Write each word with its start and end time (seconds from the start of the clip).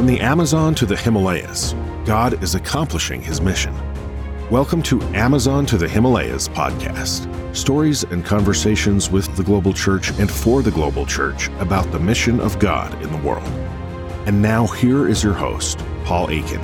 From 0.00 0.06
the 0.06 0.20
Amazon 0.22 0.74
to 0.76 0.86
the 0.86 0.96
Himalayas, 0.96 1.74
God 2.06 2.42
is 2.42 2.54
accomplishing 2.54 3.20
his 3.20 3.42
mission. 3.42 3.74
Welcome 4.48 4.82
to 4.84 4.98
Amazon 5.12 5.66
to 5.66 5.76
the 5.76 5.86
Himalayas 5.86 6.48
podcast 6.48 7.28
stories 7.54 8.04
and 8.04 8.24
conversations 8.24 9.10
with 9.10 9.36
the 9.36 9.44
global 9.44 9.74
church 9.74 10.08
and 10.18 10.30
for 10.30 10.62
the 10.62 10.70
global 10.70 11.04
church 11.04 11.48
about 11.58 11.92
the 11.92 11.98
mission 11.98 12.40
of 12.40 12.58
God 12.58 12.94
in 13.02 13.12
the 13.12 13.18
world. 13.18 13.46
And 14.24 14.40
now, 14.40 14.66
here 14.66 15.06
is 15.06 15.22
your 15.22 15.34
host, 15.34 15.84
Paul 16.06 16.30
Akin. 16.30 16.62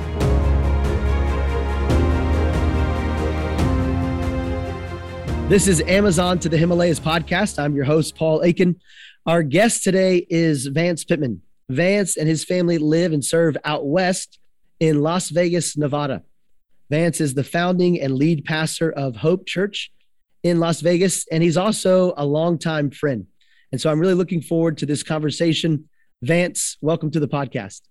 This 5.47 5.67
is 5.67 5.81
Amazon 5.81 6.39
to 6.39 6.49
the 6.49 6.57
Himalayas 6.57 6.99
podcast. 6.99 7.59
I'm 7.63 7.75
your 7.75 7.85
host, 7.85 8.15
Paul 8.15 8.41
Akin. 8.41 8.81
Our 9.27 9.43
guest 9.43 9.83
today 9.83 10.25
is 10.27 10.65
Vance 10.65 11.03
Pitman. 11.03 11.43
Vance 11.69 12.15
and 12.15 12.29
his 12.29 12.45
family 12.45 12.77
live 12.77 13.11
and 13.11 13.23
serve 13.23 13.57
out 13.65 13.85
west 13.85 14.39
in 14.79 15.01
Las 15.01 15.29
Vegas, 15.29 15.75
Nevada. 15.75 16.23
Vance 16.89 17.19
is 17.19 17.33
the 17.33 17.43
founding 17.43 17.99
and 17.99 18.15
lead 18.15 18.45
pastor 18.45 18.89
of 18.91 19.17
Hope 19.17 19.45
Church 19.45 19.91
in 20.43 20.61
Las 20.61 20.79
Vegas, 20.79 21.27
and 21.29 21.43
he's 21.43 21.57
also 21.57 22.13
a 22.15 22.25
longtime 22.25 22.91
friend. 22.91 23.27
And 23.73 23.81
so 23.81 23.91
I'm 23.91 23.99
really 23.99 24.13
looking 24.13 24.41
forward 24.41 24.77
to 24.77 24.85
this 24.85 25.03
conversation. 25.03 25.89
Vance, 26.21 26.77
welcome 26.79 27.11
to 27.11 27.19
the 27.19 27.27
podcast. 27.27 27.81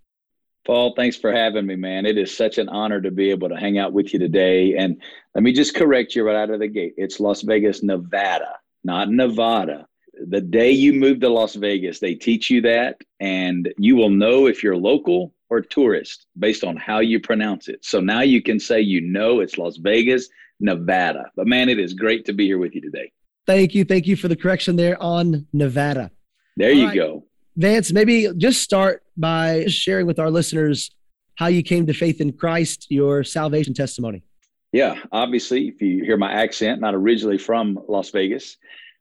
Paul, 0.66 0.95
thanks 0.97 1.16
for 1.16 1.30
having 1.30 1.66
me, 1.66 1.77
man. 1.77 2.07
It 2.07 2.16
is 2.16 2.35
such 2.35 2.57
an 2.57 2.71
honor 2.71 3.02
to 3.02 3.11
be 3.11 3.30
able 3.30 3.51
to 3.51 3.57
hang 3.57 3.79
out 3.79 3.93
with 3.93 4.15
you 4.15 4.19
today. 4.19 4.74
And 4.74 5.02
let 5.35 5.45
me 5.45 5.52
just 5.52 5.74
correct 5.74 6.16
you 6.16 6.24
right 6.24 6.35
out 6.35 6.51
of 6.51 6.61
the 6.61 6.69
gate. 6.69 6.95
It's 6.97 7.21
Las 7.21 7.43
Vegas, 7.43 7.83
Nevada, 7.83 8.55
not 8.83 9.11
Nevada 9.11 9.87
the 10.29 10.41
day 10.41 10.70
you 10.70 10.93
move 10.93 11.20
to 11.20 11.29
Las 11.29 11.55
Vegas, 11.55 11.98
they 11.98 12.15
teach 12.15 12.51
you 12.51 12.61
that, 12.62 13.01
and 13.20 13.73
you 13.79 13.97
will 13.97 14.11
know 14.11 14.47
if 14.47 14.62
you're 14.62 14.77
local 14.77 15.35
or 15.49 15.60
tourist 15.60 16.27
based 16.38 16.65
on 16.65 16.77
how 16.77 17.01
you 17.01 17.21
pronounce 17.21 17.68
it. 17.68 17.85
So 17.85 18.01
now 18.01 18.23
you 18.23 18.43
can 18.43 18.59
say 18.59 18.80
you 18.80 19.01
know 19.01 19.40
it's 19.40 19.59
Las 19.59 19.77
Vegas, 19.77 20.29
Nevada. 20.60 21.30
But 21.37 21.46
man, 21.46 21.68
it 21.68 21.79
is 21.79 21.95
great 21.95 22.24
to 22.27 22.32
be 22.32 22.46
here 22.46 22.59
with 22.59 22.74
you 22.74 22.80
today. 22.80 23.13
Thank 23.46 23.74
you. 23.74 23.85
Thank 23.85 24.07
you 24.07 24.16
for 24.16 24.29
the 24.29 24.37
correction 24.37 24.74
there 24.77 25.01
on 25.01 25.46
Nevada. 25.52 26.10
There 26.57 26.71
All 26.71 26.77
you 26.77 26.87
right. 26.87 26.95
go. 26.95 27.24
Vance, 27.57 27.93
maybe 27.93 28.29
just 28.37 28.62
start 28.62 29.02
by 29.16 29.66
sharing 29.66 30.07
with 30.07 30.18
our 30.18 30.30
listeners 30.30 30.90
how 31.37 31.46
you 31.46 31.62
came 31.62 31.87
to 31.87 31.93
faith 31.93 32.21
in 32.21 32.33
Christ, 32.33 32.87
your 32.90 33.23
salvation 33.23 33.73
testimony. 33.73 34.24
Yeah, 34.73 34.99
obviously, 35.12 35.68
if 35.68 35.80
you 35.80 36.05
hear 36.05 36.16
my 36.16 36.33
accent, 36.33 36.80
not 36.80 36.95
originally 36.95 37.38
from 37.38 37.79
Las 37.88 38.10
Vegas 38.10 38.57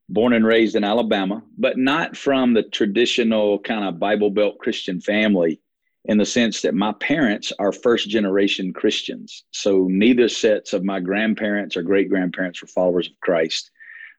born 0.10 0.34
and 0.34 0.46
raised 0.46 0.76
in 0.76 0.84
Alabama, 0.84 1.44
but 1.58 1.78
not 1.78 2.16
from 2.16 2.54
the 2.54 2.64
traditional 2.64 3.60
kind 3.60 3.86
of 3.86 4.00
Bible 4.00 4.30
Belt 4.30 4.58
Christian 4.60 5.02
family 5.02 5.60
in 6.06 6.18
the 6.18 6.26
sense 6.26 6.62
that 6.62 6.76
my 6.76 6.92
parents 6.94 7.52
are 7.58 7.72
first 7.72 8.10
generation 8.10 8.72
Christians. 8.72 9.44
So 9.52 9.88
neither 9.90 10.30
sets 10.30 10.74
of 10.74 10.84
my 10.84 11.00
grandparents 11.00 11.76
or 11.76 11.82
great 11.82 12.10
grandparents 12.10 12.62
were 12.62 12.68
followers 12.68 13.08
of 13.08 13.20
Christ. 13.20 13.72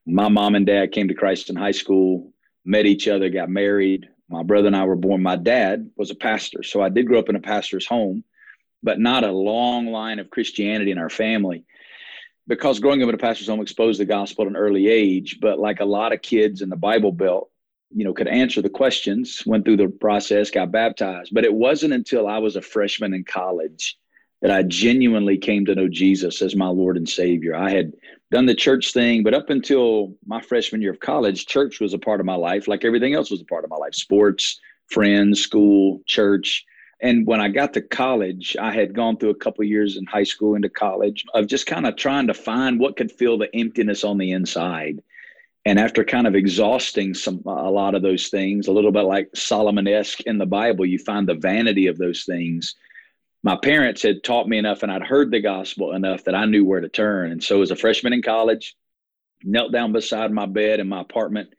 My 0.04 0.28
mom 0.28 0.56
and 0.56 0.66
dad 0.66 0.90
came 0.90 1.08
to 1.08 1.14
Christ 1.14 1.48
in 1.48 1.56
high 1.56 1.72
school, 1.72 2.32
met 2.64 2.86
each 2.86 3.06
other, 3.06 3.28
got 3.28 3.48
married. 3.48 4.08
My 4.28 4.42
brother 4.42 4.66
and 4.66 4.76
I 4.76 4.84
were 4.84 4.96
born. 4.96 5.22
My 5.22 5.36
dad 5.36 5.90
was 5.96 6.10
a 6.10 6.16
pastor. 6.16 6.64
So 6.64 6.82
I 6.82 6.88
did 6.88 7.06
grow 7.06 7.20
up 7.20 7.28
in 7.28 7.36
a 7.36 7.40
pastor's 7.40 7.86
home, 7.86 8.24
but 8.82 8.98
not 8.98 9.22
a 9.22 9.30
long 9.30 9.86
line 9.86 10.18
of 10.18 10.30
Christianity 10.30 10.90
in 10.90 10.98
our 10.98 11.10
family 11.10 11.64
because 12.48 12.80
growing 12.80 13.02
up 13.02 13.08
in 13.08 13.14
a 13.14 13.18
pastor's 13.18 13.48
home 13.48 13.60
exposed 13.60 14.00
the 14.00 14.04
gospel 14.04 14.44
at 14.44 14.50
an 14.50 14.56
early 14.56 14.88
age, 14.88 15.38
but 15.40 15.58
like 15.58 15.80
a 15.80 15.84
lot 15.84 16.12
of 16.12 16.22
kids 16.22 16.62
in 16.62 16.68
the 16.68 16.76
Bible 16.76 17.12
Belt, 17.12 17.50
you 17.94 18.04
know, 18.04 18.12
could 18.12 18.28
answer 18.28 18.62
the 18.62 18.70
questions, 18.70 19.42
went 19.46 19.64
through 19.64 19.76
the 19.76 19.88
process, 19.88 20.50
got 20.50 20.72
baptized. 20.72 21.32
But 21.32 21.44
it 21.44 21.54
wasn't 21.54 21.92
until 21.92 22.26
I 22.26 22.38
was 22.38 22.56
a 22.56 22.62
freshman 22.62 23.14
in 23.14 23.24
college 23.24 23.96
that 24.42 24.50
I 24.50 24.62
genuinely 24.62 25.38
came 25.38 25.64
to 25.66 25.74
know 25.74 25.88
Jesus 25.88 26.42
as 26.42 26.54
my 26.54 26.68
Lord 26.68 26.96
and 26.96 27.08
Savior. 27.08 27.56
I 27.56 27.70
had 27.70 27.92
done 28.30 28.46
the 28.46 28.54
church 28.54 28.92
thing, 28.92 29.22
but 29.22 29.34
up 29.34 29.50
until 29.50 30.14
my 30.26 30.40
freshman 30.40 30.82
year 30.82 30.90
of 30.90 31.00
college, 31.00 31.46
church 31.46 31.80
was 31.80 31.94
a 31.94 31.98
part 31.98 32.20
of 32.20 32.26
my 32.26 32.34
life, 32.34 32.68
like 32.68 32.84
everything 32.84 33.14
else 33.14 33.30
was 33.30 33.40
a 33.40 33.46
part 33.46 33.64
of 33.64 33.70
my 33.70 33.76
life 33.76 33.94
sports, 33.94 34.60
friends, 34.88 35.40
school, 35.40 36.00
church. 36.06 36.64
And 37.00 37.26
when 37.26 37.40
I 37.40 37.48
got 37.48 37.74
to 37.74 37.82
college, 37.82 38.56
I 38.58 38.72
had 38.72 38.94
gone 38.94 39.18
through 39.18 39.30
a 39.30 39.34
couple 39.34 39.64
years 39.64 39.96
in 39.96 40.06
high 40.06 40.24
school 40.24 40.54
into 40.54 40.70
college 40.70 41.24
of 41.34 41.46
just 41.46 41.66
kind 41.66 41.86
of 41.86 41.96
trying 41.96 42.26
to 42.28 42.34
find 42.34 42.80
what 42.80 42.96
could 42.96 43.12
fill 43.12 43.36
the 43.36 43.54
emptiness 43.54 44.02
on 44.02 44.16
the 44.16 44.32
inside. 44.32 45.02
And 45.66 45.78
after 45.78 46.04
kind 46.04 46.26
of 46.26 46.34
exhausting 46.34 47.12
some 47.12 47.42
a 47.44 47.70
lot 47.70 47.94
of 47.94 48.02
those 48.02 48.28
things, 48.28 48.66
a 48.66 48.72
little 48.72 48.92
bit 48.92 49.02
like 49.02 49.28
Solomon-esque 49.34 50.20
in 50.22 50.38
the 50.38 50.46
Bible, 50.46 50.86
you 50.86 50.98
find 50.98 51.28
the 51.28 51.34
vanity 51.34 51.88
of 51.88 51.98
those 51.98 52.24
things. 52.24 52.76
My 53.42 53.56
parents 53.56 54.02
had 54.02 54.24
taught 54.24 54.48
me 54.48 54.58
enough 54.58 54.82
and 54.82 54.90
I'd 54.90 55.02
heard 55.02 55.30
the 55.30 55.40
gospel 55.40 55.92
enough 55.92 56.24
that 56.24 56.34
I 56.34 56.46
knew 56.46 56.64
where 56.64 56.80
to 56.80 56.88
turn. 56.88 57.30
And 57.30 57.42
so 57.42 57.62
as 57.62 57.70
a 57.70 57.76
freshman 57.76 58.12
in 58.12 58.22
college, 58.22 58.74
knelt 59.42 59.70
down 59.70 59.92
beside 59.92 60.32
my 60.32 60.46
bed 60.46 60.80
in 60.80 60.88
my 60.88 61.02
apartment 61.02 61.50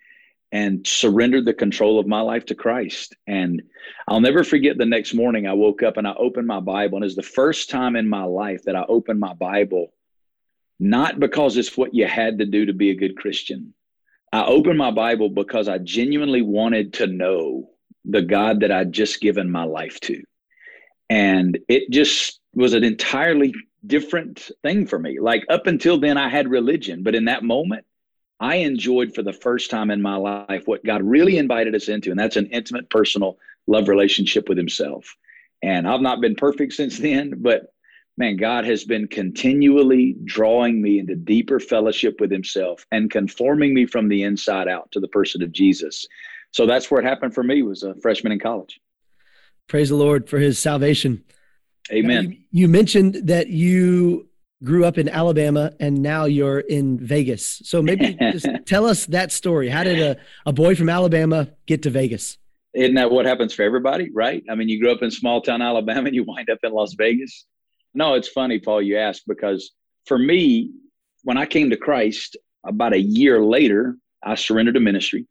and 0.52 0.86
surrendered 0.88 1.46
the 1.46 1.54
control 1.54 2.00
of 2.00 2.08
my 2.08 2.22
life 2.22 2.46
to 2.46 2.56
Christ. 2.56 3.16
And 3.28 3.64
I'll 4.08 4.22
never 4.22 4.44
forget 4.44 4.78
the 4.78 4.86
next 4.86 5.14
morning 5.14 5.46
I 5.46 5.54
woke 5.54 5.84
up 5.84 5.98
and 5.98 6.08
I 6.08 6.14
opened 6.14 6.48
my 6.48 6.60
Bible. 6.60 6.98
And 6.98 7.06
it's 7.06 7.16
the 7.16 7.22
first 7.24 7.70
time 7.70 7.96
in 7.96 8.08
my 8.08 8.24
life 8.24 8.64
that 8.64 8.76
I 8.76 8.86
opened 8.88 9.20
my 9.20 9.34
Bible, 9.34 9.94
not 10.80 11.20
because 11.20 11.58
it's 11.58 11.78
what 11.78 11.94
you 11.94 12.08
had 12.08 12.40
to 12.40 12.46
do 12.46 12.66
to 12.66 12.74
be 12.74 12.92
a 12.92 12.96
good 12.96 13.18
Christian. 13.18 13.74
I 14.32 14.46
opened 14.46 14.78
my 14.78 14.92
Bible 14.92 15.30
because 15.30 15.68
I 15.68 15.80
genuinely 15.80 16.42
wanted 16.42 16.94
to 16.94 17.08
know 17.08 17.70
the 18.06 18.22
God 18.22 18.62
that 18.62 18.72
I'd 18.72 18.94
just 18.94 19.20
given 19.20 19.52
my 19.52 19.64
life 19.64 20.00
to. 20.02 20.22
And 21.10 21.58
it 21.68 21.92
just 21.92 22.40
was 22.54 22.74
an 22.74 22.84
entirely 22.84 23.54
different 23.86 24.50
thing 24.64 24.86
for 24.86 25.00
me. 25.00 25.20
Like 25.20 25.46
up 25.50 25.68
until 25.68 26.00
then, 26.00 26.18
I 26.18 26.30
had 26.30 26.50
religion, 26.50 27.04
but 27.04 27.16
in 27.16 27.26
that 27.26 27.44
moment, 27.44 27.86
I 28.40 28.58
enjoyed 28.58 29.16
for 29.16 29.24
the 29.24 29.34
first 29.34 29.70
time 29.70 29.90
in 29.90 30.02
my 30.02 30.16
life 30.16 30.68
what 30.68 30.86
God 30.86 31.02
really 31.02 31.38
invited 31.38 31.74
us 31.76 31.90
into, 31.90 32.12
and 32.12 32.20
that's 32.20 32.36
an 32.36 32.48
intimate, 32.48 32.90
personal 32.90 33.38
love 33.66 33.88
relationship 33.88 34.48
with 34.48 34.58
Himself. 34.58 35.16
And 35.64 35.88
I've 35.88 36.02
not 36.02 36.22
been 36.22 36.36
perfect 36.36 36.74
since 36.74 36.98
then, 37.00 37.34
but 37.38 37.74
man, 38.18 38.38
God 38.38 38.66
has 38.66 38.84
been 38.84 39.08
continually 39.08 40.16
drawing 40.24 40.82
me 40.82 41.00
into 41.00 41.16
deeper 41.16 41.60
fellowship 41.60 42.20
with 42.20 42.32
Himself 42.32 42.86
and 42.92 43.10
conforming 43.10 43.74
me 43.74 43.86
from 43.86 44.08
the 44.08 44.24
inside 44.24 44.68
out 44.68 44.92
to 44.92 45.00
the 45.00 45.08
person 45.08 45.42
of 45.42 45.52
Jesus. 45.52 46.06
So 46.52 46.66
that's 46.66 46.90
where 46.90 47.02
it 47.02 47.06
happened 47.06 47.34
for 47.34 47.44
me. 47.44 47.62
Was 47.64 47.84
a 47.84 47.96
freshman 47.96 48.32
in 48.32 48.40
college. 48.40 48.80
Praise 49.68 49.90
the 49.90 49.96
Lord 49.96 50.30
for 50.30 50.38
His 50.38 50.60
salvation. 50.60 51.24
Amen. 51.92 52.32
You, 52.32 52.38
you 52.52 52.68
mentioned 52.68 53.16
that 53.24 53.48
you 53.48 54.27
grew 54.64 54.86
up 54.86 54.98
in 54.98 55.08
Alabama 55.08 55.72
and 55.80 56.02
now 56.02 56.26
you're 56.26 56.60
in 56.60 57.00
Vegas. 57.00 57.62
So 57.64 57.82
maybe 57.82 58.14
just 58.32 58.48
tell 58.66 58.86
us 58.86 59.06
that 59.08 59.32
story. 59.32 59.70
How 59.70 59.84
did 59.84 60.00
a, 60.00 60.18
a 60.46 60.54
boy 60.54 60.76
from 60.76 60.90
Alabama 60.90 61.50
get 61.66 61.84
to 61.84 61.90
Vegas? 61.90 62.38
Isn't 62.74 62.96
that 62.96 63.12
what 63.12 63.26
happens 63.26 63.54
for 63.54 63.64
everybody, 63.64 64.10
right? 64.12 64.44
I 64.50 64.56
mean, 64.56 64.70
you 64.70 64.80
grew 64.80 64.92
up 64.92 65.02
in 65.02 65.10
small 65.10 65.42
town 65.42 65.62
Alabama 65.62 66.08
and 66.08 66.16
you 66.16 66.24
wind 66.24 66.50
up 66.50 66.60
in 66.64 66.72
Las 66.72 66.94
Vegas. 66.94 67.46
No, 67.94 68.14
it's 68.14 68.28
funny, 68.28 68.60
Paul, 68.60 68.82
you 68.82 68.98
ask, 68.98 69.24
because 69.28 69.72
for 70.06 70.18
me, 70.18 70.72
when 71.24 71.38
I 71.38 71.46
came 71.46 71.70
to 71.72 71.78
Christ 71.78 72.38
about 72.66 72.94
a 72.94 73.00
year 73.00 73.42
later, 73.42 73.98
I 74.24 74.36
surrendered 74.36 74.76
to 74.76 74.80
ministry 74.80 75.26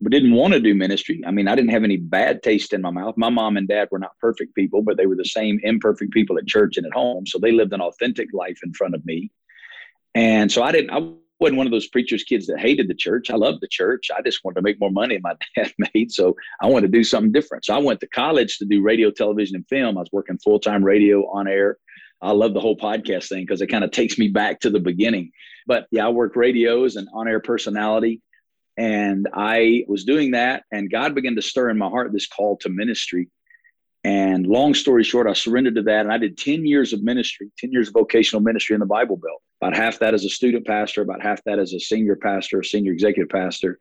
but 0.00 0.12
didn't 0.12 0.32
want 0.32 0.54
to 0.54 0.60
do 0.60 0.74
ministry. 0.74 1.22
I 1.26 1.30
mean, 1.30 1.46
I 1.46 1.54
didn't 1.54 1.70
have 1.70 1.84
any 1.84 1.98
bad 1.98 2.42
taste 2.42 2.72
in 2.72 2.80
my 2.80 2.90
mouth. 2.90 3.16
My 3.16 3.28
mom 3.28 3.56
and 3.56 3.68
dad 3.68 3.88
were 3.90 3.98
not 3.98 4.18
perfect 4.18 4.54
people, 4.54 4.82
but 4.82 4.96
they 4.96 5.06
were 5.06 5.16
the 5.16 5.24
same 5.24 5.60
imperfect 5.62 6.12
people 6.12 6.38
at 6.38 6.46
church 6.46 6.78
and 6.78 6.86
at 6.86 6.92
home. 6.92 7.26
So 7.26 7.38
they 7.38 7.52
lived 7.52 7.72
an 7.72 7.82
authentic 7.82 8.28
life 8.32 8.58
in 8.64 8.72
front 8.72 8.94
of 8.94 9.04
me. 9.04 9.30
And 10.14 10.50
so 10.50 10.62
I 10.62 10.72
didn't, 10.72 10.90
I 10.90 11.12
wasn't 11.38 11.58
one 11.58 11.66
of 11.66 11.70
those 11.70 11.88
preachers' 11.88 12.24
kids 12.24 12.46
that 12.46 12.58
hated 12.58 12.88
the 12.88 12.94
church. 12.94 13.30
I 13.30 13.36
loved 13.36 13.60
the 13.60 13.68
church. 13.68 14.10
I 14.16 14.22
just 14.22 14.42
wanted 14.42 14.56
to 14.56 14.62
make 14.62 14.80
more 14.80 14.90
money 14.90 15.18
my 15.22 15.34
dad 15.56 15.72
made. 15.94 16.12
So 16.12 16.34
I 16.62 16.66
wanted 16.66 16.92
to 16.92 16.98
do 16.98 17.04
something 17.04 17.32
different. 17.32 17.66
So 17.66 17.74
I 17.74 17.78
went 17.78 18.00
to 18.00 18.08
college 18.08 18.56
to 18.58 18.64
do 18.64 18.82
radio, 18.82 19.10
television, 19.10 19.56
and 19.56 19.68
film. 19.68 19.98
I 19.98 20.00
was 20.00 20.12
working 20.12 20.38
full 20.38 20.60
time 20.60 20.82
radio 20.82 21.30
on 21.30 21.46
air. 21.46 21.76
I 22.22 22.32
love 22.32 22.54
the 22.54 22.60
whole 22.60 22.76
podcast 22.76 23.28
thing 23.28 23.44
because 23.44 23.62
it 23.62 23.68
kind 23.68 23.84
of 23.84 23.90
takes 23.90 24.18
me 24.18 24.28
back 24.28 24.60
to 24.60 24.70
the 24.70 24.80
beginning. 24.80 25.32
But 25.66 25.86
yeah, 25.90 26.06
I 26.06 26.10
worked 26.10 26.36
radios 26.36 26.96
and 26.96 27.08
on 27.14 27.28
air 27.28 27.40
personality 27.40 28.22
and 28.80 29.28
I 29.34 29.84
was 29.88 30.04
doing 30.04 30.30
that, 30.30 30.64
and 30.72 30.90
God 30.90 31.14
began 31.14 31.36
to 31.36 31.42
stir 31.42 31.68
in 31.68 31.76
my 31.76 31.90
heart 31.90 32.14
this 32.14 32.26
call 32.26 32.56
to 32.62 32.70
ministry. 32.70 33.28
And 34.04 34.46
long 34.46 34.72
story 34.72 35.04
short, 35.04 35.26
I 35.26 35.34
surrendered 35.34 35.74
to 35.74 35.82
that. 35.82 36.00
And 36.00 36.10
I 36.10 36.16
did 36.16 36.38
10 36.38 36.64
years 36.64 36.94
of 36.94 37.02
ministry, 37.02 37.52
10 37.58 37.72
years 37.72 37.88
of 37.88 37.92
vocational 37.92 38.40
ministry 38.40 38.72
in 38.72 38.80
the 38.80 38.86
Bible 38.86 39.18
Belt. 39.18 39.42
About 39.60 39.76
half 39.76 39.98
that 39.98 40.14
as 40.14 40.24
a 40.24 40.30
student 40.30 40.66
pastor, 40.66 41.02
about 41.02 41.20
half 41.20 41.44
that 41.44 41.58
as 41.58 41.74
a 41.74 41.78
senior 41.78 42.16
pastor, 42.16 42.62
senior 42.62 42.92
executive 42.92 43.28
pastor. 43.28 43.78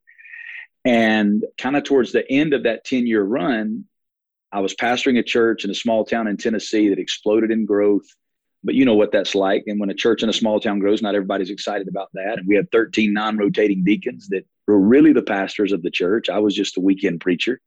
And 0.83 1.45
kind 1.57 1.77
of 1.77 1.85
towards 1.85 2.11
the 2.11 2.29
end 2.29 2.53
of 2.53 2.63
that 2.63 2.83
10 2.83 3.07
year 3.07 3.23
run, 3.23 3.85
I 4.51 4.59
was 4.59 4.75
pastoring 4.75 5.17
a 5.17 5.23
church 5.23 5.63
in 5.63 5.71
a 5.71 5.75
small 5.75 6.03
town 6.03 6.27
in 6.27 6.35
Tennessee 6.35 6.89
that 6.89 6.99
exploded 6.99 7.51
in 7.51 7.65
growth 7.65 8.03
but 8.63 8.75
you 8.75 8.85
know 8.85 8.95
what 8.95 9.11
that's 9.11 9.35
like. 9.35 9.63
And 9.67 9.79
when 9.79 9.89
a 9.89 9.93
church 9.93 10.23
in 10.23 10.29
a 10.29 10.33
small 10.33 10.59
town 10.59 10.79
grows, 10.79 11.01
not 11.01 11.15
everybody's 11.15 11.49
excited 11.49 11.87
about 11.87 12.09
that. 12.13 12.39
And 12.39 12.47
we 12.47 12.55
had 12.55 12.69
13 12.71 13.13
non 13.13 13.37
rotating 13.37 13.83
deacons 13.83 14.27
that 14.29 14.45
were 14.69 14.79
really 14.79 15.13
the 15.13 15.21
pastors 15.21 15.71
of 15.71 15.81
the 15.83 15.91
church. 15.91 16.29
I 16.29 16.39
was 16.39 16.55
just 16.55 16.77
a 16.77 16.81
weekend 16.81 17.21
preacher. 17.21 17.59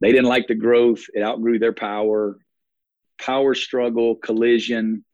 They 0.00 0.12
didn't 0.12 0.28
like 0.28 0.48
the 0.48 0.54
growth, 0.54 1.04
it 1.14 1.22
outgrew 1.22 1.58
their 1.58 1.72
power. 1.72 2.38
power 3.18 3.54
struggle, 3.54 4.16
collision. 4.16 5.04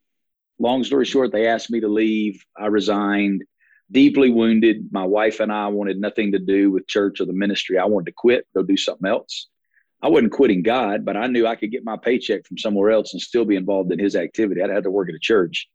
Long 0.59 0.85
story 0.85 1.05
short, 1.05 1.33
they 1.33 1.47
asked 1.47 1.71
me 1.71 1.81
to 1.81 1.89
leave. 1.89 2.45
I 2.57 2.67
resigned, 2.67 3.45
deeply 3.91 4.31
wounded. 4.31 4.89
My 4.91 5.05
wife 5.05 5.41
and 5.41 5.53
I 5.53 5.69
wanted 5.69 6.01
nothing 6.01 6.33
to 6.33 6.39
do 6.39 6.71
with 6.71 6.87
church 6.89 7.21
or 7.21 7.27
the 7.27 7.33
ministry. 7.33 7.79
I 7.79 7.85
wanted 7.85 8.07
to 8.07 8.13
quit, 8.13 8.47
go 8.55 8.63
do 8.63 8.77
something 8.77 9.09
else. 9.09 9.49
I 10.03 10.09
wasn't 10.09 10.33
quitting 10.33 10.63
God, 10.63 11.05
but 11.05 11.17
I 11.17 11.27
knew 11.27 11.47
I 11.47 11.57
could 11.57 11.71
get 11.71 11.85
my 11.85 11.97
paycheck 11.97 12.47
from 12.47 12.59
somewhere 12.59 12.91
else 12.91 13.13
and 13.13 13.21
still 13.21 13.45
be 13.45 13.57
involved 13.57 13.93
in 13.93 13.99
his 13.99 14.17
activity. 14.17 14.63
I'd 14.63 14.71
have 14.71 14.85
to 14.85 14.91
work 14.91 15.11
at 15.11 15.15
a 15.15 15.21
church. 15.21 15.69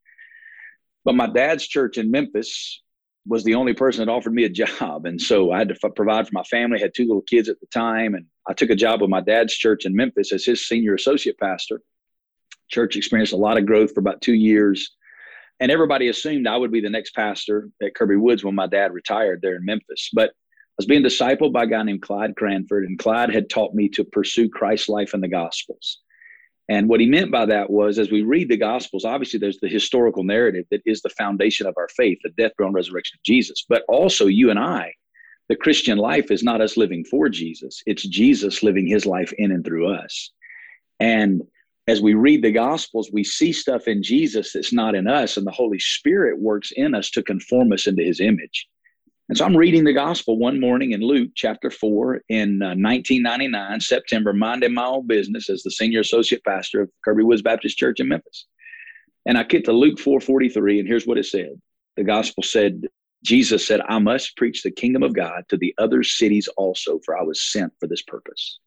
But 1.03 1.15
my 1.15 1.27
dad's 1.27 1.67
church 1.67 1.97
in 1.99 2.09
Memphis 2.09 2.81
was 3.27 3.43
the 3.43 3.55
only 3.55 3.73
person 3.73 4.05
that 4.05 4.11
offered 4.11 4.33
me 4.33 4.43
a 4.43 4.49
job. 4.49 5.05
And 5.05 5.19
so 5.19 5.51
I 5.51 5.57
had 5.57 5.69
to 5.69 5.77
f- 5.83 5.95
provide 5.95 6.27
for 6.27 6.33
my 6.33 6.43
family, 6.43 6.79
had 6.79 6.93
two 6.93 7.07
little 7.07 7.23
kids 7.23 7.49
at 7.49 7.59
the 7.59 7.67
time. 7.67 8.13
And 8.13 8.25
I 8.47 8.53
took 8.53 8.69
a 8.69 8.75
job 8.75 9.01
with 9.01 9.09
my 9.09 9.21
dad's 9.21 9.55
church 9.55 9.85
in 9.85 9.95
Memphis 9.95 10.31
as 10.31 10.45
his 10.45 10.67
senior 10.67 10.93
associate 10.93 11.39
pastor. 11.39 11.81
Church 12.69 12.95
experienced 12.95 13.33
a 13.33 13.37
lot 13.37 13.57
of 13.57 13.65
growth 13.65 13.93
for 13.93 13.99
about 13.99 14.21
two 14.21 14.33
years. 14.33 14.95
And 15.59 15.71
everybody 15.71 16.09
assumed 16.09 16.47
I 16.47 16.57
would 16.57 16.71
be 16.71 16.81
the 16.81 16.89
next 16.89 17.15
pastor 17.15 17.69
at 17.81 17.95
Kirby 17.95 18.17
Woods 18.17 18.43
when 18.43 18.55
my 18.55 18.67
dad 18.67 18.93
retired 18.93 19.39
there 19.41 19.55
in 19.55 19.65
Memphis. 19.65 20.09
But 20.13 20.29
I 20.29 20.77
was 20.77 20.85
being 20.85 21.03
discipled 21.03 21.53
by 21.53 21.63
a 21.63 21.67
guy 21.67 21.83
named 21.83 22.01
Clyde 22.01 22.35
Cranford, 22.35 22.83
and 22.83 22.99
Clyde 22.99 23.33
had 23.33 23.49
taught 23.49 23.73
me 23.73 23.87
to 23.89 24.03
pursue 24.03 24.49
Christ's 24.49 24.89
life 24.89 25.13
in 25.13 25.21
the 25.21 25.29
Gospels. 25.29 25.99
And 26.67 26.89
what 26.89 26.99
he 26.99 27.05
meant 27.05 27.31
by 27.31 27.45
that 27.45 27.69
was, 27.69 27.99
as 27.99 28.09
we 28.09 28.23
read 28.23 28.49
the 28.49 28.57
Gospels, 28.57 29.05
obviously 29.05 29.39
there's 29.39 29.59
the 29.59 29.67
historical 29.67 30.23
narrative 30.23 30.65
that 30.71 30.81
is 30.85 31.01
the 31.01 31.09
foundation 31.09 31.67
of 31.67 31.75
our 31.77 31.87
faith, 31.89 32.17
the 32.23 32.31
death, 32.31 32.53
burial, 32.57 32.69
and 32.69 32.75
resurrection 32.75 33.17
of 33.17 33.23
Jesus. 33.23 33.65
But 33.69 33.83
also, 33.87 34.25
you 34.25 34.49
and 34.49 34.57
I, 34.57 34.91
the 35.47 35.55
Christian 35.55 35.99
life 35.99 36.31
is 36.31 36.41
not 36.41 36.61
us 36.61 36.75
living 36.75 37.05
for 37.05 37.29
Jesus, 37.29 37.83
it's 37.85 38.07
Jesus 38.07 38.63
living 38.63 38.87
his 38.87 39.05
life 39.05 39.31
in 39.37 39.51
and 39.51 39.63
through 39.63 39.93
us. 39.93 40.31
And 40.99 41.43
as 41.87 42.01
we 42.01 42.15
read 42.15 42.41
the 42.41 42.51
Gospels, 42.51 43.11
we 43.13 43.23
see 43.23 43.53
stuff 43.53 43.87
in 43.87 44.01
Jesus 44.01 44.53
that's 44.53 44.73
not 44.73 44.95
in 44.95 45.07
us, 45.07 45.37
and 45.37 45.45
the 45.45 45.51
Holy 45.51 45.77
Spirit 45.77 46.39
works 46.39 46.71
in 46.75 46.95
us 46.95 47.11
to 47.11 47.21
conform 47.21 47.73
us 47.73 47.85
into 47.85 48.03
his 48.03 48.19
image. 48.19 48.67
And 49.27 49.37
so 49.37 49.43
I'm 49.43 49.57
reading 49.57 49.83
the 49.83 49.93
gospel 49.93 50.37
one 50.37 50.59
morning 50.59 50.91
in 50.91 51.01
Luke 51.01 51.31
chapter 51.35 51.71
4 51.71 52.21
in 52.29 52.61
uh, 52.61 52.77
1999, 52.77 53.79
September, 53.81 54.33
minding 54.33 54.75
my 54.75 54.85
own 54.85 55.07
business 55.07 55.49
as 55.49 55.63
the 55.63 55.71
senior 55.71 56.01
associate 56.01 56.43
pastor 56.43 56.81
of 56.81 56.91
Kirby 57.03 57.23
Woods 57.23 57.41
Baptist 57.41 57.77
Church 57.77 57.99
in 57.99 58.07
Memphis. 58.07 58.45
And 59.25 59.35
I 59.37 59.43
get 59.43 59.65
to 59.65 59.71
Luke 59.71 59.97
4:43, 59.97 60.79
and 60.79 60.87
here's 60.87 61.07
what 61.07 61.17
it 61.17 61.25
said. 61.25 61.59
The 61.97 62.03
gospel 62.03 62.43
said, 62.43 62.83
Jesus 63.23 63.65
said, 63.65 63.81
I 63.89 63.97
must 63.97 64.37
preach 64.37 64.61
the 64.61 64.69
kingdom 64.69 65.01
of 65.01 65.15
God 65.15 65.45
to 65.49 65.57
the 65.57 65.73
other 65.79 66.03
cities 66.03 66.47
also, 66.49 66.99
for 67.03 67.17
I 67.17 67.23
was 67.23 67.51
sent 67.51 67.73
for 67.79 67.87
this 67.87 68.03
purpose. 68.03 68.59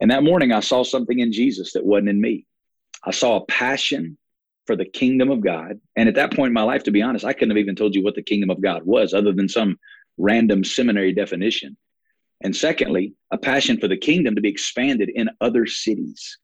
And 0.00 0.10
that 0.10 0.24
morning 0.24 0.52
I 0.52 0.60
saw 0.60 0.82
something 0.82 1.20
in 1.20 1.32
Jesus 1.32 1.72
that 1.72 1.86
wasn't 1.86 2.10
in 2.10 2.20
me. 2.20 2.44
I 3.04 3.12
saw 3.12 3.36
a 3.36 3.46
passion 3.46 4.18
for 4.66 4.76
the 4.76 4.84
kingdom 4.84 5.30
of 5.30 5.40
God. 5.40 5.80
And 5.96 6.08
at 6.08 6.14
that 6.14 6.34
point 6.34 6.50
in 6.50 6.54
my 6.54 6.62
life, 6.62 6.84
to 6.84 6.90
be 6.90 7.02
honest, 7.02 7.24
I 7.24 7.32
couldn't 7.32 7.50
have 7.50 7.58
even 7.58 7.76
told 7.76 7.94
you 7.94 8.02
what 8.02 8.14
the 8.14 8.22
kingdom 8.22 8.50
of 8.50 8.62
God 8.62 8.82
was 8.84 9.12
other 9.12 9.32
than 9.32 9.48
some 9.48 9.78
random 10.18 10.64
seminary 10.64 11.12
definition. 11.12 11.76
And 12.42 12.54
secondly, 12.54 13.14
a 13.30 13.38
passion 13.38 13.78
for 13.78 13.88
the 13.88 13.96
kingdom 13.96 14.34
to 14.34 14.40
be 14.40 14.48
expanded 14.48 15.10
in 15.14 15.30
other 15.40 15.66
cities. 15.66 16.38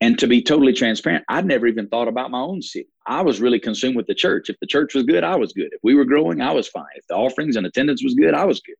And 0.00 0.18
to 0.18 0.26
be 0.26 0.42
totally 0.42 0.72
transparent, 0.72 1.24
I'd 1.28 1.46
never 1.46 1.68
even 1.68 1.88
thought 1.88 2.08
about 2.08 2.32
my 2.32 2.40
own 2.40 2.60
city. 2.60 2.88
I 3.06 3.22
was 3.22 3.40
really 3.40 3.60
consumed 3.60 3.94
with 3.94 4.08
the 4.08 4.14
church. 4.14 4.50
If 4.50 4.58
the 4.60 4.66
church 4.66 4.94
was 4.94 5.04
good, 5.04 5.22
I 5.22 5.36
was 5.36 5.52
good. 5.52 5.68
If 5.72 5.80
we 5.84 5.94
were 5.94 6.04
growing, 6.04 6.40
I 6.40 6.52
was 6.52 6.66
fine. 6.66 6.84
If 6.96 7.06
the 7.06 7.14
offerings 7.14 7.54
and 7.54 7.66
attendance 7.66 8.02
was 8.02 8.14
good, 8.14 8.34
I 8.34 8.44
was 8.44 8.60
good. 8.60 8.74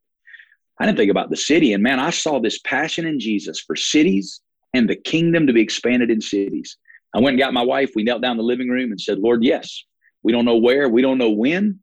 I 0.81 0.87
didn't 0.87 0.99
think 0.99 1.13
about 1.13 1.31
the 1.31 1.37
city. 1.37 1.75
And 1.75 1.83
man, 1.83 2.01
I 2.01 2.11
saw 2.11 2.41
this 2.41 2.59
passion 2.65 3.07
in 3.07 3.21
Jesus 3.21 3.61
for 3.61 3.77
cities 3.77 4.41
and 4.75 4.89
the 4.89 4.97
kingdom 4.97 5.47
to 5.47 5.53
be 5.53 5.61
expanded 5.61 6.11
in 6.11 6.21
cities. 6.21 6.77
I 7.15 7.21
went 7.21 7.35
and 7.35 7.39
got 7.39 7.53
my 7.53 7.63
wife. 7.63 7.93
We 7.95 8.05
knelt 8.05 8.23
down 8.23 8.33
in 8.33 8.37
the 8.39 8.43
living 8.43 8.69
room 8.69 8.91
and 8.91 9.01
said, 9.01 9.19
Lord, 9.19 9.45
yes. 9.45 9.85
We 10.23 10.33
don't 10.33 10.45
know 10.45 10.57
where, 10.57 10.89
we 10.89 11.03
don't 11.03 11.19
know 11.19 11.31
when. 11.31 11.81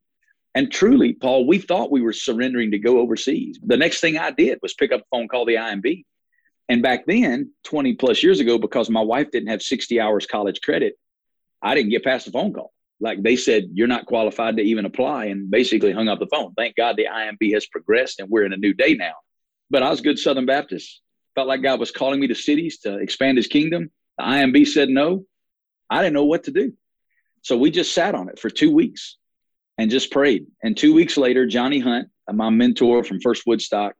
And 0.55 0.71
truly, 0.71 1.13
Paul, 1.13 1.45
we 1.45 1.59
thought 1.59 1.91
we 1.91 2.01
were 2.01 2.13
surrendering 2.13 2.71
to 2.71 2.79
go 2.79 2.99
overseas. 2.99 3.59
The 3.63 3.77
next 3.77 4.01
thing 4.01 4.17
I 4.17 4.31
did 4.31 4.59
was 4.61 4.73
pick 4.73 4.91
up 4.91 5.01
a 5.01 5.03
phone, 5.11 5.27
call 5.27 5.45
the 5.45 5.55
IMB. 5.55 6.03
And 6.69 6.81
back 6.81 7.05
then, 7.05 7.51
20 7.65 7.95
plus 7.95 8.23
years 8.23 8.39
ago, 8.39 8.57
because 8.57 8.89
my 8.89 9.01
wife 9.01 9.31
didn't 9.31 9.49
have 9.49 9.61
60 9.61 9.99
hours 9.99 10.25
college 10.25 10.61
credit, 10.61 10.95
I 11.61 11.75
didn't 11.75 11.91
get 11.91 12.03
past 12.03 12.25
the 12.25 12.31
phone 12.31 12.53
call. 12.53 12.71
Like 12.99 13.21
they 13.23 13.35
said, 13.35 13.69
you're 13.73 13.87
not 13.87 14.05
qualified 14.05 14.57
to 14.57 14.63
even 14.63 14.85
apply 14.85 15.25
and 15.25 15.49
basically 15.49 15.91
hung 15.91 16.09
up 16.09 16.19
the 16.19 16.27
phone. 16.27 16.53
Thank 16.55 16.75
God 16.75 16.95
the 16.97 17.07
IMB 17.11 17.53
has 17.53 17.65
progressed 17.67 18.19
and 18.19 18.29
we're 18.29 18.43
in 18.43 18.53
a 18.53 18.57
new 18.57 18.73
day 18.73 18.93
now. 18.93 19.13
But 19.69 19.83
I 19.83 19.89
was 19.89 20.01
good 20.01 20.19
Southern 20.19 20.45
Baptist. 20.45 21.01
Felt 21.35 21.47
like 21.47 21.61
God 21.61 21.79
was 21.79 21.91
calling 21.91 22.19
me 22.19 22.27
to 22.27 22.35
cities 22.35 22.79
to 22.79 22.97
expand 22.97 23.37
his 23.37 23.47
kingdom. 23.47 23.91
The 24.19 24.25
IMB 24.25 24.67
said 24.67 24.89
no. 24.89 25.23
I 25.89 26.01
didn't 26.01 26.13
know 26.13 26.25
what 26.25 26.43
to 26.43 26.51
do. 26.51 26.73
So 27.41 27.57
we 27.57 27.71
just 27.71 27.93
sat 27.93 28.15
on 28.15 28.27
it 28.27 28.37
for 28.37 28.49
two 28.49 28.69
weeks 28.69 29.15
and 29.77 29.89
just 29.89 30.11
prayed. 30.11 30.45
And 30.61 30.75
two 30.75 30.93
weeks 30.93 31.15
later, 31.15 31.47
Johnny 31.47 31.79
Hunt, 31.79 32.09
my 32.31 32.49
mentor 32.49 33.05
from 33.05 33.21
First 33.21 33.43
Woodstock, 33.47 33.95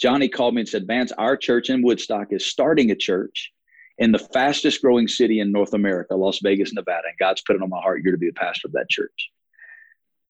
Johnny 0.00 0.28
called 0.28 0.54
me 0.54 0.60
and 0.60 0.68
said, 0.68 0.86
Vance, 0.86 1.10
our 1.10 1.36
church 1.36 1.68
in 1.68 1.82
Woodstock 1.82 2.28
is 2.30 2.46
starting 2.46 2.92
a 2.92 2.94
church 2.94 3.52
in 3.98 4.12
the 4.12 4.20
fastest 4.20 4.82
growing 4.82 5.08
city 5.08 5.40
in 5.40 5.50
North 5.50 5.74
America, 5.74 6.14
Las 6.14 6.38
Vegas, 6.44 6.72
Nevada. 6.72 7.08
And 7.08 7.18
God's 7.18 7.42
put 7.42 7.56
it 7.56 7.62
on 7.62 7.68
my 7.68 7.80
heart, 7.80 8.02
you're 8.04 8.12
to 8.12 8.18
be 8.18 8.28
the 8.28 8.34
pastor 8.34 8.68
of 8.68 8.72
that 8.74 8.88
church. 8.88 9.30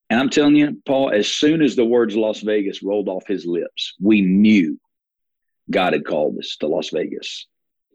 And 0.09 0.19
I'm 0.19 0.31
telling 0.31 0.56
you, 0.56 0.81
Paul, 0.87 1.11
as 1.11 1.29
soon 1.29 1.61
as 1.61 1.77
the 1.77 1.85
words 1.85 2.17
Las 2.17 2.41
Vegas 2.41 2.83
rolled 2.83 3.09
off 3.09 3.27
his 3.27 3.44
lips, 3.44 3.97
we 4.00 4.23
knew 4.23 4.81
God 5.71 5.93
had 5.93 6.06
called 6.06 6.38
us 6.38 6.56
to 6.61 6.69
Las 6.69 6.88
Vegas. 6.88 7.47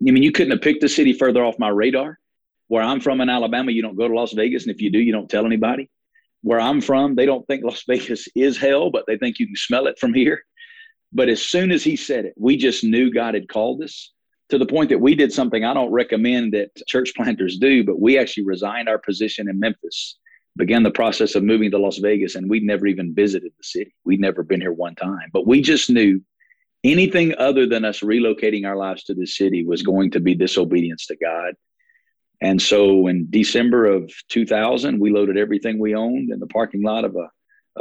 I 0.08 0.12
mean, 0.12 0.24
you 0.24 0.32
couldn't 0.32 0.52
have 0.52 0.62
picked 0.62 0.84
a 0.84 0.90
city 0.90 1.14
further 1.14 1.44
off 1.44 1.60
my 1.60 1.70
radar. 1.70 2.20
Where 2.68 2.82
I'm 2.82 3.02
from 3.02 3.22
in 3.22 3.30
Alabama, 3.30 3.72
you 3.72 3.82
don't 3.82 3.98
go 3.98 4.08
to 4.08 4.14
Las 4.14 4.32
Vegas. 4.34 4.66
And 4.66 4.74
if 4.74 4.82
you 4.82 4.90
do, 4.90 5.00
you 5.00 5.12
don't 5.12 5.30
tell 5.30 5.46
anybody. 5.46 5.90
Where 6.42 6.60
I'm 6.60 6.82
from, 6.82 7.16
they 7.16 7.26
don't 7.26 7.46
think 7.46 7.64
Las 7.64 7.84
Vegas 7.88 8.28
is 8.36 8.58
hell, 8.58 8.90
but 8.90 9.06
they 9.08 9.18
think 9.18 9.40
you 9.40 9.48
can 9.48 9.56
smell 9.56 9.88
it 9.88 10.00
from 10.00 10.14
here. 10.14 10.42
But 11.14 11.30
as 11.30 11.42
soon 11.42 11.72
as 11.72 11.84
he 11.84 11.96
said 11.96 12.26
it, 12.26 12.34
we 12.38 12.58
just 12.58 12.84
knew 12.84 13.14
God 13.14 13.34
had 13.34 13.50
called 13.50 13.84
us 13.84 14.12
to 14.50 14.58
the 14.58 14.66
point 14.66 14.90
that 14.90 15.02
we 15.02 15.16
did 15.16 15.32
something 15.34 15.64
I 15.64 15.74
don't 15.74 15.92
recommend 15.92 16.54
that 16.54 16.72
church 16.88 17.14
planters 17.18 17.58
do, 17.58 17.84
but 17.84 18.00
we 18.00 18.18
actually 18.18 18.46
resigned 18.46 18.90
our 18.90 18.98
position 18.98 19.50
in 19.50 19.60
Memphis, 19.60 20.18
began 20.58 20.84
the 20.84 20.92
process 20.92 21.36
of 21.36 21.44
moving 21.44 21.72
to 21.72 21.78
Las 21.78 21.98
Vegas, 21.98 22.36
and 22.36 22.50
we'd 22.50 22.64
never 22.64 22.88
even 22.88 23.14
visited 23.14 23.52
the 23.58 23.64
city. 23.64 23.94
We'd 24.06 24.22
never 24.22 24.44
been 24.44 24.62
here 24.62 24.74
one 24.74 24.96
time. 24.96 25.30
But 25.34 25.46
we 25.46 25.62
just 25.62 25.90
knew 25.90 26.22
anything 26.84 27.36
other 27.38 27.68
than 27.68 27.86
us 27.86 28.00
relocating 28.00 28.66
our 28.66 28.76
lives 28.76 29.04
to 29.04 29.14
the 29.14 29.26
city 29.26 29.66
was 29.66 29.84
going 29.84 30.12
to 30.12 30.20
be 30.20 30.36
disobedience 30.36 31.06
to 31.08 31.16
God. 31.16 31.54
And 32.42 32.60
so 32.60 33.08
in 33.08 33.28
December 33.30 33.86
of 33.86 34.12
2000, 34.30 35.00
we 35.00 35.12
loaded 35.12 35.38
everything 35.38 35.78
we 35.78 35.94
owned 35.94 36.32
in 36.32 36.40
the 36.40 36.48
parking 36.48 36.82
lot 36.82 37.06
of 37.06 37.16
a, 37.16 37.30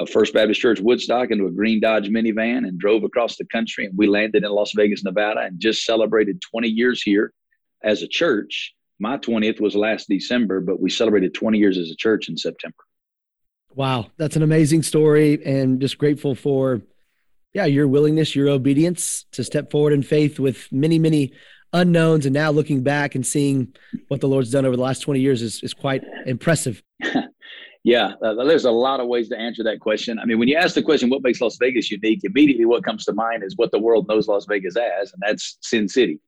a, 0.02 0.06
First 0.06 0.34
Baptist 0.34 0.60
Church 0.60 0.80
Woodstock 0.80 1.30
into 1.30 1.46
a 1.46 1.50
green 1.50 1.80
Dodge 1.80 2.10
minivan 2.10 2.68
and 2.68 2.78
drove 2.78 3.02
across 3.02 3.36
the 3.36 3.46
country. 3.46 3.86
And 3.86 3.96
we 3.96 4.06
landed 4.06 4.44
in 4.44 4.50
Las 4.50 4.72
Vegas, 4.76 5.02
Nevada, 5.02 5.40
and 5.40 5.58
just 5.58 5.86
celebrated 5.86 6.42
20 6.42 6.68
years 6.68 7.02
here 7.02 7.32
as 7.82 8.02
a 8.02 8.08
church. 8.08 8.74
My 8.98 9.16
20th 9.16 9.62
was 9.62 9.74
last 9.74 10.10
December, 10.10 10.60
but 10.60 10.78
we 10.78 10.90
celebrated 10.90 11.32
20 11.32 11.56
years 11.56 11.78
as 11.78 11.90
a 11.90 11.96
church 11.96 12.28
in 12.28 12.36
September. 12.36 12.76
Wow, 13.74 14.10
that's 14.18 14.36
an 14.36 14.42
amazing 14.42 14.82
story, 14.82 15.42
and 15.44 15.80
just 15.80 15.96
grateful 15.96 16.34
for 16.34 16.82
yeah, 17.52 17.64
your 17.64 17.88
willingness, 17.88 18.36
your 18.36 18.48
obedience 18.48 19.24
to 19.32 19.42
step 19.42 19.70
forward 19.70 19.92
in 19.92 20.02
faith 20.02 20.38
with 20.38 20.70
many, 20.70 20.98
many 20.98 21.32
unknowns. 21.72 22.26
And 22.26 22.34
now 22.34 22.50
looking 22.50 22.82
back 22.82 23.14
and 23.14 23.26
seeing 23.26 23.74
what 24.08 24.20
the 24.20 24.28
Lord's 24.28 24.50
done 24.50 24.64
over 24.64 24.76
the 24.76 24.82
last 24.82 25.00
20 25.00 25.20
years 25.20 25.42
is, 25.42 25.62
is 25.62 25.74
quite 25.74 26.02
impressive. 26.26 26.82
yeah, 27.84 28.12
uh, 28.22 28.34
there's 28.44 28.64
a 28.64 28.70
lot 28.70 29.00
of 29.00 29.08
ways 29.08 29.28
to 29.30 29.38
answer 29.38 29.64
that 29.64 29.80
question. 29.80 30.18
I 30.18 30.26
mean, 30.26 30.38
when 30.38 30.48
you 30.48 30.56
ask 30.56 30.74
the 30.74 30.82
question, 30.82 31.10
what 31.10 31.22
makes 31.22 31.40
Las 31.40 31.56
Vegas 31.58 31.90
unique, 31.90 32.20
immediately 32.22 32.66
what 32.66 32.84
comes 32.84 33.04
to 33.06 33.12
mind 33.12 33.42
is 33.42 33.56
what 33.56 33.72
the 33.72 33.80
world 33.80 34.06
knows 34.08 34.28
Las 34.28 34.46
Vegas 34.46 34.76
as, 34.76 35.12
and 35.12 35.22
that's 35.26 35.58
Sin 35.60 35.88
City. 35.88 36.20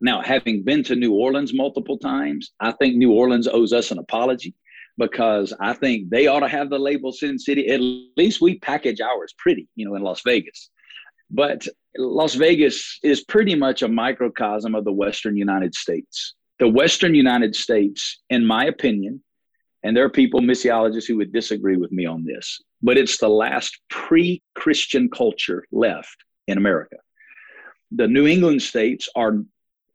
Now, 0.00 0.20
having 0.20 0.62
been 0.62 0.82
to 0.84 0.94
New 0.94 1.14
Orleans 1.14 1.54
multiple 1.54 1.96
times, 1.96 2.52
I 2.60 2.72
think 2.72 2.96
New 2.96 3.12
Orleans 3.12 3.48
owes 3.48 3.72
us 3.72 3.90
an 3.90 3.98
apology 3.98 4.54
because 4.98 5.52
I 5.60 5.74
think 5.74 6.10
they 6.10 6.26
ought 6.26 6.40
to 6.40 6.48
have 6.48 6.70
the 6.70 6.78
label 6.78 7.12
Sin 7.12 7.38
City. 7.38 7.68
At 7.68 7.80
least 8.16 8.40
we 8.40 8.58
package 8.58 9.00
ours 9.00 9.34
pretty, 9.38 9.68
you 9.76 9.86
know, 9.86 9.94
in 9.94 10.02
Las 10.02 10.22
Vegas. 10.24 10.70
But 11.30 11.66
Las 11.96 12.34
Vegas 12.34 12.98
is 13.02 13.24
pretty 13.24 13.54
much 13.54 13.82
a 13.82 13.88
microcosm 13.88 14.74
of 14.74 14.84
the 14.84 14.92
Western 14.92 15.36
United 15.36 15.74
States. 15.74 16.34
The 16.58 16.68
Western 16.68 17.14
United 17.14 17.54
States, 17.54 18.22
in 18.30 18.44
my 18.44 18.66
opinion, 18.66 19.22
and 19.82 19.96
there 19.96 20.04
are 20.04 20.10
people, 20.10 20.40
missiologists, 20.40 21.06
who 21.06 21.16
would 21.16 21.32
disagree 21.32 21.76
with 21.76 21.92
me 21.92 22.06
on 22.06 22.24
this, 22.24 22.60
but 22.82 22.96
it's 22.96 23.18
the 23.18 23.28
last 23.28 23.78
pre 23.88 24.42
Christian 24.54 25.08
culture 25.10 25.64
left 25.70 26.16
in 26.48 26.58
America. 26.58 26.96
The 27.92 28.08
New 28.08 28.26
England 28.26 28.62
states 28.62 29.08
are 29.14 29.44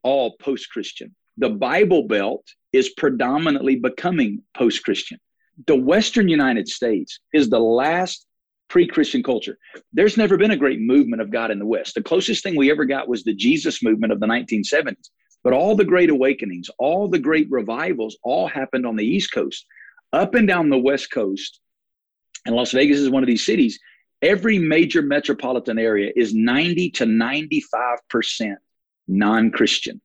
all 0.03 0.37
post 0.37 0.69
Christian. 0.69 1.15
The 1.41 1.49
Bible 1.49 2.03
Belt 2.03 2.45
is 2.71 2.89
predominantly 2.89 3.75
becoming 3.75 4.43
post 4.55 4.83
Christian. 4.83 5.17
The 5.65 5.75
Western 5.75 6.27
United 6.27 6.67
States 6.67 7.19
is 7.33 7.49
the 7.49 7.59
last 7.59 8.27
pre 8.69 8.85
Christian 8.85 9.23
culture. 9.23 9.57
There's 9.91 10.17
never 10.17 10.37
been 10.37 10.51
a 10.51 10.55
great 10.55 10.79
movement 10.79 11.19
of 11.19 11.31
God 11.31 11.49
in 11.49 11.57
the 11.57 11.65
West. 11.65 11.95
The 11.95 12.03
closest 12.03 12.43
thing 12.43 12.55
we 12.55 12.69
ever 12.69 12.85
got 12.85 13.09
was 13.09 13.23
the 13.23 13.33
Jesus 13.33 13.81
movement 13.81 14.13
of 14.13 14.19
the 14.19 14.27
1970s. 14.27 15.09
But 15.43 15.53
all 15.53 15.75
the 15.75 15.83
great 15.83 16.11
awakenings, 16.11 16.69
all 16.77 17.07
the 17.07 17.17
great 17.17 17.47
revivals, 17.49 18.17
all 18.23 18.47
happened 18.47 18.85
on 18.85 18.95
the 18.95 19.05
East 19.05 19.33
Coast. 19.33 19.65
Up 20.13 20.35
and 20.35 20.47
down 20.47 20.69
the 20.69 20.77
West 20.77 21.09
Coast, 21.09 21.59
and 22.45 22.55
Las 22.55 22.71
Vegas 22.71 22.99
is 22.99 23.09
one 23.09 23.23
of 23.23 23.27
these 23.27 23.43
cities, 23.43 23.79
every 24.21 24.59
major 24.59 25.01
metropolitan 25.01 25.79
area 25.79 26.11
is 26.15 26.35
90 26.35 26.91
to 26.91 27.05
95% 27.05 28.57
non 29.07 29.49
Christian. 29.49 29.99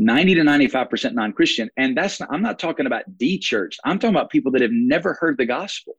90 0.00 0.36
to 0.36 0.40
95% 0.40 1.12
non 1.12 1.32
Christian. 1.32 1.68
And 1.76 1.94
that's, 1.94 2.20
not, 2.20 2.30
I'm 2.32 2.40
not 2.40 2.58
talking 2.58 2.86
about 2.86 3.18
de 3.18 3.38
church. 3.38 3.76
I'm 3.84 3.98
talking 3.98 4.16
about 4.16 4.30
people 4.30 4.50
that 4.52 4.62
have 4.62 4.70
never 4.72 5.12
heard 5.20 5.36
the 5.36 5.44
gospel. 5.44 5.94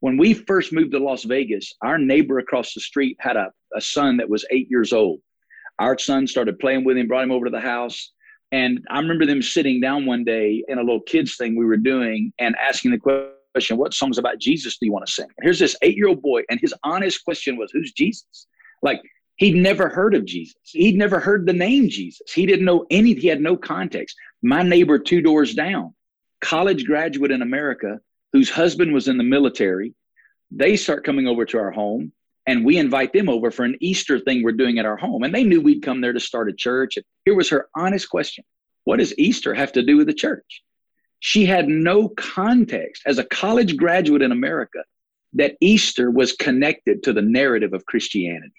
When 0.00 0.16
we 0.18 0.34
first 0.34 0.72
moved 0.72 0.90
to 0.90 0.98
Las 0.98 1.22
Vegas, 1.22 1.72
our 1.80 1.96
neighbor 1.96 2.40
across 2.40 2.74
the 2.74 2.80
street 2.80 3.16
had 3.20 3.36
a, 3.36 3.52
a 3.76 3.80
son 3.80 4.16
that 4.16 4.28
was 4.28 4.44
eight 4.50 4.68
years 4.68 4.92
old. 4.92 5.20
Our 5.78 5.96
son 5.96 6.26
started 6.26 6.58
playing 6.58 6.84
with 6.84 6.96
him, 6.96 7.06
brought 7.06 7.22
him 7.22 7.30
over 7.30 7.44
to 7.44 7.50
the 7.50 7.60
house. 7.60 8.12
And 8.50 8.80
I 8.90 8.98
remember 8.98 9.24
them 9.24 9.40
sitting 9.40 9.80
down 9.80 10.04
one 10.04 10.24
day 10.24 10.64
in 10.66 10.78
a 10.78 10.82
little 10.82 11.00
kids 11.00 11.36
thing 11.36 11.56
we 11.56 11.64
were 11.64 11.76
doing 11.76 12.32
and 12.40 12.56
asking 12.56 12.90
the 12.90 13.30
question, 13.52 13.76
What 13.76 13.94
songs 13.94 14.18
about 14.18 14.40
Jesus 14.40 14.78
do 14.78 14.86
you 14.86 14.92
want 14.92 15.06
to 15.06 15.12
sing? 15.12 15.28
Here's 15.42 15.60
this 15.60 15.76
eight 15.82 15.96
year 15.96 16.08
old 16.08 16.22
boy, 16.22 16.42
and 16.50 16.58
his 16.60 16.74
honest 16.82 17.24
question 17.24 17.56
was, 17.56 17.70
Who's 17.70 17.92
Jesus? 17.92 18.48
Like, 18.82 19.00
he'd 19.36 19.56
never 19.56 19.88
heard 19.88 20.14
of 20.14 20.24
Jesus. 20.24 20.56
He'd 20.64 20.96
never 20.96 21.20
heard 21.20 21.46
the 21.46 21.52
name 21.52 21.88
Jesus. 21.88 22.32
He 22.32 22.46
didn't 22.46 22.64
know 22.64 22.86
any, 22.90 23.14
he 23.14 23.28
had 23.28 23.40
no 23.40 23.56
context. 23.56 24.16
My 24.42 24.62
neighbor 24.62 24.98
two 24.98 25.22
doors 25.22 25.54
down, 25.54 25.94
college 26.40 26.84
graduate 26.84 27.30
in 27.30 27.42
America, 27.42 28.00
whose 28.32 28.50
husband 28.50 28.92
was 28.92 29.08
in 29.08 29.16
the 29.16 29.24
military, 29.24 29.94
they 30.50 30.76
start 30.76 31.04
coming 31.04 31.26
over 31.26 31.44
to 31.44 31.58
our 31.58 31.70
home 31.70 32.12
and 32.46 32.64
we 32.64 32.76
invite 32.76 33.12
them 33.12 33.28
over 33.28 33.50
for 33.50 33.64
an 33.64 33.76
Easter 33.80 34.18
thing 34.18 34.42
we're 34.42 34.52
doing 34.52 34.78
at 34.78 34.84
our 34.84 34.96
home. 34.96 35.22
And 35.22 35.34
they 35.34 35.44
knew 35.44 35.60
we'd 35.60 35.82
come 35.82 36.00
there 36.00 36.12
to 36.12 36.20
start 36.20 36.50
a 36.50 36.52
church. 36.52 36.96
And 36.96 37.04
here 37.24 37.34
was 37.34 37.48
her 37.48 37.68
honest 37.74 38.08
question 38.08 38.44
What 38.84 38.98
does 38.98 39.16
Easter 39.18 39.54
have 39.54 39.72
to 39.72 39.82
do 39.82 39.96
with 39.96 40.06
the 40.06 40.14
church? 40.14 40.62
She 41.20 41.46
had 41.46 41.68
no 41.68 42.08
context 42.08 43.02
as 43.06 43.18
a 43.18 43.24
college 43.24 43.76
graduate 43.76 44.20
in 44.20 44.30
America 44.30 44.84
that 45.32 45.56
Easter 45.60 46.10
was 46.10 46.32
connected 46.32 47.02
to 47.04 47.12
the 47.12 47.22
narrative 47.22 47.72
of 47.72 47.86
Christianity. 47.86 48.52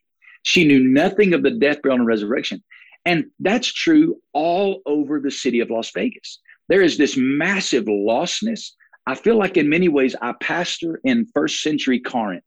She 0.46 0.64
knew 0.64 0.80
nothing 0.80 1.34
of 1.34 1.44
the 1.44 1.52
death, 1.52 1.82
burial, 1.82 2.00
and 2.00 2.08
resurrection. 2.08 2.64
And 3.06 3.26
that's 3.40 3.72
true 3.72 4.22
all 4.34 4.82
over 4.86 5.20
the 5.20 5.32
city 5.32 5.60
of 5.60 5.70
Las 5.70 5.92
Vegas. 5.92 6.40
There 6.70 6.82
is 6.82 6.98
this 6.98 7.18
massive 7.18 7.86
lostness. 7.86 8.72
I 9.06 9.16
feel 9.16 9.38
like 9.38 9.58
in 9.58 9.70
many 9.70 9.90
ways 9.90 10.16
I 10.22 10.34
pastor 10.42 11.02
in 11.04 11.28
first 11.34 11.62
century 11.62 12.00
Corinth 12.00 12.44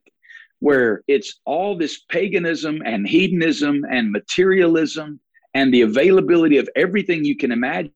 where 0.60 1.02
it's 1.06 1.40
all 1.44 1.76
this 1.76 2.02
paganism 2.08 2.82
and 2.84 3.06
hedonism 3.06 3.84
and 3.90 4.10
materialism 4.10 5.20
and 5.54 5.72
the 5.72 5.82
availability 5.82 6.58
of 6.58 6.68
everything 6.76 7.24
you 7.24 7.36
can 7.36 7.52
imagine. 7.52 7.92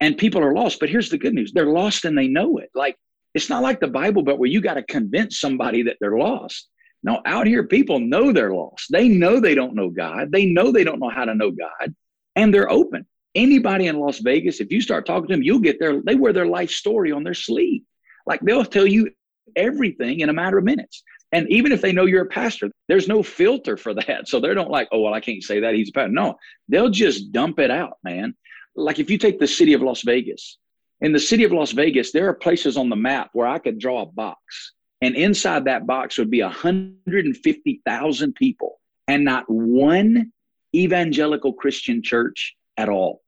And 0.00 0.18
people 0.18 0.42
are 0.42 0.54
lost. 0.54 0.80
But 0.80 0.90
here's 0.90 1.10
the 1.10 1.18
good 1.18 1.34
news 1.34 1.52
they're 1.52 1.66
lost 1.66 2.04
and 2.04 2.16
they 2.16 2.28
know 2.28 2.58
it. 2.58 2.70
Like, 2.74 2.96
it's 3.34 3.48
not 3.48 3.62
like 3.62 3.80
the 3.80 3.88
Bible, 3.88 4.22
but 4.22 4.38
where 4.38 4.48
you 4.48 4.60
got 4.60 4.74
to 4.74 4.82
convince 4.82 5.40
somebody 5.40 5.82
that 5.84 5.96
they're 6.00 6.18
lost. 6.18 6.68
No, 7.02 7.20
out 7.26 7.46
here, 7.46 7.64
people 7.64 7.98
know 7.98 8.32
they're 8.32 8.54
lost. 8.54 8.90
They 8.90 9.08
know 9.08 9.40
they 9.40 9.54
don't 9.54 9.74
know 9.74 9.90
God. 9.90 10.30
They 10.30 10.46
know 10.46 10.70
they 10.70 10.84
don't 10.84 11.00
know 11.00 11.10
how 11.10 11.24
to 11.24 11.34
know 11.34 11.50
God, 11.50 11.94
and 12.36 12.54
they're 12.54 12.70
open. 12.70 13.06
Anybody 13.34 13.86
in 13.86 13.98
Las 13.98 14.18
Vegas, 14.18 14.60
if 14.60 14.70
you 14.70 14.80
start 14.80 15.06
talking 15.06 15.28
to 15.28 15.34
them, 15.34 15.42
you'll 15.42 15.58
get 15.58 15.80
their, 15.80 16.02
they 16.02 16.14
wear 16.14 16.32
their 16.32 16.46
life 16.46 16.70
story 16.70 17.10
on 17.12 17.24
their 17.24 17.34
sleeve. 17.34 17.82
Like 18.26 18.40
they'll 18.40 18.64
tell 18.64 18.86
you 18.86 19.10
everything 19.56 20.20
in 20.20 20.28
a 20.28 20.32
matter 20.34 20.58
of 20.58 20.64
minutes. 20.64 21.02
And 21.32 21.48
even 21.48 21.72
if 21.72 21.80
they 21.80 21.92
know 21.92 22.04
you're 22.04 22.24
a 22.24 22.28
pastor, 22.28 22.70
there's 22.88 23.08
no 23.08 23.22
filter 23.22 23.76
for 23.76 23.94
that. 24.06 24.28
So 24.28 24.38
they 24.38 24.54
don't 24.54 24.70
like, 24.70 24.88
oh, 24.92 25.00
well, 25.00 25.14
I 25.14 25.20
can't 25.20 25.42
say 25.42 25.60
that 25.60 25.74
he's 25.74 25.88
a 25.88 25.92
pastor. 25.92 26.12
No, 26.12 26.36
they'll 26.68 26.90
just 26.90 27.32
dump 27.32 27.58
it 27.58 27.70
out, 27.70 27.98
man. 28.04 28.34
Like 28.76 28.98
if 28.98 29.10
you 29.10 29.18
take 29.18 29.38
the 29.38 29.46
city 29.46 29.72
of 29.72 29.82
Las 29.82 30.02
Vegas, 30.02 30.58
in 31.00 31.12
the 31.12 31.18
city 31.18 31.44
of 31.44 31.52
Las 31.52 31.72
Vegas, 31.72 32.12
there 32.12 32.28
are 32.28 32.34
places 32.34 32.76
on 32.76 32.88
the 32.88 32.96
map 32.96 33.30
where 33.32 33.46
I 33.46 33.58
could 33.58 33.78
draw 33.78 34.02
a 34.02 34.06
box. 34.06 34.72
And 35.02 35.16
inside 35.16 35.64
that 35.64 35.86
box 35.86 36.16
would 36.16 36.30
be 36.30 36.42
150,000 36.42 38.34
people 38.34 38.80
and 39.08 39.24
not 39.24 39.44
one 39.48 40.32
evangelical 40.74 41.52
Christian 41.52 42.02
church 42.02 42.54
at 42.76 42.88
all. 42.88 43.20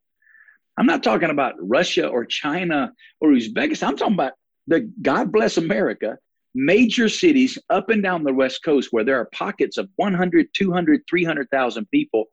I'm 0.79 0.87
not 0.87 1.03
talking 1.03 1.31
about 1.31 1.55
Russia 1.59 2.07
or 2.07 2.25
China 2.25 2.93
or 3.21 3.31
Uzbekistan. 3.31 3.89
I'm 3.89 3.97
talking 3.97 4.15
about 4.15 4.33
the 4.67 4.91
God 5.03 5.33
bless 5.33 5.57
America 5.57 6.17
major 6.55 7.09
cities 7.09 7.59
up 7.69 7.91
and 7.91 8.03
down 8.03 8.23
the 8.23 8.33
West 8.33 8.63
Coast 8.65 8.89
where 8.93 9.05
there 9.05 9.19
are 9.19 9.29
pockets 9.33 9.77
of 9.77 9.89
100, 9.97 10.49
200, 10.55 11.03
300,000 11.11 11.91
people 11.91 12.27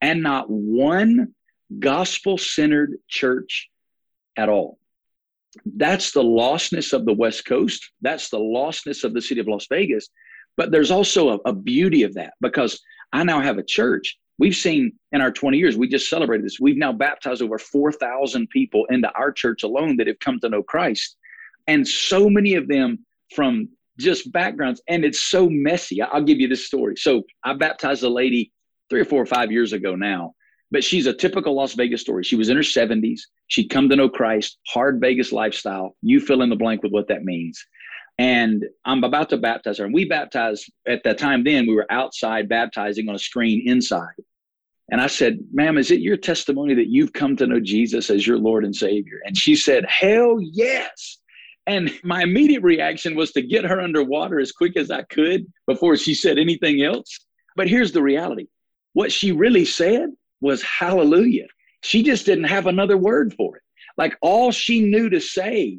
and 0.00 0.22
not 0.22 0.50
one 0.50 1.34
gospel 1.78 2.36
centered 2.36 2.98
church 3.08 3.70
at 4.36 4.48
all. 4.48 4.78
That's 5.64 6.12
the 6.12 6.22
lostness 6.22 6.92
of 6.92 7.04
the 7.04 7.12
West 7.12 7.44
Coast. 7.44 7.90
That's 8.00 8.30
the 8.30 8.38
lostness 8.38 9.04
of 9.04 9.14
the 9.14 9.22
city 9.22 9.40
of 9.40 9.48
Las 9.48 9.66
Vegas. 9.68 10.08
But 10.56 10.70
there's 10.70 10.90
also 10.90 11.30
a, 11.30 11.38
a 11.46 11.52
beauty 11.52 12.02
of 12.02 12.14
that 12.14 12.34
because 12.40 12.80
I 13.12 13.24
now 13.24 13.40
have 13.40 13.58
a 13.58 13.62
church. 13.62 14.18
We've 14.38 14.56
seen 14.56 14.92
in 15.12 15.20
our 15.20 15.32
20 15.32 15.58
years, 15.58 15.76
we 15.76 15.88
just 15.88 16.08
celebrated 16.08 16.46
this. 16.46 16.60
We've 16.60 16.76
now 16.76 16.92
baptized 16.92 17.42
over 17.42 17.58
4,000 17.58 18.48
people 18.50 18.86
into 18.90 19.10
our 19.12 19.32
church 19.32 19.62
alone 19.62 19.96
that 19.96 20.06
have 20.06 20.18
come 20.20 20.38
to 20.40 20.48
know 20.48 20.62
Christ. 20.62 21.16
And 21.66 21.86
so 21.86 22.30
many 22.30 22.54
of 22.54 22.68
them 22.68 23.04
from 23.34 23.68
just 23.98 24.30
backgrounds 24.32 24.80
and 24.88 25.04
it's 25.04 25.22
so 25.24 25.48
messy 25.50 26.00
i'll 26.00 26.22
give 26.22 26.38
you 26.38 26.48
this 26.48 26.66
story 26.66 26.96
so 26.96 27.22
i 27.44 27.52
baptized 27.52 28.02
a 28.04 28.08
lady 28.08 28.52
three 28.88 29.00
or 29.00 29.04
four 29.04 29.20
or 29.20 29.26
five 29.26 29.50
years 29.50 29.72
ago 29.72 29.94
now 29.94 30.32
but 30.70 30.84
she's 30.84 31.06
a 31.06 31.14
typical 31.14 31.54
las 31.54 31.74
vegas 31.74 32.00
story. 32.00 32.22
She 32.22 32.36
was 32.36 32.48
in 32.48 32.56
her 32.56 32.62
70s 32.62 33.20
she'd 33.48 33.70
come 33.70 33.88
to 33.88 33.96
know 33.96 34.08
christ 34.08 34.58
hard 34.68 35.00
vegas 35.00 35.32
lifestyle. 35.32 35.96
You 36.00 36.20
fill 36.20 36.42
in 36.42 36.50
the 36.50 36.56
blank 36.56 36.82
with 36.82 36.92
what 36.92 37.08
that 37.08 37.24
means. 37.24 37.66
And 38.18 38.64
i'm 38.84 39.02
about 39.02 39.30
to 39.30 39.36
baptize 39.36 39.78
her. 39.78 39.84
And 39.84 39.94
we 39.94 40.04
baptized 40.04 40.70
at 40.86 41.02
that 41.04 41.18
time 41.18 41.42
then 41.42 41.66
we 41.66 41.74
were 41.74 41.90
outside 41.90 42.48
baptizing 42.48 43.08
on 43.08 43.16
a 43.16 43.18
screen 43.18 43.68
inside. 43.68 44.14
And 44.90 45.00
i 45.00 45.06
said 45.06 45.40
ma'am 45.52 45.78
is 45.78 45.90
it 45.90 46.00
your 46.00 46.16
testimony 46.16 46.74
that 46.74 46.88
you've 46.88 47.12
come 47.12 47.36
to 47.36 47.46
know 47.46 47.60
jesus 47.60 48.10
as 48.10 48.26
your 48.26 48.38
lord 48.38 48.64
and 48.64 48.76
savior? 48.76 49.20
And 49.24 49.36
she 49.36 49.56
said 49.56 49.84
hell 49.86 50.38
yes. 50.40 51.18
And 51.66 51.92
my 52.02 52.22
immediate 52.22 52.62
reaction 52.62 53.14
was 53.14 53.32
to 53.32 53.42
get 53.42 53.66
her 53.66 53.78
underwater 53.78 54.40
as 54.40 54.52
quick 54.52 54.74
as 54.78 54.90
I 54.90 55.02
could 55.02 55.44
before 55.66 55.98
she 55.98 56.14
said 56.14 56.38
anything 56.38 56.82
else. 56.82 57.18
But 57.56 57.68
here's 57.68 57.92
the 57.92 58.00
reality. 58.00 58.46
What 58.94 59.12
she 59.12 59.32
really 59.32 59.66
said 59.66 60.08
was 60.40 60.62
hallelujah. 60.62 61.46
She 61.82 62.02
just 62.02 62.26
didn't 62.26 62.44
have 62.44 62.66
another 62.66 62.96
word 62.96 63.34
for 63.34 63.56
it. 63.56 63.62
Like 63.96 64.16
all 64.20 64.52
she 64.52 64.80
knew 64.80 65.08
to 65.10 65.20
say 65.20 65.78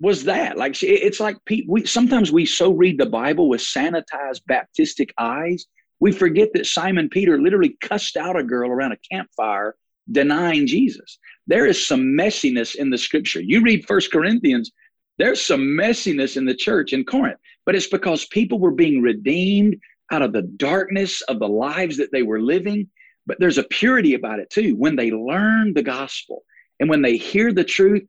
was 0.00 0.24
that. 0.24 0.56
Like 0.56 0.74
she, 0.74 0.88
it's 0.88 1.20
like 1.20 1.36
we 1.66 1.86
sometimes 1.86 2.30
we 2.30 2.46
so 2.46 2.72
read 2.72 2.98
the 2.98 3.06
Bible 3.06 3.48
with 3.48 3.60
sanitized 3.60 4.42
Baptistic 4.48 5.10
eyes, 5.18 5.66
we 6.00 6.12
forget 6.12 6.50
that 6.54 6.66
Simon 6.66 7.08
Peter 7.08 7.40
literally 7.40 7.76
cussed 7.80 8.16
out 8.16 8.38
a 8.38 8.44
girl 8.44 8.70
around 8.70 8.92
a 8.92 8.98
campfire 9.10 9.74
denying 10.10 10.66
Jesus. 10.66 11.18
There 11.46 11.66
is 11.66 11.86
some 11.86 12.02
messiness 12.02 12.74
in 12.74 12.90
the 12.90 12.98
scripture. 12.98 13.40
You 13.40 13.62
read 13.62 13.86
First 13.86 14.12
Corinthians, 14.12 14.70
there's 15.18 15.44
some 15.44 15.60
messiness 15.60 16.36
in 16.36 16.44
the 16.44 16.54
church 16.54 16.92
in 16.92 17.04
Corinth, 17.04 17.38
but 17.64 17.74
it's 17.74 17.88
because 17.88 18.26
people 18.26 18.58
were 18.58 18.72
being 18.72 19.02
redeemed 19.02 19.76
out 20.12 20.22
of 20.22 20.32
the 20.32 20.42
darkness 20.42 21.22
of 21.22 21.38
the 21.38 21.48
lives 21.48 21.96
that 21.96 22.12
they 22.12 22.22
were 22.22 22.40
living. 22.40 22.88
But 23.26 23.38
there's 23.40 23.58
a 23.58 23.64
purity 23.64 24.14
about 24.14 24.38
it 24.38 24.50
too. 24.50 24.76
When 24.76 24.96
they 24.96 25.10
learn 25.10 25.74
the 25.74 25.82
gospel 25.82 26.44
and 26.80 26.88
when 26.88 27.02
they 27.02 27.16
hear 27.16 27.52
the 27.52 27.64
truth, 27.64 28.04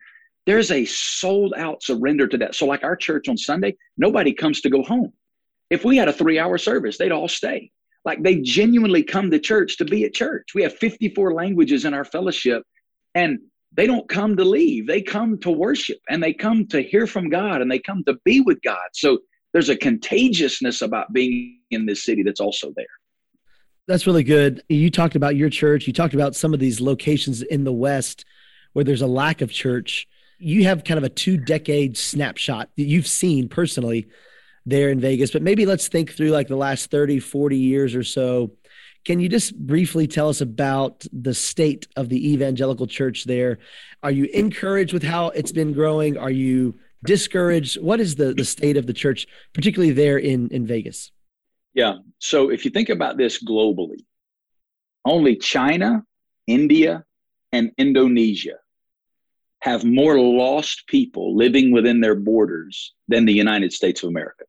there's 0.46 0.72
a 0.72 0.86
sold 0.86 1.54
out 1.58 1.84
surrender 1.84 2.28
to 2.28 2.38
that. 2.38 2.56
So, 2.56 2.66
like 2.66 2.84
our 2.84 2.96
church 2.96 3.28
on 3.28 3.38
Sunday, 3.38 3.76
nobody 3.98 4.34
comes 4.34 4.62
to 4.62 4.70
go 4.70 4.84
home. 4.84 5.12
If 5.70 5.84
we 5.84 5.98
had 5.98 6.08
a 6.08 6.14
three 6.14 6.40
hour 6.40 6.58
service, 6.58 6.98
they'd 6.98 7.12
all 7.12 7.28
stay. 7.28 7.72
Like 8.06 8.24
they 8.24 8.38
genuinely 8.38 9.04
come 9.04 9.30
to 9.32 9.40
church 9.40 9.78
to 9.78 9.86
be 9.86 10.06
at 10.06 10.14
church. 10.14 10.52
We 10.56 10.64
have 10.64 10.74
54 10.78 11.34
languages 11.34 11.84
in 11.84 11.94
our 11.94 12.06
fellowship, 12.06 12.64
and 13.16 13.40
they 13.74 13.86
don't 13.86 14.08
come 14.08 14.38
to 14.38 14.46
leave. 14.46 14.88
They 14.88 15.02
come 15.02 15.38
to 15.40 15.52
worship 15.52 16.00
and 16.10 16.22
they 16.22 16.34
come 16.34 16.68
to 16.68 16.82
hear 16.82 17.06
from 17.06 17.30
God 17.30 17.62
and 17.62 17.70
they 17.70 17.80
come 17.80 18.04
to 18.06 18.18
be 18.24 18.42
with 18.42 18.62
God. 18.64 18.88
So 18.94 19.20
there's 19.54 19.70
a 19.70 19.76
contagiousness 19.76 20.82
about 20.82 21.14
being 21.14 21.60
in 21.72 21.86
this 21.86 22.04
city 22.04 22.24
that's 22.24 22.40
also 22.40 22.74
there. 22.76 22.86
That's 23.88 24.06
really 24.06 24.24
good. 24.24 24.62
You 24.68 24.92
talked 24.92 25.16
about 25.16 25.36
your 25.36 25.50
church. 25.50 25.88
You 25.88 25.94
talked 25.94 26.14
about 26.14 26.36
some 26.36 26.54
of 26.54 26.60
these 26.60 26.82
locations 26.82 27.42
in 27.42 27.64
the 27.64 27.72
West 27.72 28.26
where 28.74 28.84
there's 28.84 29.02
a 29.02 29.08
lack 29.08 29.42
of 29.42 29.52
church. 29.52 30.08
You 30.40 30.66
have 30.66 30.84
kind 30.84 30.98
of 30.98 31.04
a 31.04 31.10
two 31.10 31.38
decade 31.38 31.98
snapshot 31.98 32.70
that 32.76 32.84
you've 32.84 33.08
seen 33.08 33.48
personally 33.48 34.08
there 34.66 34.90
in 34.90 35.00
Vegas, 35.00 35.32
but 35.32 35.42
maybe 35.42 35.66
let's 35.66 35.88
think 35.88 36.12
through 36.12 36.32
like 36.32 36.50
the 36.50 36.58
last 36.58 36.92
30, 36.92 37.20
40 37.20 37.58
years 37.58 37.96
or 37.96 38.04
so 38.04 38.52
can 39.08 39.22
you 39.22 39.30
just 39.30 39.58
briefly 39.58 40.06
tell 40.06 40.28
us 40.28 40.42
about 40.42 41.06
the 41.14 41.34
state 41.34 41.88
of 41.96 42.10
the 42.10 42.34
evangelical 42.34 42.88
church 42.88 43.24
there? 43.24 43.58
Are 44.04 44.12
you 44.12 44.26
encouraged 44.26 44.92
with 44.92 45.04
how 45.04 45.30
it's 45.30 45.54
been 45.54 45.72
growing? 45.72 46.18
Are 46.18 46.30
you 46.30 46.78
discouraged? 47.06 47.82
What 47.82 48.02
is 48.02 48.18
the, 48.18 48.34
the 48.34 48.44
state 48.44 48.76
of 48.76 48.86
the 48.86 48.92
church, 48.92 49.26
particularly 49.54 49.94
there 49.94 50.18
in, 50.18 50.50
in 50.50 50.68
Vegas? 50.68 51.14
Yeah. 51.78 51.98
So 52.18 52.50
if 52.50 52.66
you 52.66 52.72
think 52.72 52.90
about 52.90 53.18
this 53.18 53.42
globally, 53.44 54.04
only 55.06 55.36
China, 55.36 56.04
India, 56.48 57.06
and 57.52 57.72
Indonesia 57.78 58.56
have 59.60 59.86
more 59.86 60.20
lost 60.20 60.88
people 60.88 61.38
living 61.38 61.72
within 61.72 62.02
their 62.02 62.16
borders 62.16 62.96
than 63.08 63.26
the 63.26 63.34
United 63.34 63.72
States 63.74 64.02
of 64.02 64.10
America. 64.10 64.46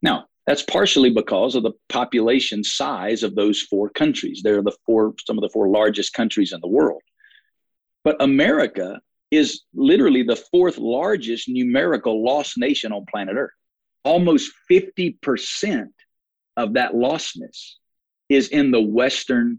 Now, 0.00 0.28
that's 0.46 0.62
partially 0.62 1.10
because 1.10 1.56
of 1.56 1.62
the 1.62 1.72
population 1.90 2.64
size 2.64 3.22
of 3.22 3.34
those 3.34 3.60
four 3.60 3.90
countries. 3.90 4.40
They're 4.42 4.62
the 4.62 4.76
four, 4.86 5.14
some 5.26 5.36
of 5.36 5.42
the 5.42 5.50
four 5.50 5.68
largest 5.68 6.14
countries 6.14 6.54
in 6.54 6.60
the 6.62 6.68
world. 6.68 7.02
But 8.02 8.16
America 8.20 8.98
is 9.30 9.64
literally 9.74 10.22
the 10.22 10.36
fourth 10.36 10.78
largest 10.78 11.50
numerical 11.50 12.24
lost 12.24 12.56
nation 12.56 12.92
on 12.92 13.04
planet 13.10 13.36
Earth. 13.36 13.50
Almost 14.04 14.52
50% 14.70 15.88
of 16.56 16.74
that 16.74 16.92
lostness 16.92 17.74
is 18.28 18.48
in 18.48 18.70
the 18.70 18.80
Western 18.80 19.58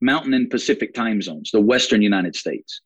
Mountain 0.00 0.34
and 0.34 0.50
Pacific 0.50 0.94
time 0.94 1.20
zones, 1.20 1.50
the 1.50 1.60
Western 1.60 2.02
United 2.02 2.34
States. 2.34 2.80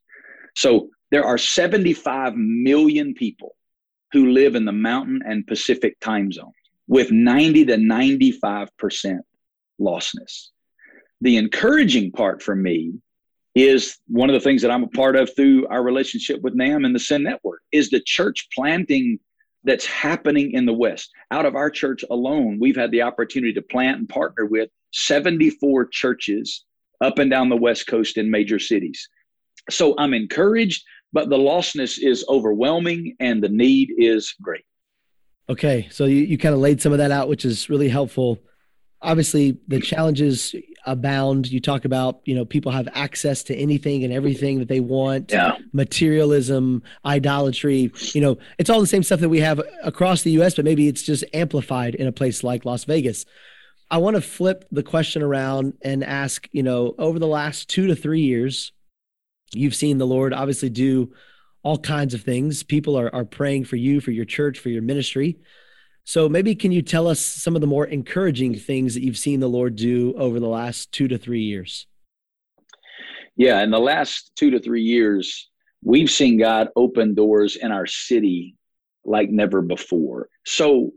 So 0.55 0.89
there 1.11 1.25
are 1.25 1.37
75 1.37 2.35
million 2.35 3.13
people 3.13 3.55
who 4.11 4.31
live 4.31 4.55
in 4.55 4.65
the 4.65 4.71
Mountain 4.71 5.21
and 5.25 5.47
Pacific 5.47 5.99
time 5.99 6.31
zones 6.31 6.53
with 6.87 7.11
90 7.11 7.65
to 7.65 7.77
95% 7.77 9.19
lostness. 9.79 10.49
The 11.21 11.37
encouraging 11.37 12.11
part 12.11 12.43
for 12.43 12.55
me 12.55 12.95
is 13.55 13.97
one 14.07 14.29
of 14.29 14.33
the 14.33 14.41
things 14.41 14.61
that 14.61 14.71
I'm 14.71 14.83
a 14.83 14.87
part 14.87 15.15
of 15.15 15.33
through 15.35 15.67
our 15.67 15.81
relationship 15.81 16.41
with 16.41 16.57
NAMB 16.57 16.85
and 16.85 16.93
the 16.93 16.99
Send 16.99 17.23
Network 17.23 17.61
is 17.71 17.89
the 17.89 18.01
church 18.05 18.47
planting 18.53 19.19
that's 19.65 19.85
happening 19.85 20.51
in 20.51 20.65
the 20.65 20.73
West. 20.73 21.11
Out 21.31 21.45
of 21.45 21.55
our 21.55 21.69
church 21.69 22.03
alone, 22.09 22.57
we've 22.59 22.75
had 22.75 22.91
the 22.91 23.01
opportunity 23.01 23.53
to 23.53 23.61
plant 23.61 23.99
and 23.99 24.07
partner 24.07 24.45
with 24.45 24.69
74 24.93 25.87
churches 25.87 26.63
up 27.01 27.19
and 27.19 27.29
down 27.29 27.49
the 27.49 27.57
West 27.57 27.87
Coast 27.87 28.17
in 28.17 28.31
major 28.31 28.59
cities. 28.59 29.09
So 29.69 29.95
I'm 29.97 30.13
encouraged, 30.13 30.83
but 31.11 31.29
the 31.29 31.37
lostness 31.37 31.99
is 32.01 32.23
overwhelming 32.29 33.15
and 33.19 33.43
the 33.43 33.49
need 33.49 33.91
is 33.97 34.33
great. 34.41 34.63
Okay. 35.49 35.87
So 35.91 36.05
you, 36.05 36.17
you 36.17 36.37
kind 36.37 36.55
of 36.55 36.61
laid 36.61 36.81
some 36.81 36.91
of 36.91 36.99
that 36.99 37.11
out, 37.11 37.27
which 37.27 37.45
is 37.45 37.69
really 37.69 37.89
helpful. 37.89 38.39
Obviously, 39.01 39.57
the 39.67 39.79
challenges 39.79 40.55
abound. 40.87 41.51
You 41.51 41.59
talk 41.59 41.85
about, 41.85 42.21
you 42.25 42.35
know, 42.35 42.45
people 42.45 42.71
have 42.71 42.87
access 42.93 43.43
to 43.43 43.55
anything 43.55 44.03
and 44.03 44.13
everything 44.13 44.59
that 44.59 44.67
they 44.67 44.79
want. 44.79 45.31
Yeah. 45.31 45.57
Materialism, 45.73 46.83
idolatry, 47.05 47.91
you 48.13 48.21
know, 48.21 48.37
it's 48.57 48.69
all 48.69 48.81
the 48.81 48.87
same 48.87 49.03
stuff 49.03 49.19
that 49.19 49.29
we 49.29 49.39
have 49.39 49.61
across 49.83 50.21
the 50.21 50.31
US, 50.41 50.55
but 50.55 50.65
maybe 50.65 50.87
it's 50.87 51.03
just 51.03 51.23
amplified 51.33 51.95
in 51.95 52.07
a 52.07 52.11
place 52.11 52.43
like 52.43 52.65
Las 52.65 52.85
Vegas. 52.85 53.25
I 53.91 53.97
want 53.97 54.15
to 54.15 54.21
flip 54.21 54.65
the 54.71 54.83
question 54.83 55.21
around 55.21 55.73
and 55.83 56.03
ask, 56.03 56.47
you 56.51 56.63
know, 56.63 56.95
over 56.97 57.19
the 57.19 57.27
last 57.27 57.69
2 57.69 57.87
to 57.87 57.95
3 57.95 58.21
years, 58.21 58.71
you've 59.53 59.75
seen 59.75 59.97
the 59.97 60.07
Lord 60.07 60.33
obviously 60.33 60.69
do 60.69 61.13
all 61.63 61.77
kinds 61.77 62.13
of 62.13 62.21
things. 62.21 62.63
People 62.63 62.97
are 62.97 63.13
are 63.13 63.25
praying 63.25 63.65
for 63.65 63.75
you, 63.75 64.01
for 64.01 64.11
your 64.11 64.25
church, 64.25 64.59
for 64.59 64.69
your 64.69 64.81
ministry. 64.81 65.37
So 66.05 66.29
maybe 66.29 66.53
can 66.53 66.71
you 66.71 66.83
tell 66.83 67.07
us 67.07 67.19
some 67.19 67.55
of 67.55 67.61
the 67.61 67.67
more 67.67 67.85
encouraging 67.85 68.53
things 68.55 68.93
that 68.93 69.01
you've 69.01 69.17
seen 69.17 69.39
the 69.39 69.49
Lord 69.49 69.75
do 69.75 70.13
over 70.17 70.39
the 70.39 70.47
last 70.47 70.91
two 70.91 71.07
to 71.07 71.17
three 71.17 71.41
years? 71.41 71.87
Yeah, 73.35 73.61
in 73.63 73.71
the 73.71 73.79
last 73.79 74.31
two 74.35 74.51
to 74.51 74.59
three 74.59 74.83
years, 74.83 75.49
we've 75.83 76.09
seen 76.09 76.37
God 76.37 76.69
open 76.75 77.15
doors 77.15 77.55
in 77.55 77.71
our 77.71 77.87
city 77.87 78.55
like 79.03 79.29
never 79.31 79.63
before. 79.63 80.29
So 80.45 80.91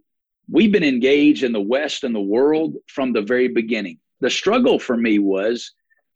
we've 0.51 0.71
been 0.71 0.85
engaged 0.85 1.43
in 1.43 1.53
the 1.53 1.61
West 1.61 2.05
and 2.05 2.15
the 2.15 2.21
world 2.21 2.75
from 2.87 3.15
the 3.15 3.23
very 3.23 3.49
beginning. 3.49 3.99
The 4.21 4.31
struggle 4.31 4.79
for 4.79 4.97
me 4.97 5.19
was 5.19 5.73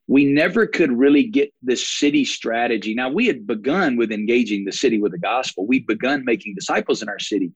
we 0.07 0.27
never 0.27 0.67
could 0.67 0.93
really 0.93 1.25
get 1.25 1.53
this 1.63 1.89
city 1.89 2.27
strategy. 2.27 2.95
Now, 2.95 3.09
we 3.09 3.27
had 3.27 3.47
begun 3.47 3.97
with 3.97 4.13
engaging 4.13 4.67
the 4.67 4.73
city 4.73 5.01
with 5.01 5.13
the 5.13 5.19
gospel, 5.19 5.67
we'd 5.67 5.87
begun 5.87 6.25
making 6.27 6.55
disciples 6.55 7.01
in 7.01 7.09
our 7.09 7.19
city. 7.19 7.53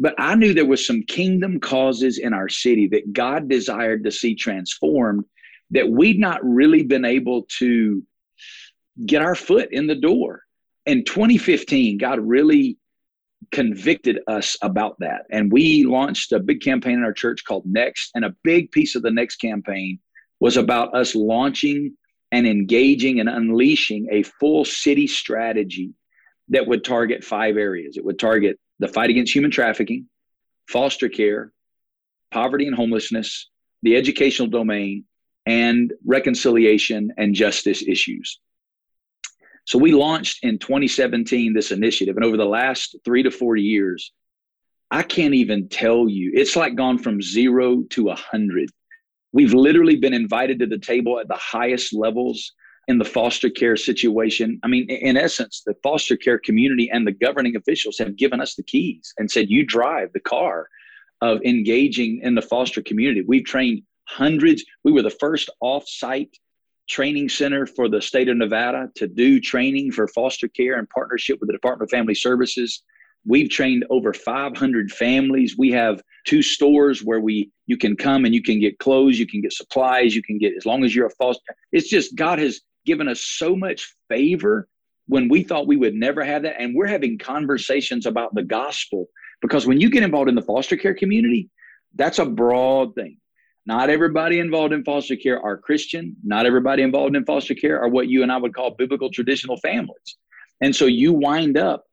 But 0.00 0.14
I 0.16 0.34
knew 0.34 0.54
there 0.54 0.64
was 0.64 0.86
some 0.86 1.02
kingdom 1.02 1.60
causes 1.60 2.16
in 2.16 2.32
our 2.32 2.48
city 2.48 2.88
that 2.88 3.12
God 3.12 3.50
desired 3.50 4.02
to 4.04 4.10
see 4.10 4.34
transformed 4.34 5.26
that 5.72 5.90
we'd 5.90 6.18
not 6.18 6.40
really 6.42 6.82
been 6.82 7.04
able 7.04 7.46
to 7.58 8.02
get 9.04 9.20
our 9.20 9.34
foot 9.34 9.68
in 9.72 9.86
the 9.86 9.94
door. 9.94 10.42
In 10.86 11.04
2015, 11.04 11.98
God 11.98 12.18
really 12.18 12.78
convicted 13.52 14.20
us 14.26 14.56
about 14.62 14.98
that. 15.00 15.26
And 15.30 15.52
we 15.52 15.84
launched 15.84 16.32
a 16.32 16.40
big 16.40 16.62
campaign 16.62 16.94
in 16.94 17.04
our 17.04 17.12
church 17.12 17.44
called 17.44 17.66
Next. 17.66 18.10
And 18.14 18.24
a 18.24 18.34
big 18.42 18.72
piece 18.72 18.94
of 18.96 19.02
the 19.02 19.10
Next 19.10 19.36
campaign 19.36 19.98
was 20.40 20.56
about 20.56 20.94
us 20.94 21.14
launching 21.14 21.94
and 22.32 22.46
engaging 22.46 23.20
and 23.20 23.28
unleashing 23.28 24.08
a 24.10 24.22
full 24.22 24.64
city 24.64 25.06
strategy 25.06 25.92
that 26.48 26.66
would 26.66 26.84
target 26.84 27.22
five 27.22 27.58
areas. 27.58 27.98
It 27.98 28.04
would 28.04 28.18
target 28.18 28.58
the 28.80 28.88
fight 28.88 29.10
against 29.10 29.34
human 29.34 29.50
trafficking, 29.50 30.06
foster 30.66 31.08
care, 31.08 31.52
poverty 32.32 32.66
and 32.66 32.74
homelessness, 32.74 33.48
the 33.82 33.96
educational 33.96 34.48
domain, 34.48 35.04
and 35.46 35.92
reconciliation 36.04 37.12
and 37.16 37.34
justice 37.34 37.82
issues. 37.86 38.40
So 39.66 39.78
we 39.78 39.92
launched 39.92 40.42
in 40.42 40.58
2017 40.58 41.52
this 41.52 41.70
initiative, 41.70 42.16
and 42.16 42.24
over 42.24 42.36
the 42.36 42.44
last 42.44 42.96
three 43.04 43.22
to 43.22 43.30
four 43.30 43.56
years, 43.56 44.12
I 44.90 45.02
can't 45.02 45.34
even 45.34 45.68
tell 45.68 46.08
you. 46.08 46.32
It's 46.34 46.56
like 46.56 46.74
gone 46.74 46.98
from 46.98 47.22
zero 47.22 47.84
to 47.90 48.08
a 48.08 48.16
hundred. 48.16 48.70
We've 49.32 49.54
literally 49.54 49.96
been 49.96 50.14
invited 50.14 50.58
to 50.58 50.66
the 50.66 50.78
table 50.78 51.20
at 51.20 51.28
the 51.28 51.36
highest 51.36 51.94
levels 51.94 52.52
in 52.90 52.98
the 52.98 53.04
foster 53.04 53.48
care 53.48 53.76
situation. 53.76 54.58
I 54.64 54.66
mean, 54.66 54.90
in 54.90 55.16
essence, 55.16 55.62
the 55.64 55.74
foster 55.80 56.16
care 56.16 56.40
community 56.40 56.90
and 56.90 57.06
the 57.06 57.12
governing 57.12 57.54
officials 57.54 57.96
have 57.98 58.16
given 58.16 58.40
us 58.40 58.56
the 58.56 58.64
keys 58.64 59.14
and 59.16 59.30
said, 59.30 59.48
you 59.48 59.64
drive 59.64 60.12
the 60.12 60.18
car 60.18 60.68
of 61.20 61.40
engaging 61.44 62.20
in 62.24 62.34
the 62.34 62.42
foster 62.42 62.82
community. 62.82 63.22
We've 63.26 63.44
trained 63.44 63.82
hundreds. 64.08 64.64
We 64.82 64.90
were 64.90 65.02
the 65.02 65.10
first 65.10 65.50
off-site 65.60 66.36
training 66.88 67.28
center 67.28 67.64
for 67.64 67.88
the 67.88 68.02
state 68.02 68.28
of 68.28 68.36
Nevada 68.36 68.90
to 68.96 69.06
do 69.06 69.38
training 69.38 69.92
for 69.92 70.08
foster 70.08 70.48
care 70.48 70.76
in 70.76 70.86
partnership 70.88 71.38
with 71.38 71.46
the 71.46 71.52
Department 71.52 71.86
of 71.86 71.96
Family 71.96 72.16
Services. 72.16 72.82
We've 73.24 73.50
trained 73.50 73.84
over 73.88 74.12
500 74.12 74.90
families. 74.90 75.56
We 75.56 75.70
have 75.70 76.02
two 76.26 76.42
stores 76.42 77.04
where 77.04 77.20
we 77.20 77.52
you 77.66 77.76
can 77.76 77.94
come 77.94 78.24
and 78.24 78.34
you 78.34 78.42
can 78.42 78.58
get 78.58 78.80
clothes, 78.80 79.20
you 79.20 79.28
can 79.28 79.42
get 79.42 79.52
supplies, 79.52 80.16
you 80.16 80.24
can 80.24 80.38
get 80.38 80.54
as 80.56 80.66
long 80.66 80.82
as 80.82 80.92
you're 80.92 81.06
a 81.06 81.10
foster. 81.10 81.54
It's 81.70 81.88
just 81.88 82.16
God 82.16 82.40
has 82.40 82.60
given 82.90 83.06
us 83.06 83.20
so 83.20 83.54
much 83.54 83.94
favor 84.08 84.66
when 85.06 85.28
we 85.28 85.44
thought 85.44 85.68
we 85.68 85.76
would 85.76 85.94
never 85.94 86.24
have 86.24 86.42
that. 86.42 86.60
And 86.60 86.74
we're 86.74 86.88
having 86.88 87.18
conversations 87.18 88.04
about 88.04 88.34
the 88.34 88.42
gospel 88.42 89.06
because 89.40 89.64
when 89.64 89.80
you 89.80 89.90
get 89.90 90.02
involved 90.02 90.28
in 90.28 90.34
the 90.34 90.42
foster 90.42 90.76
care 90.76 90.92
community, 90.92 91.48
that's 91.94 92.18
a 92.18 92.26
broad 92.26 92.96
thing. 92.96 93.16
Not 93.64 93.90
everybody 93.90 94.40
involved 94.40 94.72
in 94.72 94.82
foster 94.82 95.14
care 95.14 95.40
are 95.40 95.56
Christian. 95.56 96.16
Not 96.24 96.46
everybody 96.46 96.82
involved 96.82 97.14
in 97.14 97.24
foster 97.24 97.54
care 97.54 97.80
are 97.80 97.88
what 97.88 98.08
you 98.08 98.24
and 98.24 98.32
I 98.32 98.38
would 98.38 98.54
call 98.54 98.72
biblical 98.72 99.08
traditional 99.08 99.56
families. 99.58 100.16
And 100.60 100.74
so 100.74 100.86
you 100.86 101.12
wind 101.12 101.56
up 101.56 101.84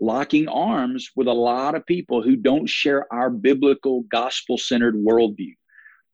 locking 0.00 0.46
arms 0.46 1.10
with 1.16 1.26
a 1.26 1.32
lot 1.32 1.74
of 1.74 1.84
people 1.86 2.22
who 2.22 2.36
don't 2.36 2.68
share 2.68 3.12
our 3.12 3.30
biblical 3.30 4.02
gospel 4.12 4.58
centered 4.58 4.94
worldview 4.94 5.54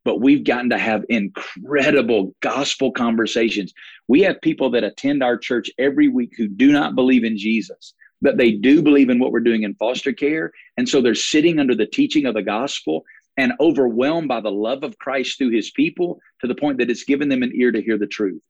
but 0.04 0.20
we've 0.20 0.44
gotten 0.44 0.70
to 0.70 0.78
have 0.78 1.04
incredible 1.08 2.34
gospel 2.40 2.90
conversations. 2.90 3.72
We 4.08 4.20
have 4.22 4.40
people 4.40 4.70
that 4.70 4.84
attend 4.84 5.22
our 5.22 5.36
church 5.36 5.70
every 5.78 6.08
week 6.08 6.32
who 6.36 6.48
do 6.48 6.72
not 6.72 6.94
believe 6.94 7.24
in 7.24 7.38
Jesus, 7.38 7.94
but 8.20 8.36
they 8.36 8.52
do 8.52 8.82
believe 8.82 9.10
in 9.10 9.18
what 9.18 9.32
we're 9.32 9.40
doing 9.40 9.62
in 9.62 9.74
foster 9.74 10.12
care. 10.12 10.50
And 10.76 10.88
so 10.88 11.00
they're 11.00 11.14
sitting 11.14 11.58
under 11.58 11.74
the 11.74 11.86
teaching 11.86 12.26
of 12.26 12.34
the 12.34 12.42
gospel 12.42 13.04
and 13.36 13.52
overwhelmed 13.60 14.28
by 14.28 14.40
the 14.40 14.50
love 14.50 14.82
of 14.82 14.98
Christ 14.98 15.38
through 15.38 15.50
his 15.50 15.70
people 15.70 16.20
to 16.40 16.46
the 16.46 16.54
point 16.54 16.78
that 16.78 16.90
it's 16.90 17.04
given 17.04 17.28
them 17.28 17.42
an 17.42 17.52
ear 17.54 17.72
to 17.72 17.80
hear 17.80 17.96
the 17.96 18.06
truth. 18.06 18.42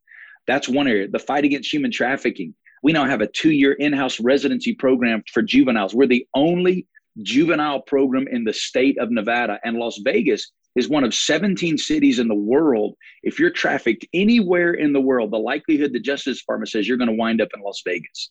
That's 0.46 0.68
one 0.68 0.88
area. 0.88 1.08
The 1.08 1.18
fight 1.18 1.44
against 1.44 1.72
human 1.72 1.92
trafficking. 1.92 2.54
We 2.82 2.92
now 2.92 3.04
have 3.04 3.20
a 3.20 3.28
two 3.28 3.52
year 3.52 3.74
in 3.74 3.92
house 3.92 4.18
residency 4.18 4.74
program 4.74 5.22
for 5.32 5.42
juveniles. 5.42 5.94
We're 5.94 6.06
the 6.08 6.26
only 6.34 6.86
juvenile 7.22 7.82
program 7.82 8.26
in 8.28 8.42
the 8.42 8.52
state 8.52 8.98
of 8.98 9.10
Nevada. 9.10 9.60
And 9.64 9.76
Las 9.76 10.00
Vegas 10.02 10.50
is 10.74 10.88
one 10.88 11.04
of 11.04 11.14
17 11.14 11.76
cities 11.78 12.18
in 12.18 12.28
the 12.28 12.34
world. 12.34 12.94
If 13.22 13.38
you're 13.38 13.50
trafficked 13.50 14.06
anywhere 14.14 14.74
in 14.74 14.92
the 14.92 15.00
world, 15.00 15.30
the 15.30 15.38
likelihood 15.38 15.92
the 15.92 16.00
Justice 16.00 16.40
Department 16.40 16.70
says 16.70 16.88
you're 16.88 16.96
going 16.96 17.10
to 17.10 17.16
wind 17.16 17.40
up 17.40 17.48
in 17.54 17.62
Las 17.62 17.82
Vegas. 17.84 18.30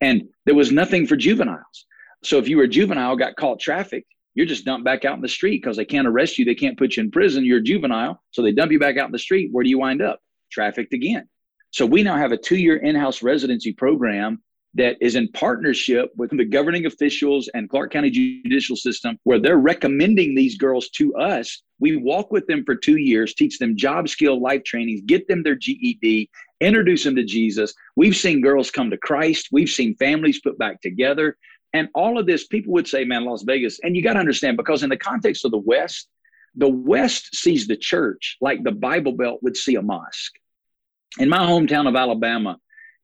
And 0.00 0.28
there 0.46 0.54
was 0.54 0.72
nothing 0.72 1.06
for 1.06 1.16
juveniles. 1.16 1.86
So 2.22 2.38
if 2.38 2.48
you 2.48 2.56
were 2.56 2.64
a 2.64 2.68
juvenile, 2.68 3.16
got 3.16 3.36
caught 3.36 3.60
trafficked, 3.60 4.12
you're 4.34 4.46
just 4.46 4.64
dumped 4.64 4.84
back 4.84 5.04
out 5.04 5.16
in 5.16 5.22
the 5.22 5.28
street 5.28 5.60
because 5.60 5.76
they 5.76 5.84
can't 5.84 6.06
arrest 6.06 6.38
you. 6.38 6.44
They 6.44 6.54
can't 6.54 6.78
put 6.78 6.96
you 6.96 7.02
in 7.02 7.10
prison. 7.10 7.44
You're 7.44 7.58
a 7.58 7.62
juvenile. 7.62 8.22
So 8.30 8.42
they 8.42 8.52
dump 8.52 8.72
you 8.72 8.78
back 8.78 8.96
out 8.96 9.06
in 9.06 9.12
the 9.12 9.18
street. 9.18 9.50
Where 9.52 9.64
do 9.64 9.70
you 9.70 9.78
wind 9.78 10.00
up? 10.00 10.20
Trafficked 10.50 10.92
again. 10.92 11.28
So 11.72 11.86
we 11.86 12.02
now 12.02 12.16
have 12.16 12.32
a 12.32 12.36
two 12.36 12.56
year 12.56 12.76
in 12.76 12.94
house 12.94 13.22
residency 13.22 13.72
program 13.72 14.42
that 14.74 14.96
is 15.00 15.16
in 15.16 15.28
partnership 15.32 16.10
with 16.16 16.30
the 16.30 16.44
governing 16.44 16.86
officials 16.86 17.48
and 17.54 17.68
Clark 17.68 17.92
County 17.92 18.10
judicial 18.10 18.76
system, 18.76 19.18
where 19.24 19.40
they're 19.40 19.58
recommending 19.58 20.34
these 20.34 20.56
girls 20.56 20.88
to 20.90 21.14
us. 21.16 21.62
We 21.80 21.96
walk 21.96 22.30
with 22.30 22.46
them 22.46 22.64
for 22.64 22.76
two 22.76 22.96
years, 22.96 23.34
teach 23.34 23.58
them 23.58 23.76
job 23.76 24.08
skill, 24.08 24.40
life 24.40 24.62
trainings, 24.64 25.00
get 25.06 25.26
them 25.26 25.42
their 25.42 25.56
GED, 25.56 26.30
introduce 26.60 27.04
them 27.04 27.16
to 27.16 27.24
Jesus. 27.24 27.74
We've 27.96 28.14
seen 28.14 28.40
girls 28.40 28.70
come 28.70 28.90
to 28.90 28.96
Christ. 28.96 29.48
We've 29.50 29.68
seen 29.68 29.96
families 29.96 30.40
put 30.40 30.58
back 30.58 30.80
together. 30.80 31.36
And 31.72 31.88
all 31.94 32.18
of 32.18 32.26
this, 32.26 32.46
people 32.46 32.72
would 32.74 32.86
say, 32.86 33.04
man, 33.04 33.24
Las 33.24 33.42
Vegas. 33.42 33.80
And 33.82 33.96
you 33.96 34.02
got 34.02 34.14
to 34.14 34.20
understand, 34.20 34.56
because 34.56 34.82
in 34.82 34.90
the 34.90 34.96
context 34.96 35.44
of 35.44 35.50
the 35.50 35.58
West, 35.58 36.08
the 36.54 36.68
West 36.68 37.34
sees 37.34 37.66
the 37.66 37.76
church 37.76 38.36
like 38.40 38.62
the 38.62 38.72
Bible 38.72 39.12
Belt 39.12 39.40
would 39.42 39.56
see 39.56 39.76
a 39.76 39.82
mosque. 39.82 40.34
In 41.18 41.28
my 41.28 41.38
hometown 41.38 41.88
of 41.88 41.96
Alabama, 41.96 42.58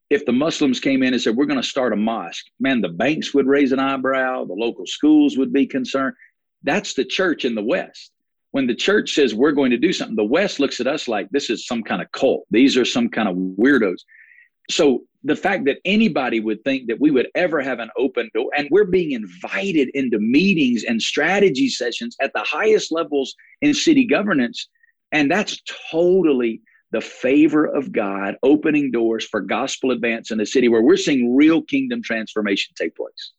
if 0.09 0.25
the 0.25 0.31
Muslims 0.31 0.79
came 0.79 1.03
in 1.03 1.13
and 1.13 1.21
said, 1.21 1.35
We're 1.35 1.45
going 1.45 1.61
to 1.61 1.67
start 1.67 1.93
a 1.93 1.97
mosque, 1.97 2.45
man, 2.59 2.81
the 2.81 2.89
banks 2.89 3.33
would 3.33 3.47
raise 3.47 3.71
an 3.71 3.79
eyebrow, 3.79 4.45
the 4.45 4.53
local 4.53 4.85
schools 4.85 5.37
would 5.37 5.51
be 5.51 5.65
concerned. 5.65 6.15
That's 6.63 6.93
the 6.93 7.05
church 7.05 7.45
in 7.45 7.55
the 7.55 7.63
West. 7.63 8.11
When 8.51 8.67
the 8.67 8.75
church 8.75 9.13
says 9.13 9.35
we're 9.35 9.51
going 9.51 9.71
to 9.71 9.77
do 9.77 9.93
something, 9.93 10.15
the 10.15 10.23
West 10.23 10.59
looks 10.59 10.79
at 10.79 10.87
us 10.87 11.07
like 11.07 11.29
this 11.29 11.49
is 11.49 11.67
some 11.67 11.83
kind 11.83 12.01
of 12.01 12.11
cult. 12.11 12.45
These 12.49 12.77
are 12.77 12.85
some 12.85 13.09
kind 13.09 13.27
of 13.27 13.35
weirdos. 13.35 13.99
So 14.69 15.03
the 15.23 15.35
fact 15.35 15.65
that 15.65 15.77
anybody 15.85 16.39
would 16.39 16.63
think 16.63 16.87
that 16.87 16.99
we 16.99 17.11
would 17.11 17.27
ever 17.35 17.61
have 17.61 17.79
an 17.79 17.89
open 17.97 18.29
door, 18.33 18.49
and 18.55 18.67
we're 18.71 18.85
being 18.85 19.11
invited 19.11 19.89
into 19.93 20.19
meetings 20.19 20.83
and 20.85 21.01
strategy 21.01 21.67
sessions 21.67 22.15
at 22.21 22.31
the 22.33 22.43
highest 22.43 22.91
levels 22.91 23.35
in 23.61 23.73
city 23.73 24.05
governance, 24.05 24.69
and 25.11 25.29
that's 25.29 25.61
totally 25.91 26.61
the 26.91 27.01
favor 27.01 27.65
of 27.65 27.91
God 27.91 28.35
opening 28.43 28.91
doors 28.91 29.25
for 29.25 29.41
gospel 29.41 29.91
advance 29.91 30.31
in 30.31 30.39
a 30.39 30.45
city 30.45 30.69
where 30.69 30.81
we're 30.81 30.97
seeing 30.97 31.35
real 31.35 31.61
kingdom 31.61 32.01
transformation 32.01 32.73
take 32.77 32.95
place. 32.95 33.33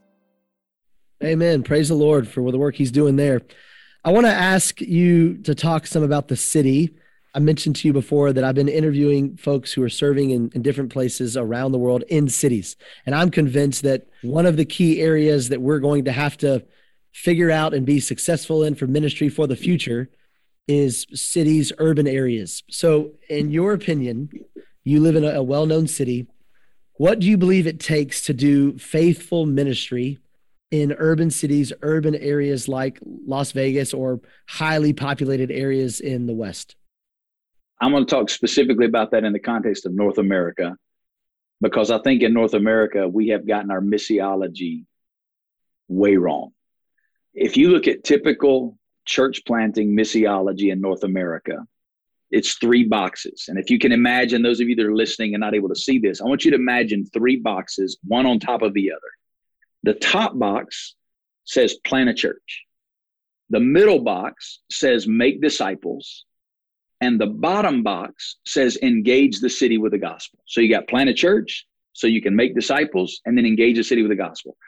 Amen. 1.23 1.63
Praise 1.65 1.89
the 1.89 1.95
Lord 1.95 2.29
for 2.29 2.53
the 2.53 2.59
work 2.59 2.77
He's 2.77 2.93
doing 2.93 3.17
there. 3.17 3.43
I 4.05 4.13
want 4.13 4.27
to 4.27 4.33
ask 4.33 4.81
you 4.81 5.39
to 5.39 5.53
talk 5.55 5.87
some 5.87 6.03
about 6.03 6.29
the 6.29 6.37
city. 6.37 6.95
I 7.35 7.41
mentioned 7.41 7.77
to 7.77 7.89
you 7.89 7.93
before 7.93 8.33
that 8.33 8.45
I've 8.45 8.55
been 8.55 8.69
interviewing 8.69 9.37
folks 9.37 9.73
who 9.73 9.83
are 9.83 9.89
serving 9.89 10.31
in, 10.31 10.53
in 10.55 10.63
different 10.63 10.93
places 10.93 11.37
around 11.37 11.73
the 11.73 11.79
world 11.79 12.05
in 12.09 12.29
cities, 12.29 12.77
and 13.05 13.15
I'm 13.15 13.31
convinced 13.31 13.83
that 13.83 14.07
one 14.23 14.47
of 14.47 14.57
the 14.57 14.65
key 14.65 15.03
areas 15.03 15.51
that 15.51 15.61
we're 15.61 15.81
going 15.81 16.07
to 16.07 16.13
have 16.13 16.39
to 16.39 16.65
figure 17.13 17.51
out 17.51 17.75
and 17.75 17.85
be 17.85 18.01
successful 18.01 18.63
in 18.63 18.77
for 18.77 18.87
ministry 18.87 19.29
for 19.29 19.47
the 19.47 19.57
future 19.57 20.09
is 20.69 21.07
cities, 21.15 21.73
urban 21.79 22.07
areas. 22.07 22.63
So, 22.71 23.13
in 23.29 23.51
your 23.51 23.73
opinion, 23.73 24.29
you 24.85 25.01
live 25.01 25.17
in 25.17 25.25
a, 25.25 25.43
well 25.43 25.67
known 25.67 25.89
city. 25.89 26.27
What 26.95 27.21
do 27.21 27.27
you 27.27 27.37
believe 27.37 27.67
it 27.67 27.81
takes 27.81 28.23
to 28.27 28.35
do 28.35 28.77
faithful 28.79 29.47
ministry 29.47 30.19
in 30.71 30.93
urban 30.99 31.31
cities, 31.31 31.73
urban 31.83 32.15
areas 32.15 32.69
like 32.69 32.99
Las 33.03 33.53
Vegas 33.53 33.95
or 33.95 34.21
highly 34.49 34.93
populated 34.93 35.51
areas 35.51 36.01
in 36.01 36.27
the 36.27 36.35
West? 36.35 36.77
I'm 37.81 37.93
going 37.93 38.05
to 38.05 38.11
talk 38.11 38.29
specifically 38.29 38.87
about 38.87 39.13
that 39.13 39.25
in 39.25 39.33
the 39.33 39.39
context 39.39 39.87
of 39.87 39.95
North 39.95 40.19
America, 40.19 40.77
because 41.61 41.91
I 41.91 41.99
think 41.99 42.23
in 42.23 42.35
North 42.35 42.55
America, 42.55 43.09
we 43.09 43.29
have 43.29 43.47
gotten 43.47 43.71
our 43.71 43.81
missiology 43.81 44.85
way 45.87 46.17
wrong. 46.17 46.51
If 47.33 47.57
you 47.57 47.71
look 47.71 47.87
at 47.87 48.03
typical 48.03 48.78
church 49.09 49.43
planting 49.47 49.97
missiology 49.97 50.71
in 50.71 50.81
North 50.81 51.03
America. 51.03 51.67
It's 52.31 52.55
three 52.59 52.85
boxes. 52.85 53.47
And 53.49 53.59
if 53.59 53.71
you 53.71 53.79
can 53.79 53.91
imagine, 53.91 54.43
those 54.43 54.61
of 54.61 54.69
you 54.69 54.77
that 54.77 54.85
are 54.85 54.95
listening 54.95 55.35
and 55.35 55.41
not 55.41 55.55
able 55.55 55.71
to 55.71 55.75
see 55.75 55.99
this, 55.99 56.21
I 56.21 56.27
want 56.27 56.45
you 56.45 56.51
to 56.51 56.59
imagine 56.59 57.07
three 57.07 57.37
boxes, 57.37 57.97
one 58.07 58.27
on 58.27 58.39
top 58.39 58.61
of 58.61 58.75
the 58.75 58.93
other. 58.93 59.11
The 59.83 59.95
top 59.95 60.39
box 60.39 60.95
says 61.45 61.75
plant 61.87 62.11
a 62.11 62.15
church, 62.15 62.65
the 63.49 63.61
middle 63.61 64.01
box 64.01 64.61
says 64.71 65.09
make 65.09 65.41
disciples, 65.41 66.27
and 67.01 67.19
the 67.19 67.27
bottom 67.27 67.83
box 67.83 68.37
says 68.45 68.77
engage 68.83 69.41
the 69.41 69.49
city 69.49 69.79
with 69.79 69.93
the 69.93 69.99
gospel. 69.99 70.41
So 70.45 70.61
you 70.61 70.69
got 70.69 70.89
plant 70.89 71.09
a 71.09 71.15
church 71.15 71.67
so 71.95 72.07
you 72.07 72.21
can 72.21 72.37
make 72.37 72.55
disciples 72.55 73.21
and 73.25 73.39
then 73.39 73.47
engage 73.47 73.77
the 73.77 73.85
city 73.85 74.03
with 74.03 74.11
the 74.11 74.17
gospel 74.17 74.59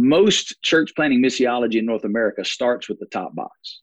most 0.00 0.62
church 0.62 0.92
planting 0.96 1.22
missiology 1.22 1.76
in 1.76 1.86
North 1.86 2.04
America 2.04 2.44
starts 2.44 2.88
with 2.88 2.98
the 2.98 3.06
top 3.06 3.34
box. 3.34 3.80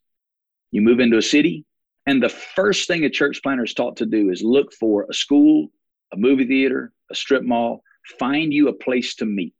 You 0.71 0.81
move 0.81 0.99
into 0.99 1.17
a 1.17 1.21
city, 1.21 1.65
and 2.05 2.21
the 2.21 2.29
first 2.29 2.87
thing 2.87 3.05
a 3.05 3.09
church 3.09 3.41
planter 3.43 3.65
is 3.65 3.73
taught 3.73 3.97
to 3.97 4.05
do 4.05 4.29
is 4.29 4.41
look 4.41 4.73
for 4.73 5.05
a 5.09 5.13
school, 5.13 5.67
a 6.13 6.17
movie 6.17 6.45
theater, 6.45 6.91
a 7.11 7.15
strip 7.15 7.43
mall, 7.43 7.83
find 8.19 8.53
you 8.53 8.69
a 8.69 8.73
place 8.73 9.15
to 9.15 9.25
meet. 9.25 9.53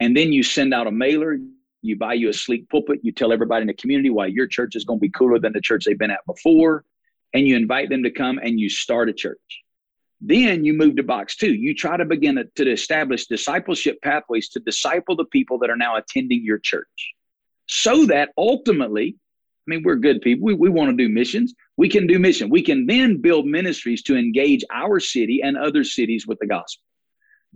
And 0.00 0.16
then 0.16 0.32
you 0.32 0.42
send 0.42 0.72
out 0.72 0.86
a 0.86 0.90
mailer, 0.90 1.38
you 1.82 1.96
buy 1.96 2.14
you 2.14 2.28
a 2.28 2.32
sleek 2.32 2.68
pulpit, 2.68 3.00
you 3.02 3.12
tell 3.12 3.32
everybody 3.32 3.62
in 3.62 3.68
the 3.68 3.74
community 3.74 4.10
why 4.10 4.26
your 4.26 4.46
church 4.46 4.76
is 4.76 4.84
going 4.84 4.98
to 4.98 5.02
be 5.02 5.10
cooler 5.10 5.38
than 5.38 5.52
the 5.52 5.60
church 5.60 5.84
they've 5.84 5.98
been 5.98 6.10
at 6.10 6.24
before, 6.26 6.84
and 7.34 7.46
you 7.46 7.56
invite 7.56 7.88
them 7.90 8.02
to 8.02 8.10
come 8.10 8.38
and 8.38 8.58
you 8.58 8.68
start 8.68 9.08
a 9.08 9.12
church. 9.12 9.62
Then 10.20 10.64
you 10.64 10.74
move 10.74 10.96
to 10.96 11.02
box 11.02 11.36
two. 11.36 11.52
You 11.52 11.74
try 11.74 11.96
to 11.96 12.04
begin 12.04 12.44
to 12.54 12.70
establish 12.70 13.26
discipleship 13.26 13.98
pathways 14.02 14.50
to 14.50 14.60
disciple 14.60 15.16
the 15.16 15.24
people 15.24 15.58
that 15.60 15.70
are 15.70 15.76
now 15.76 15.96
attending 15.96 16.44
your 16.44 16.58
church 16.58 17.14
so 17.66 18.04
that 18.06 18.30
ultimately, 18.36 19.16
I 19.16 19.70
mean, 19.70 19.82
we're 19.82 19.96
good 19.96 20.20
people. 20.20 20.44
We, 20.44 20.54
we 20.54 20.68
want 20.68 20.90
to 20.90 20.96
do 20.96 21.08
missions. 21.08 21.54
We 21.76 21.88
can 21.88 22.06
do 22.06 22.18
mission. 22.18 22.50
We 22.50 22.62
can 22.62 22.86
then 22.86 23.22
build 23.22 23.46
ministries 23.46 24.02
to 24.04 24.16
engage 24.16 24.62
our 24.70 25.00
city 25.00 25.40
and 25.42 25.56
other 25.56 25.84
cities 25.84 26.26
with 26.26 26.38
the 26.38 26.46
gospel. 26.46 26.84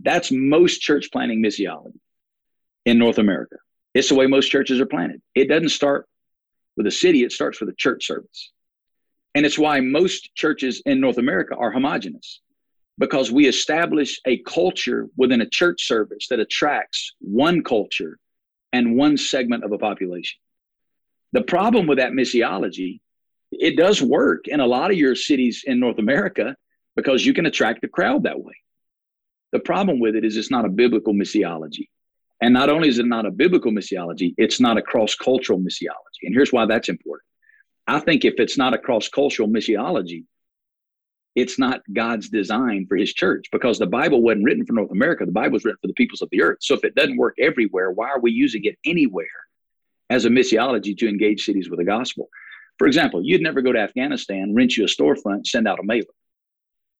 That's 0.01 0.31
most 0.31 0.81
church 0.81 1.09
planting 1.11 1.43
missiology 1.43 1.99
in 2.85 2.97
North 2.97 3.19
America. 3.19 3.57
It's 3.93 4.09
the 4.09 4.15
way 4.15 4.25
most 4.25 4.49
churches 4.49 4.79
are 4.81 4.85
planted. 4.85 5.21
It 5.35 5.49
doesn't 5.49 5.69
start 5.69 6.07
with 6.75 6.87
a 6.87 6.91
city, 6.91 7.23
it 7.23 7.31
starts 7.31 7.59
with 7.59 7.69
a 7.69 7.75
church 7.75 8.05
service. 8.05 8.51
And 9.35 9.45
it's 9.45 9.59
why 9.59 9.79
most 9.81 10.33
churches 10.35 10.81
in 10.85 10.99
North 10.99 11.17
America 11.17 11.55
are 11.55 11.71
homogenous 11.71 12.41
because 12.97 13.31
we 13.31 13.47
establish 13.47 14.19
a 14.25 14.37
culture 14.43 15.07
within 15.17 15.41
a 15.41 15.49
church 15.49 15.85
service 15.85 16.27
that 16.29 16.39
attracts 16.39 17.13
one 17.19 17.63
culture 17.63 18.17
and 18.71 18.95
one 18.95 19.17
segment 19.17 19.63
of 19.63 19.71
a 19.71 19.77
population. 19.77 20.37
The 21.33 21.41
problem 21.41 21.87
with 21.87 21.97
that 21.97 22.13
missiology, 22.13 22.99
it 23.51 23.77
does 23.77 24.01
work 24.01 24.47
in 24.47 24.59
a 24.59 24.67
lot 24.67 24.91
of 24.91 24.97
your 24.97 25.15
cities 25.15 25.63
in 25.65 25.79
North 25.79 25.99
America 25.99 26.55
because 26.95 27.25
you 27.25 27.33
can 27.33 27.45
attract 27.45 27.81
the 27.81 27.87
crowd 27.87 28.23
that 28.23 28.39
way. 28.39 28.53
The 29.51 29.59
problem 29.59 29.99
with 29.99 30.15
it 30.15 30.25
is 30.25 30.37
it's 30.37 30.51
not 30.51 30.65
a 30.65 30.69
biblical 30.69 31.13
missiology. 31.13 31.89
And 32.41 32.53
not 32.53 32.69
only 32.69 32.89
is 32.89 32.99
it 32.99 33.05
not 33.05 33.25
a 33.25 33.31
biblical 33.31 33.71
missiology, 33.71 34.33
it's 34.37 34.59
not 34.59 34.77
a 34.77 34.81
cross 34.81 35.15
cultural 35.15 35.59
missiology. 35.59 36.23
And 36.23 36.33
here's 36.33 36.51
why 36.51 36.65
that's 36.65 36.89
important. 36.89 37.27
I 37.87 37.99
think 37.99 38.25
if 38.25 38.35
it's 38.37 38.57
not 38.57 38.73
a 38.73 38.77
cross 38.77 39.07
cultural 39.07 39.47
missiology, 39.47 40.25
it's 41.35 41.59
not 41.59 41.81
God's 41.91 42.29
design 42.29 42.85
for 42.87 42.95
his 42.95 43.13
church 43.13 43.47
because 43.51 43.77
the 43.77 43.85
Bible 43.85 44.21
wasn't 44.21 44.45
written 44.45 44.65
for 44.65 44.73
North 44.73 44.91
America. 44.91 45.25
The 45.25 45.33
Bible 45.33 45.53
was 45.53 45.65
written 45.65 45.79
for 45.81 45.87
the 45.87 45.93
peoples 45.93 46.21
of 46.21 46.29
the 46.31 46.41
earth. 46.41 46.59
So 46.61 46.75
if 46.75 46.85
it 46.85 46.95
doesn't 46.95 47.17
work 47.17 47.35
everywhere, 47.39 47.91
why 47.91 48.09
are 48.09 48.19
we 48.21 48.31
using 48.31 48.63
it 48.63 48.77
anywhere 48.85 49.25
as 50.09 50.23
a 50.23 50.29
missiology 50.29 50.97
to 50.97 51.09
engage 51.09 51.43
cities 51.43 51.69
with 51.69 51.79
the 51.79 51.85
gospel? 51.85 52.29
For 52.77 52.87
example, 52.87 53.21
you'd 53.21 53.41
never 53.41 53.61
go 53.61 53.73
to 53.73 53.79
Afghanistan, 53.79 54.53
rent 54.55 54.77
you 54.77 54.85
a 54.85 54.87
storefront, 54.87 55.45
send 55.47 55.67
out 55.67 55.79
a 55.79 55.83
mailer. 55.83 56.05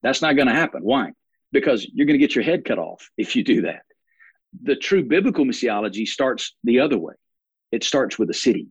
That's 0.03 0.21
not 0.21 0.35
going 0.35 0.47
to 0.47 0.53
happen. 0.53 0.83
Why? 0.83 1.13
Because 1.51 1.87
you're 1.93 2.05
going 2.05 2.19
to 2.19 2.25
get 2.25 2.35
your 2.35 2.43
head 2.43 2.65
cut 2.65 2.77
off 2.77 3.09
if 3.17 3.35
you 3.35 3.43
do 3.43 3.61
that. 3.61 3.83
The 4.63 4.75
true 4.75 5.03
biblical 5.03 5.45
missiology 5.45 6.07
starts 6.07 6.55
the 6.63 6.81
other 6.81 6.97
way. 6.97 7.13
It 7.71 7.83
starts 7.83 8.19
with 8.19 8.29
a 8.29 8.33
city. 8.33 8.67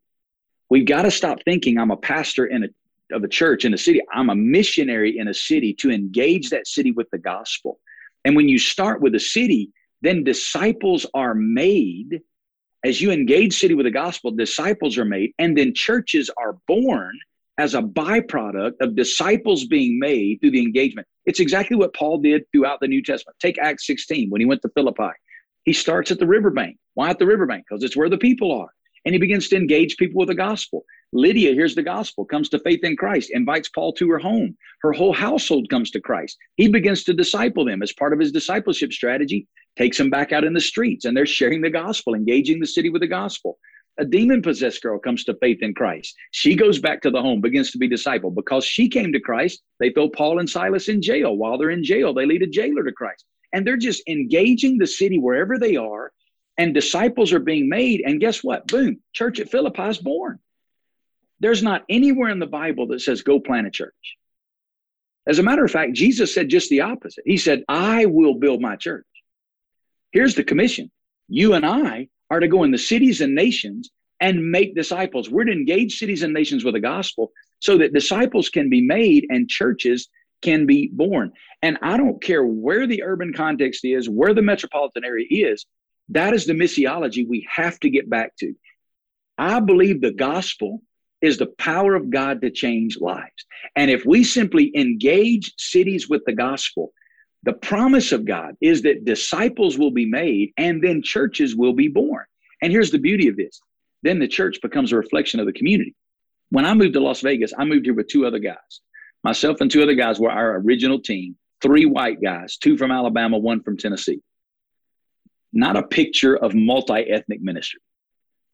We've 0.70 0.86
got 0.86 1.02
to 1.02 1.10
stop 1.10 1.38
thinking 1.44 1.78
I'm 1.78 1.90
a 1.90 1.96
pastor 1.96 2.46
in 2.46 2.64
a 2.64 2.68
of 3.12 3.22
a 3.24 3.28
church 3.28 3.64
in 3.64 3.74
a 3.74 3.78
city. 3.78 4.00
I'm 4.12 4.30
a 4.30 4.34
missionary 4.34 5.18
in 5.18 5.28
a 5.28 5.34
city 5.34 5.74
to 5.74 5.90
engage 5.90 6.50
that 6.50 6.66
city 6.66 6.90
with 6.90 7.08
the 7.10 7.18
gospel. 7.18 7.80
And 8.24 8.34
when 8.36 8.48
you 8.48 8.58
start 8.58 9.00
with 9.00 9.14
a 9.14 9.20
city, 9.20 9.70
then 10.02 10.24
disciples 10.24 11.06
are 11.14 11.34
made. 11.34 12.20
As 12.84 13.00
you 13.00 13.10
engage 13.10 13.58
city 13.58 13.74
with 13.74 13.86
the 13.86 13.90
gospel, 13.90 14.30
disciples 14.30 14.98
are 14.98 15.04
made, 15.04 15.32
and 15.38 15.56
then 15.56 15.74
churches 15.74 16.30
are 16.36 16.56
born 16.66 17.18
as 17.56 17.74
a 17.74 17.82
byproduct 17.82 18.72
of 18.80 18.96
disciples 18.96 19.64
being 19.64 19.98
made 19.98 20.40
through 20.40 20.50
the 20.50 20.62
engagement. 20.62 21.06
It's 21.24 21.40
exactly 21.40 21.76
what 21.76 21.94
Paul 21.94 22.18
did 22.18 22.44
throughout 22.52 22.80
the 22.80 22.88
New 22.88 23.02
Testament. 23.02 23.36
Take 23.40 23.58
Acts 23.58 23.86
16 23.86 24.28
when 24.28 24.40
he 24.40 24.46
went 24.46 24.62
to 24.62 24.68
Philippi. 24.70 25.10
He 25.64 25.72
starts 25.72 26.10
at 26.10 26.18
the 26.18 26.26
riverbank. 26.26 26.76
Why 26.94 27.10
at 27.10 27.18
the 27.18 27.26
riverbank? 27.26 27.64
Because 27.68 27.82
it's 27.82 27.96
where 27.96 28.10
the 28.10 28.18
people 28.18 28.52
are. 28.52 28.68
And 29.04 29.14
he 29.14 29.18
begins 29.18 29.48
to 29.48 29.56
engage 29.56 29.96
people 29.96 30.18
with 30.18 30.28
the 30.28 30.34
gospel. 30.34 30.84
Lydia 31.14 31.52
hears 31.52 31.76
the 31.76 31.82
gospel, 31.82 32.24
comes 32.24 32.48
to 32.48 32.58
faith 32.58 32.82
in 32.82 32.96
Christ, 32.96 33.30
invites 33.30 33.68
Paul 33.68 33.92
to 33.94 34.10
her 34.10 34.18
home. 34.18 34.56
Her 34.82 34.92
whole 34.92 35.12
household 35.12 35.70
comes 35.70 35.92
to 35.92 36.00
Christ. 36.00 36.36
He 36.56 36.66
begins 36.66 37.04
to 37.04 37.14
disciple 37.14 37.64
them 37.64 37.82
as 37.82 37.92
part 37.92 38.12
of 38.12 38.18
his 38.18 38.32
discipleship 38.32 38.92
strategy, 38.92 39.46
takes 39.78 39.96
them 39.96 40.10
back 40.10 40.32
out 40.32 40.42
in 40.42 40.54
the 40.54 40.60
streets, 40.60 41.04
and 41.04 41.16
they're 41.16 41.24
sharing 41.24 41.62
the 41.62 41.70
gospel, 41.70 42.14
engaging 42.14 42.58
the 42.58 42.66
city 42.66 42.90
with 42.90 43.00
the 43.00 43.06
gospel. 43.06 43.58
A 43.98 44.04
demon 44.04 44.42
possessed 44.42 44.82
girl 44.82 44.98
comes 44.98 45.22
to 45.24 45.36
faith 45.40 45.58
in 45.62 45.72
Christ. 45.72 46.16
She 46.32 46.56
goes 46.56 46.80
back 46.80 47.00
to 47.02 47.12
the 47.12 47.22
home, 47.22 47.40
begins 47.40 47.70
to 47.70 47.78
be 47.78 47.88
discipled. 47.88 48.34
Because 48.34 48.64
she 48.64 48.88
came 48.88 49.12
to 49.12 49.20
Christ, 49.20 49.62
they 49.78 49.90
throw 49.90 50.08
Paul 50.08 50.40
and 50.40 50.50
Silas 50.50 50.88
in 50.88 51.00
jail. 51.00 51.36
While 51.36 51.58
they're 51.58 51.70
in 51.70 51.84
jail, 51.84 52.12
they 52.12 52.26
lead 52.26 52.42
a 52.42 52.48
jailer 52.48 52.82
to 52.82 52.90
Christ. 52.90 53.24
And 53.52 53.64
they're 53.64 53.76
just 53.76 54.02
engaging 54.08 54.78
the 54.78 54.86
city 54.88 55.20
wherever 55.20 55.60
they 55.60 55.76
are, 55.76 56.10
and 56.58 56.74
disciples 56.74 57.32
are 57.32 57.38
being 57.38 57.68
made. 57.68 58.02
And 58.04 58.18
guess 58.18 58.42
what? 58.42 58.66
Boom, 58.66 58.98
church 59.12 59.38
at 59.38 59.48
Philippi 59.48 59.82
is 59.82 59.98
born. 59.98 60.40
There's 61.44 61.62
not 61.62 61.84
anywhere 61.90 62.30
in 62.30 62.38
the 62.38 62.46
Bible 62.46 62.86
that 62.86 63.02
says, 63.02 63.20
go 63.20 63.38
plant 63.38 63.66
a 63.66 63.70
church. 63.70 64.16
As 65.26 65.38
a 65.38 65.42
matter 65.42 65.62
of 65.62 65.70
fact, 65.70 65.92
Jesus 65.92 66.32
said 66.32 66.48
just 66.48 66.70
the 66.70 66.80
opposite. 66.80 67.22
He 67.26 67.36
said, 67.36 67.64
I 67.68 68.06
will 68.06 68.36
build 68.36 68.62
my 68.62 68.76
church. 68.76 69.04
Here's 70.10 70.34
the 70.34 70.42
commission 70.42 70.90
you 71.28 71.52
and 71.52 71.66
I 71.66 72.08
are 72.30 72.40
to 72.40 72.48
go 72.48 72.62
in 72.62 72.70
the 72.70 72.78
cities 72.78 73.20
and 73.20 73.34
nations 73.34 73.90
and 74.20 74.50
make 74.50 74.74
disciples. 74.74 75.28
We're 75.28 75.44
to 75.44 75.52
engage 75.52 75.98
cities 75.98 76.22
and 76.22 76.32
nations 76.32 76.64
with 76.64 76.72
the 76.72 76.80
gospel 76.80 77.30
so 77.60 77.76
that 77.76 77.92
disciples 77.92 78.48
can 78.48 78.70
be 78.70 78.80
made 78.80 79.26
and 79.28 79.46
churches 79.46 80.08
can 80.40 80.64
be 80.64 80.88
born. 80.94 81.30
And 81.60 81.76
I 81.82 81.98
don't 81.98 82.22
care 82.22 82.46
where 82.46 82.86
the 82.86 83.02
urban 83.02 83.34
context 83.34 83.84
is, 83.84 84.08
where 84.08 84.32
the 84.32 84.40
metropolitan 84.40 85.04
area 85.04 85.26
is, 85.28 85.66
that 86.08 86.32
is 86.32 86.46
the 86.46 86.54
missiology 86.54 87.28
we 87.28 87.46
have 87.54 87.78
to 87.80 87.90
get 87.90 88.08
back 88.08 88.34
to. 88.36 88.54
I 89.36 89.60
believe 89.60 90.00
the 90.00 90.10
gospel 90.10 90.80
is 91.24 91.38
the 91.38 91.46
power 91.58 91.94
of 91.94 92.10
God 92.10 92.42
to 92.42 92.50
change 92.50 92.98
lives. 93.00 93.46
And 93.76 93.90
if 93.90 94.04
we 94.04 94.22
simply 94.24 94.70
engage 94.76 95.54
cities 95.58 96.08
with 96.08 96.22
the 96.26 96.34
gospel, 96.34 96.92
the 97.44 97.54
promise 97.54 98.12
of 98.12 98.26
God 98.26 98.56
is 98.60 98.82
that 98.82 99.06
disciples 99.06 99.78
will 99.78 99.90
be 99.90 100.04
made 100.04 100.52
and 100.58 100.82
then 100.82 101.02
churches 101.02 101.56
will 101.56 101.72
be 101.72 101.88
born. 101.88 102.24
And 102.62 102.70
here's 102.70 102.90
the 102.90 102.98
beauty 102.98 103.28
of 103.28 103.36
this 103.36 103.58
then 104.02 104.18
the 104.18 104.28
church 104.28 104.58
becomes 104.60 104.92
a 104.92 104.96
reflection 104.96 105.40
of 105.40 105.46
the 105.46 105.52
community. 105.52 105.94
When 106.50 106.66
I 106.66 106.74
moved 106.74 106.92
to 106.92 107.00
Las 107.00 107.22
Vegas, 107.22 107.54
I 107.56 107.64
moved 107.64 107.86
here 107.86 107.94
with 107.94 108.08
two 108.08 108.26
other 108.26 108.38
guys. 108.38 108.80
Myself 109.22 109.62
and 109.62 109.70
two 109.70 109.82
other 109.82 109.94
guys 109.94 110.20
were 110.20 110.30
our 110.30 110.56
original 110.56 111.00
team 111.00 111.36
three 111.62 111.86
white 111.86 112.20
guys, 112.22 112.58
two 112.58 112.76
from 112.76 112.90
Alabama, 112.90 113.38
one 113.38 113.62
from 113.62 113.78
Tennessee. 113.78 114.20
Not 115.54 115.78
a 115.78 115.82
picture 115.82 116.36
of 116.36 116.54
multi 116.54 117.00
ethnic 117.10 117.40
ministry. 117.40 117.80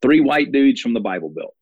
Three 0.00 0.20
white 0.20 0.52
dudes 0.52 0.80
from 0.80 0.94
the 0.94 1.00
Bible 1.00 1.30
Belt. 1.30 1.54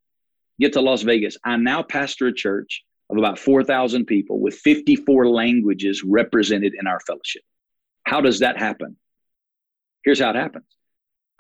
Get 0.61 0.73
to 0.75 0.81
Las 0.81 1.03
Vegas. 1.03 1.37
I 1.44 1.57
now 1.57 1.83
pastor 1.83 2.29
a 2.29 2.35
church 2.35 2.85
of 3.11 3.16
about 3.16 3.38
4,000 3.38 4.07
people 4.07 4.40
with 4.40 4.55
54 4.55 5.29
languages 5.29 6.03
represented 6.05 6.75
in 6.79 6.87
our 6.87 7.01
fellowship. 7.01 7.42
How 8.05 8.21
does 8.21 8.40
that 8.40 8.59
happen? 8.59 8.97
Here's 10.05 10.21
how 10.21 10.31
it 10.31 10.37
happens 10.37 10.64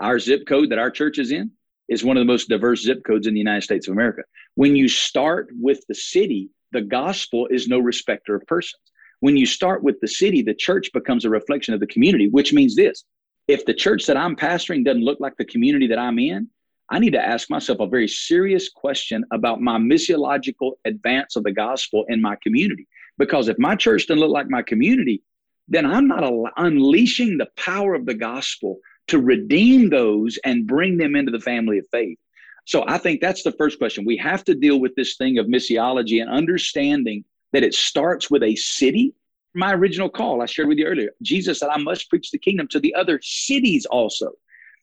our 0.00 0.18
zip 0.18 0.46
code 0.46 0.70
that 0.70 0.78
our 0.78 0.90
church 0.90 1.18
is 1.18 1.32
in 1.32 1.50
is 1.88 2.04
one 2.04 2.16
of 2.16 2.20
the 2.20 2.32
most 2.32 2.48
diverse 2.48 2.82
zip 2.82 3.02
codes 3.04 3.26
in 3.26 3.34
the 3.34 3.40
United 3.40 3.62
States 3.62 3.88
of 3.88 3.92
America. 3.92 4.22
When 4.54 4.76
you 4.76 4.88
start 4.88 5.48
with 5.58 5.80
the 5.88 5.94
city, 5.94 6.50
the 6.72 6.82
gospel 6.82 7.48
is 7.50 7.66
no 7.66 7.78
respecter 7.78 8.34
of 8.34 8.46
persons. 8.46 8.82
When 9.20 9.36
you 9.36 9.46
start 9.46 9.82
with 9.82 9.98
the 10.00 10.06
city, 10.06 10.42
the 10.42 10.54
church 10.54 10.90
becomes 10.92 11.24
a 11.24 11.30
reflection 11.30 11.74
of 11.74 11.80
the 11.80 11.86
community, 11.86 12.28
which 12.28 12.52
means 12.52 12.76
this 12.76 13.04
if 13.48 13.64
the 13.64 13.74
church 13.74 14.06
that 14.06 14.16
I'm 14.16 14.36
pastoring 14.36 14.84
doesn't 14.84 15.04
look 15.04 15.20
like 15.20 15.36
the 15.38 15.44
community 15.46 15.86
that 15.88 15.98
I'm 15.98 16.18
in, 16.18 16.48
I 16.90 16.98
need 16.98 17.12
to 17.12 17.24
ask 17.24 17.50
myself 17.50 17.80
a 17.80 17.86
very 17.86 18.08
serious 18.08 18.70
question 18.70 19.24
about 19.32 19.60
my 19.60 19.78
missiological 19.78 20.72
advance 20.84 21.36
of 21.36 21.44
the 21.44 21.52
gospel 21.52 22.04
in 22.08 22.22
my 22.22 22.36
community. 22.42 22.86
Because 23.18 23.48
if 23.48 23.58
my 23.58 23.76
church 23.76 24.06
doesn't 24.06 24.20
look 24.20 24.30
like 24.30 24.48
my 24.48 24.62
community, 24.62 25.22
then 25.68 25.84
I'm 25.84 26.08
not 26.08 26.24
unleashing 26.56 27.36
the 27.36 27.48
power 27.56 27.94
of 27.94 28.06
the 28.06 28.14
gospel 28.14 28.78
to 29.08 29.18
redeem 29.18 29.90
those 29.90 30.38
and 30.44 30.66
bring 30.66 30.96
them 30.96 31.14
into 31.14 31.32
the 31.32 31.40
family 31.40 31.78
of 31.78 31.86
faith. 31.90 32.18
So 32.64 32.84
I 32.86 32.98
think 32.98 33.20
that's 33.20 33.42
the 33.42 33.52
first 33.52 33.78
question. 33.78 34.04
We 34.04 34.16
have 34.18 34.44
to 34.44 34.54
deal 34.54 34.80
with 34.80 34.94
this 34.94 35.16
thing 35.16 35.38
of 35.38 35.46
missiology 35.46 36.20
and 36.22 36.30
understanding 36.30 37.24
that 37.52 37.62
it 37.62 37.74
starts 37.74 38.30
with 38.30 38.42
a 38.42 38.54
city. 38.56 39.14
My 39.54 39.72
original 39.72 40.10
call 40.10 40.42
I 40.42 40.46
shared 40.46 40.68
with 40.68 40.78
you 40.78 40.86
earlier, 40.86 41.10
Jesus 41.22 41.60
said, 41.60 41.70
I 41.70 41.78
must 41.78 42.08
preach 42.10 42.30
the 42.30 42.38
kingdom 42.38 42.68
to 42.68 42.80
the 42.80 42.94
other 42.94 43.20
cities 43.22 43.86
also. 43.86 44.32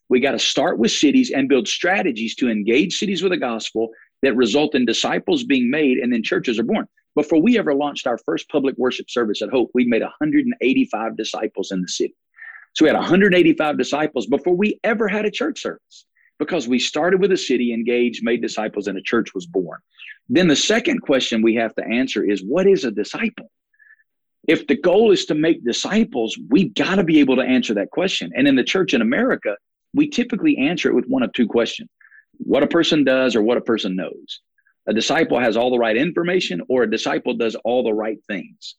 We 0.10 0.20
got 0.20 0.32
to 0.32 0.40
start 0.40 0.78
with 0.78 0.92
cities 0.92 1.32
and 1.32 1.50
build 1.50 1.68
strategies 1.68 2.36
to 2.36 2.50
engage 2.50 2.98
cities 2.98 3.24
with 3.24 3.32
the 3.32 3.38
gospel 3.38 3.90
that 4.22 4.36
result 4.36 4.76
in 4.76 4.86
disciples 4.86 5.44
being 5.44 5.70
made 5.70 5.98
and 5.98 6.12
then 6.12 6.24
churches 6.24 6.60
are 6.60 6.64
born. 6.64 6.88
Before 7.16 7.42
we 7.42 7.58
ever 7.58 7.74
launched 7.74 8.08
our 8.08 8.18
first 8.18 8.50
public 8.50 8.76
worship 8.78 9.10
service 9.10 9.42
at 9.42 9.50
Hope, 9.50 9.72
we 9.74 9.86
made 9.86 10.02
185 10.02 11.16
disciples 11.16 11.72
in 11.72 11.82
the 11.82 11.88
city. 11.88 12.16
So 12.74 12.84
we 12.84 12.90
had 12.90 12.98
185 12.98 13.78
disciples 13.78 14.28
before 14.28 14.56
we 14.56 14.80
ever 14.84 15.08
had 15.08 15.26
a 15.26 15.32
church 15.32 15.62
service 15.62 16.06
because 16.40 16.68
we 16.68 16.78
started 16.78 17.22
with 17.22 17.32
a 17.32 17.38
city, 17.38 17.74
engaged, 17.74 18.24
made 18.24 18.42
disciples, 18.42 18.88
and 18.88 18.98
a 18.98 19.02
church 19.02 19.34
was 19.34 19.46
born. 19.46 19.80
Then 20.28 20.50
the 20.50 20.56
second 20.56 21.00
question 21.02 21.42
we 21.42 21.56
have 21.56 21.74
to 21.76 21.86
answer 21.86 22.30
is 22.30 22.44
what 22.44 22.68
is 22.68 22.84
a 22.84 22.92
disciple? 22.92 23.50
If 24.48 24.68
the 24.68 24.76
goal 24.76 25.12
is 25.12 25.26
to 25.28 25.36
make 25.36 25.64
disciples, 25.64 26.38
we've 26.50 26.74
got 26.74 26.96
to 26.96 27.04
be 27.04 27.20
able 27.20 27.38
to 27.38 27.42
answer 27.42 27.74
that 27.76 27.92
question. 27.92 28.32
And 28.36 28.48
in 28.48 28.56
the 28.56 28.64
church 28.64 28.94
in 28.94 29.02
America, 29.02 29.56
we 29.96 30.10
typically 30.10 30.58
answer 30.58 30.90
it 30.90 30.96
with 30.96 31.06
one 31.08 31.24
of 31.24 31.34
two 31.34 31.48
questions 31.48 31.90
what 32.38 32.64
a 32.64 32.68
person 32.68 33.04
does 33.04 33.36
or 33.36 33.42
what 33.42 33.58
a 33.58 33.62
person 33.62 33.96
knows. 33.96 34.42
A 34.88 34.94
disciple 34.94 35.40
has 35.40 35.56
all 35.56 35.72
the 35.72 35.80
right 35.80 35.96
information, 35.96 36.62
or 36.68 36.84
a 36.84 36.92
disciple 36.92 37.34
does 37.34 37.56
all 37.64 37.84
the 37.84 37.94
right 37.94 38.18
things. 38.28 38.76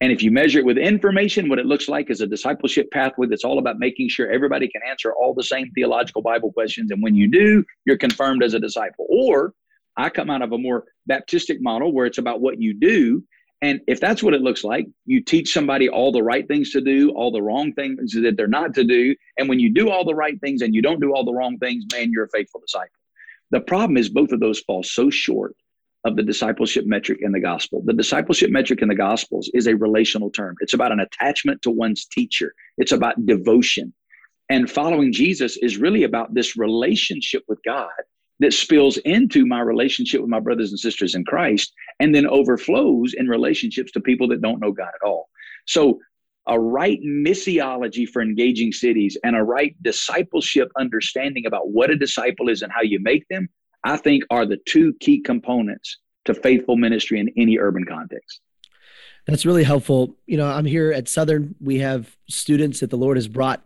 And 0.00 0.10
if 0.10 0.22
you 0.22 0.30
measure 0.30 0.60
it 0.60 0.64
with 0.64 0.78
information, 0.78 1.48
what 1.48 1.58
it 1.58 1.66
looks 1.66 1.88
like 1.88 2.08
is 2.08 2.22
a 2.22 2.26
discipleship 2.26 2.90
pathway 2.90 3.26
that's 3.26 3.44
all 3.44 3.58
about 3.58 3.78
making 3.78 4.08
sure 4.08 4.30
everybody 4.30 4.68
can 4.68 4.80
answer 4.88 5.12
all 5.12 5.34
the 5.34 5.42
same 5.42 5.70
theological 5.72 6.22
Bible 6.22 6.52
questions. 6.52 6.90
And 6.90 7.02
when 7.02 7.14
you 7.14 7.28
do, 7.28 7.64
you're 7.84 7.98
confirmed 7.98 8.42
as 8.42 8.54
a 8.54 8.60
disciple. 8.60 9.06
Or 9.10 9.52
I 9.98 10.08
come 10.08 10.30
out 10.30 10.40
of 10.40 10.52
a 10.52 10.58
more 10.58 10.84
Baptistic 11.10 11.58
model 11.60 11.92
where 11.92 12.06
it's 12.06 12.18
about 12.18 12.40
what 12.40 12.60
you 12.60 12.72
do 12.72 13.22
and 13.62 13.80
if 13.86 14.00
that's 14.00 14.22
what 14.22 14.32
it 14.32 14.40
looks 14.40 14.64
like, 14.64 14.86
you 15.04 15.22
teach 15.22 15.52
somebody 15.52 15.88
all 15.88 16.12
the 16.12 16.22
right 16.22 16.48
things 16.48 16.70
to 16.72 16.80
do, 16.80 17.10
all 17.10 17.30
the 17.30 17.42
wrong 17.42 17.72
things 17.74 18.12
that 18.12 18.34
they're 18.36 18.46
not 18.46 18.74
to 18.74 18.84
do. 18.84 19.14
And 19.36 19.48
when 19.48 19.60
you 19.60 19.72
do 19.72 19.90
all 19.90 20.04
the 20.04 20.14
right 20.14 20.40
things 20.40 20.62
and 20.62 20.74
you 20.74 20.80
don't 20.80 21.00
do 21.00 21.12
all 21.12 21.24
the 21.24 21.34
wrong 21.34 21.58
things, 21.58 21.84
man, 21.92 22.10
you're 22.10 22.24
a 22.24 22.30
faithful 22.30 22.60
disciple. 22.60 22.88
The 23.50 23.60
problem 23.60 23.98
is 23.98 24.08
both 24.08 24.32
of 24.32 24.40
those 24.40 24.60
fall 24.60 24.82
so 24.82 25.10
short 25.10 25.54
of 26.04 26.16
the 26.16 26.22
discipleship 26.22 26.86
metric 26.86 27.18
in 27.20 27.32
the 27.32 27.40
gospel. 27.40 27.82
The 27.84 27.92
discipleship 27.92 28.50
metric 28.50 28.80
in 28.80 28.88
the 28.88 28.94
gospels 28.94 29.50
is 29.52 29.66
a 29.66 29.76
relational 29.76 30.30
term. 30.30 30.54
It's 30.60 30.72
about 30.72 30.92
an 30.92 31.00
attachment 31.00 31.60
to 31.62 31.70
one's 31.70 32.06
teacher. 32.06 32.54
It's 32.78 32.92
about 32.92 33.26
devotion. 33.26 33.92
And 34.48 34.70
following 34.70 35.12
Jesus 35.12 35.58
is 35.58 35.76
really 35.76 36.04
about 36.04 36.32
this 36.32 36.56
relationship 36.56 37.42
with 37.46 37.58
God 37.64 37.90
that 38.40 38.52
spills 38.52 38.96
into 38.98 39.46
my 39.46 39.60
relationship 39.60 40.20
with 40.20 40.30
my 40.30 40.40
brothers 40.40 40.70
and 40.70 40.78
sisters 40.78 41.14
in 41.14 41.24
Christ 41.24 41.72
and 42.00 42.14
then 42.14 42.26
overflows 42.26 43.14
in 43.14 43.28
relationships 43.28 43.92
to 43.92 44.00
people 44.00 44.26
that 44.28 44.42
don't 44.42 44.60
know 44.60 44.72
God 44.72 44.88
at 44.88 45.06
all. 45.06 45.28
So, 45.66 46.00
a 46.46 46.58
right 46.58 46.98
missiology 47.02 48.08
for 48.08 48.22
engaging 48.22 48.72
cities 48.72 49.16
and 49.22 49.36
a 49.36 49.42
right 49.42 49.76
discipleship 49.82 50.68
understanding 50.78 51.46
about 51.46 51.70
what 51.70 51.90
a 51.90 51.96
disciple 51.96 52.48
is 52.48 52.62
and 52.62 52.72
how 52.72 52.80
you 52.80 52.98
make 52.98 53.28
them, 53.28 53.48
I 53.84 53.98
think 53.98 54.24
are 54.30 54.46
the 54.46 54.58
two 54.66 54.94
key 55.00 55.20
components 55.20 55.98
to 56.24 56.34
faithful 56.34 56.76
ministry 56.76 57.20
in 57.20 57.30
any 57.36 57.58
urban 57.58 57.84
context. 57.84 58.40
That's 59.26 59.46
really 59.46 59.64
helpful. 59.64 60.16
You 60.26 60.38
know, 60.38 60.46
I'm 60.46 60.64
here 60.64 60.92
at 60.92 61.08
Southern. 61.08 61.54
We 61.60 61.78
have 61.80 62.16
students 62.28 62.80
that 62.80 62.90
the 62.90 62.96
Lord 62.96 63.16
has 63.16 63.28
brought 63.28 63.62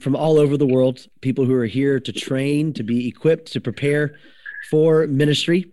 from 0.00 0.16
all 0.16 0.38
over 0.38 0.56
the 0.56 0.66
world, 0.66 1.06
people 1.20 1.44
who 1.44 1.54
are 1.54 1.66
here 1.66 2.00
to 2.00 2.12
train, 2.12 2.72
to 2.74 2.82
be 2.82 3.08
equipped, 3.08 3.52
to 3.52 3.60
prepare 3.60 4.16
for 4.70 5.06
ministry. 5.06 5.72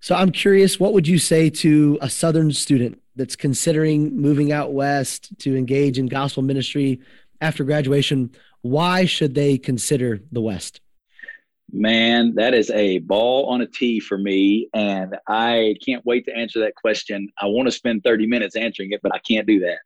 So 0.00 0.14
I'm 0.14 0.30
curious, 0.30 0.78
what 0.78 0.92
would 0.92 1.08
you 1.08 1.18
say 1.18 1.50
to 1.50 1.98
a 2.00 2.08
Southern 2.08 2.52
student 2.52 3.00
that's 3.16 3.36
considering 3.36 4.16
moving 4.16 4.52
out 4.52 4.72
west 4.72 5.36
to 5.40 5.56
engage 5.56 5.98
in 5.98 6.06
gospel 6.06 6.42
ministry 6.42 7.00
after 7.40 7.64
graduation? 7.64 8.30
Why 8.62 9.04
should 9.04 9.34
they 9.34 9.58
consider 9.58 10.20
the 10.32 10.40
West? 10.40 10.80
Man, 11.72 12.34
that 12.36 12.54
is 12.54 12.70
a 12.70 12.98
ball 12.98 13.46
on 13.46 13.60
a 13.60 13.66
tee 13.66 14.00
for 14.00 14.16
me. 14.16 14.68
And 14.72 15.16
I 15.26 15.76
can't 15.84 16.04
wait 16.06 16.24
to 16.26 16.36
answer 16.36 16.60
that 16.60 16.74
question. 16.76 17.28
I 17.40 17.46
want 17.46 17.66
to 17.66 17.72
spend 17.72 18.04
30 18.04 18.26
minutes 18.26 18.56
answering 18.56 18.92
it, 18.92 19.00
but 19.02 19.14
I 19.14 19.18
can't 19.18 19.46
do 19.46 19.60
that. 19.60 19.78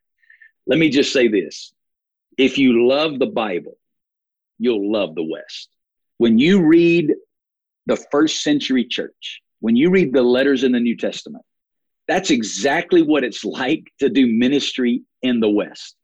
Let 0.67 0.77
me 0.77 0.89
just 0.89 1.11
say 1.11 1.27
this 1.27 1.73
if 2.41 2.57
you 2.57 2.87
love 2.87 3.19
the 3.19 3.27
Bible, 3.27 3.77
you'll 4.57 4.91
love 4.91 5.15
the 5.15 5.23
West. 5.23 5.69
When 6.17 6.37
you 6.37 6.65
read 6.65 7.13
the 7.85 7.97
first 8.11 8.43
century 8.43 8.85
church, 8.85 9.41
when 9.59 9.75
you 9.75 9.89
read 9.89 10.13
the 10.13 10.21
letters 10.21 10.63
in 10.63 10.71
the 10.71 10.79
New 10.79 10.97
Testament, 10.97 11.45
that's 12.07 12.31
exactly 12.31 13.01
what 13.01 13.23
it's 13.23 13.45
like 13.45 13.91
to 13.99 14.09
do 14.09 14.27
ministry 14.27 15.03
in 15.21 15.39
the 15.39 15.49
West 15.49 15.95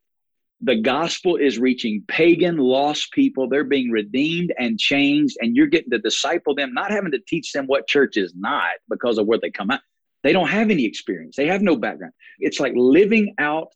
the 0.60 0.76
gospel 0.76 1.36
is 1.36 1.58
reaching 1.58 2.02
pagan, 2.08 2.56
lost 2.56 3.12
people. 3.12 3.48
They're 3.48 3.64
being 3.64 3.90
redeemed 3.90 4.52
and 4.58 4.78
changed, 4.78 5.36
and 5.40 5.54
you're 5.54 5.68
getting 5.68 5.90
to 5.90 5.98
disciple 5.98 6.54
them, 6.54 6.74
not 6.74 6.90
having 6.90 7.12
to 7.12 7.20
teach 7.20 7.52
them 7.52 7.66
what 7.66 7.86
church 7.86 8.16
is 8.16 8.32
not 8.36 8.72
because 8.90 9.18
of 9.18 9.26
where 9.26 9.38
they 9.40 9.50
come 9.50 9.70
out. 9.70 9.80
They 10.24 10.32
don't 10.32 10.48
have 10.48 10.70
any 10.70 10.84
experience, 10.84 11.36
they 11.36 11.46
have 11.46 11.62
no 11.62 11.76
background. 11.76 12.12
It's 12.40 12.58
like 12.58 12.72
living 12.74 13.34
out 13.38 13.68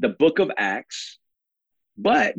the 0.00 0.08
book 0.08 0.40
of 0.40 0.50
Acts, 0.56 1.18
but 1.96 2.34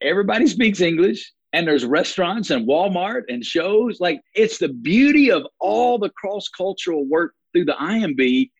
everybody 0.00 0.46
speaks 0.46 0.80
English, 0.80 1.32
and 1.52 1.66
there's 1.66 1.84
restaurants 1.84 2.50
and 2.50 2.66
Walmart 2.66 3.22
and 3.28 3.44
shows. 3.44 4.00
Like 4.00 4.20
it's 4.34 4.58
the 4.58 4.68
beauty 4.68 5.30
of 5.30 5.46
all 5.60 5.98
the 5.98 6.10
cross 6.10 6.48
cultural 6.48 7.06
work 7.06 7.34
through 7.52 7.66
the 7.66 7.72
IMB, 7.72 8.50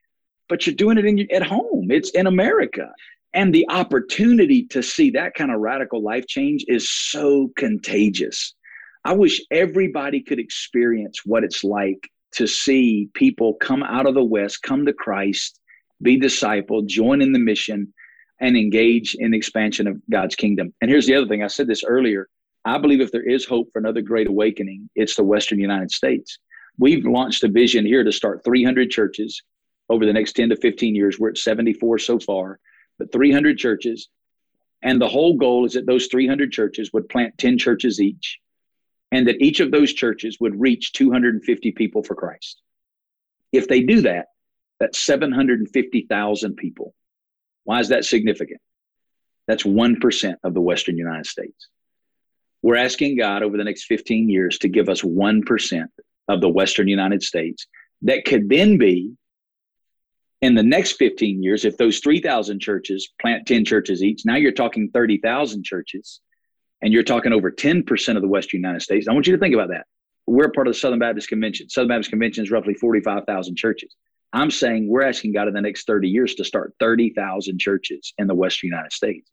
but 0.49 0.66
you're 0.66 0.77
doing 0.77 0.99
it 0.99 1.05
in, 1.05 1.27
at 1.33 1.42
home. 1.42 1.88
It's 1.90 2.11
in 2.11 2.27
America. 2.27 2.90
And 3.33 3.53
the 3.53 3.66
opportunity 3.68 4.64
to 4.66 4.81
see 4.81 5.11
that 5.11 5.35
kind 5.35 5.51
of 5.51 5.59
radical 5.61 6.01
life 6.03 6.27
change 6.29 6.64
is 6.68 6.88
so 6.88 7.51
contagious. 7.57 8.55
I 9.05 9.12
wish 9.12 9.40
everybody 9.51 10.23
could 10.23 10.38
experience 10.38 11.23
what 11.25 11.42
it's 11.42 11.64
like 11.64 12.09
to 12.37 12.47
see 12.47 13.09
people 13.14 13.55
come 13.55 13.83
out 13.83 14.07
of 14.07 14.14
the 14.14 14.25
West, 14.25 14.62
come 14.62 14.87
to 14.87 14.92
Christ, 14.92 15.61
be 16.01 16.18
discipled, 16.18 16.87
join 16.87 17.20
in 17.20 17.33
the 17.33 17.38
mission, 17.38 17.92
and 18.40 18.57
engage 18.57 19.14
in 19.14 19.31
the 19.31 19.37
expansion 19.37 19.87
of 19.87 20.01
God's 20.11 20.35
kingdom. 20.35 20.75
And 20.81 20.90
here's 20.90 21.07
the 21.07 21.14
other 21.14 21.27
thing 21.27 21.42
I 21.42 21.49
said 21.49 21.66
this 21.66 21.85
earlier. 21.85 22.29
I 22.64 22.79
believe 22.79 23.01
if 23.01 23.12
there 23.12 23.29
is 23.29 23.44
hope 23.44 23.73
for 23.73 23.79
another 23.79 24.01
great 24.01 24.29
awakening, 24.29 24.88
it's 24.94 25.16
the 25.16 25.25
Western 25.25 25.61
United 25.61 25.90
States. 25.90 26.38
We've 26.79 27.05
launched 27.05 27.44
a 27.44 27.49
vision 27.49 27.85
here 27.87 28.03
to 28.03 28.12
start 28.12 28.42
300 28.44 28.90
churches 28.90 29.42
over 29.88 30.07
the 30.07 30.12
next 30.12 30.33
10 30.33 30.49
to 30.49 30.57
15 30.57 30.94
years. 30.94 31.18
We're 31.18 31.31
at 31.31 31.38
74 31.38 31.99
so 31.99 32.18
far 32.18 32.59
but 32.99 33.12
300 33.12 33.59
churches. 33.59 34.09
And 34.83 35.01
the 35.01 35.09
whole 35.09 35.37
goal 35.37 35.64
is 35.64 35.73
that 35.75 35.87
those 35.87 36.07
300 36.09 36.53
churches 36.53 36.92
would 36.92 37.09
plant 37.09 37.38
10 37.38 37.59
churches 37.59 38.01
each, 38.01 38.38
and 39.12 39.27
that 39.29 39.40
each 39.40 39.61
of 39.61 39.70
those 39.70 39.92
churches 39.92 40.38
would 40.40 40.61
reach 40.61 40.92
250 40.92 41.73
people 41.73 42.03
for 42.03 42.14
Christ. 42.14 42.61
If 43.53 43.68
they 43.68 43.81
do 43.81 44.03
that, 44.03 44.27
that's 44.81 44.99
750,000 44.99 46.57
people. 46.57 46.94
Why 47.64 47.81
is 47.81 47.88
that 47.88 48.05
significant? 48.05 48.61
That's 49.46 49.64
1% 49.64 50.35
of 50.42 50.55
the 50.55 50.61
Western 50.61 50.96
United 50.96 51.27
States. 51.27 51.68
We're 52.62 52.77
asking 52.77 53.18
God 53.18 53.42
over 53.42 53.57
the 53.57 53.64
next 53.64 53.85
15 53.85 54.31
years 54.31 54.59
to 54.59 54.68
give 54.68 54.88
us 54.88 55.03
1% 55.03 55.87
of 56.29 56.40
the 56.40 56.48
Western 56.48 56.88
United 56.88 57.22
States 57.22 57.66
that 58.03 58.24
could 58.24 58.48
then 58.48 58.79
be 58.79 59.16
in 60.40 60.55
the 60.55 60.62
next 60.62 60.92
15 60.92 61.42
years, 61.42 61.64
if 61.64 61.79
those 61.79 62.00
3,000 62.00 62.61
churches 62.61 63.09
plant 63.18 63.46
10 63.46 63.64
churches 63.64 64.03
each, 64.03 64.27
now 64.27 64.37
you're 64.37 64.53
talking 64.53 64.90
30,000 64.92 65.64
churches 65.64 66.20
and 66.83 66.92
you're 66.92 67.03
talking 67.03 67.33
over 67.33 67.50
10% 67.50 68.16
of 68.16 68.22
the 68.22 68.29
Western 68.29 68.61
United 68.61 68.83
States. 68.83 69.09
I 69.09 69.12
want 69.14 69.27
you 69.27 69.35
to 69.35 69.40
think 69.40 69.55
about 69.55 69.70
that. 69.70 69.87
We're 70.27 70.50
part 70.50 70.66
of 70.66 70.74
the 70.74 70.79
Southern 70.79 70.98
Baptist 70.98 71.29
Convention. 71.29 71.70
Southern 71.70 71.88
Baptist 71.88 72.11
Convention 72.11 72.44
is 72.44 72.50
roughly 72.50 72.74
45,000 72.74 73.57
churches. 73.57 73.94
I'm 74.35 74.51
saying 74.51 74.88
we're 74.88 75.03
asking 75.03 75.33
God 75.33 75.49
in 75.49 75.55
the 75.55 75.61
next 75.61 75.87
30 75.87 76.09
years 76.09 76.35
to 76.35 76.44
start 76.44 76.75
30,000 76.81 77.59
churches 77.59 78.12
in 78.18 78.27
the 78.27 78.35
Western 78.35 78.68
United 78.68 78.92
States. 78.92 79.31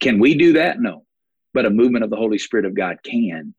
Can 0.00 0.18
we 0.18 0.34
do 0.34 0.54
that? 0.54 0.80
No. 0.80 1.04
But 1.52 1.66
a 1.66 1.70
movement 1.70 2.04
of 2.04 2.10
the 2.10 2.16
Holy 2.16 2.38
Spirit 2.38 2.66
of 2.66 2.74
God 2.74 2.98
can. 3.04 3.54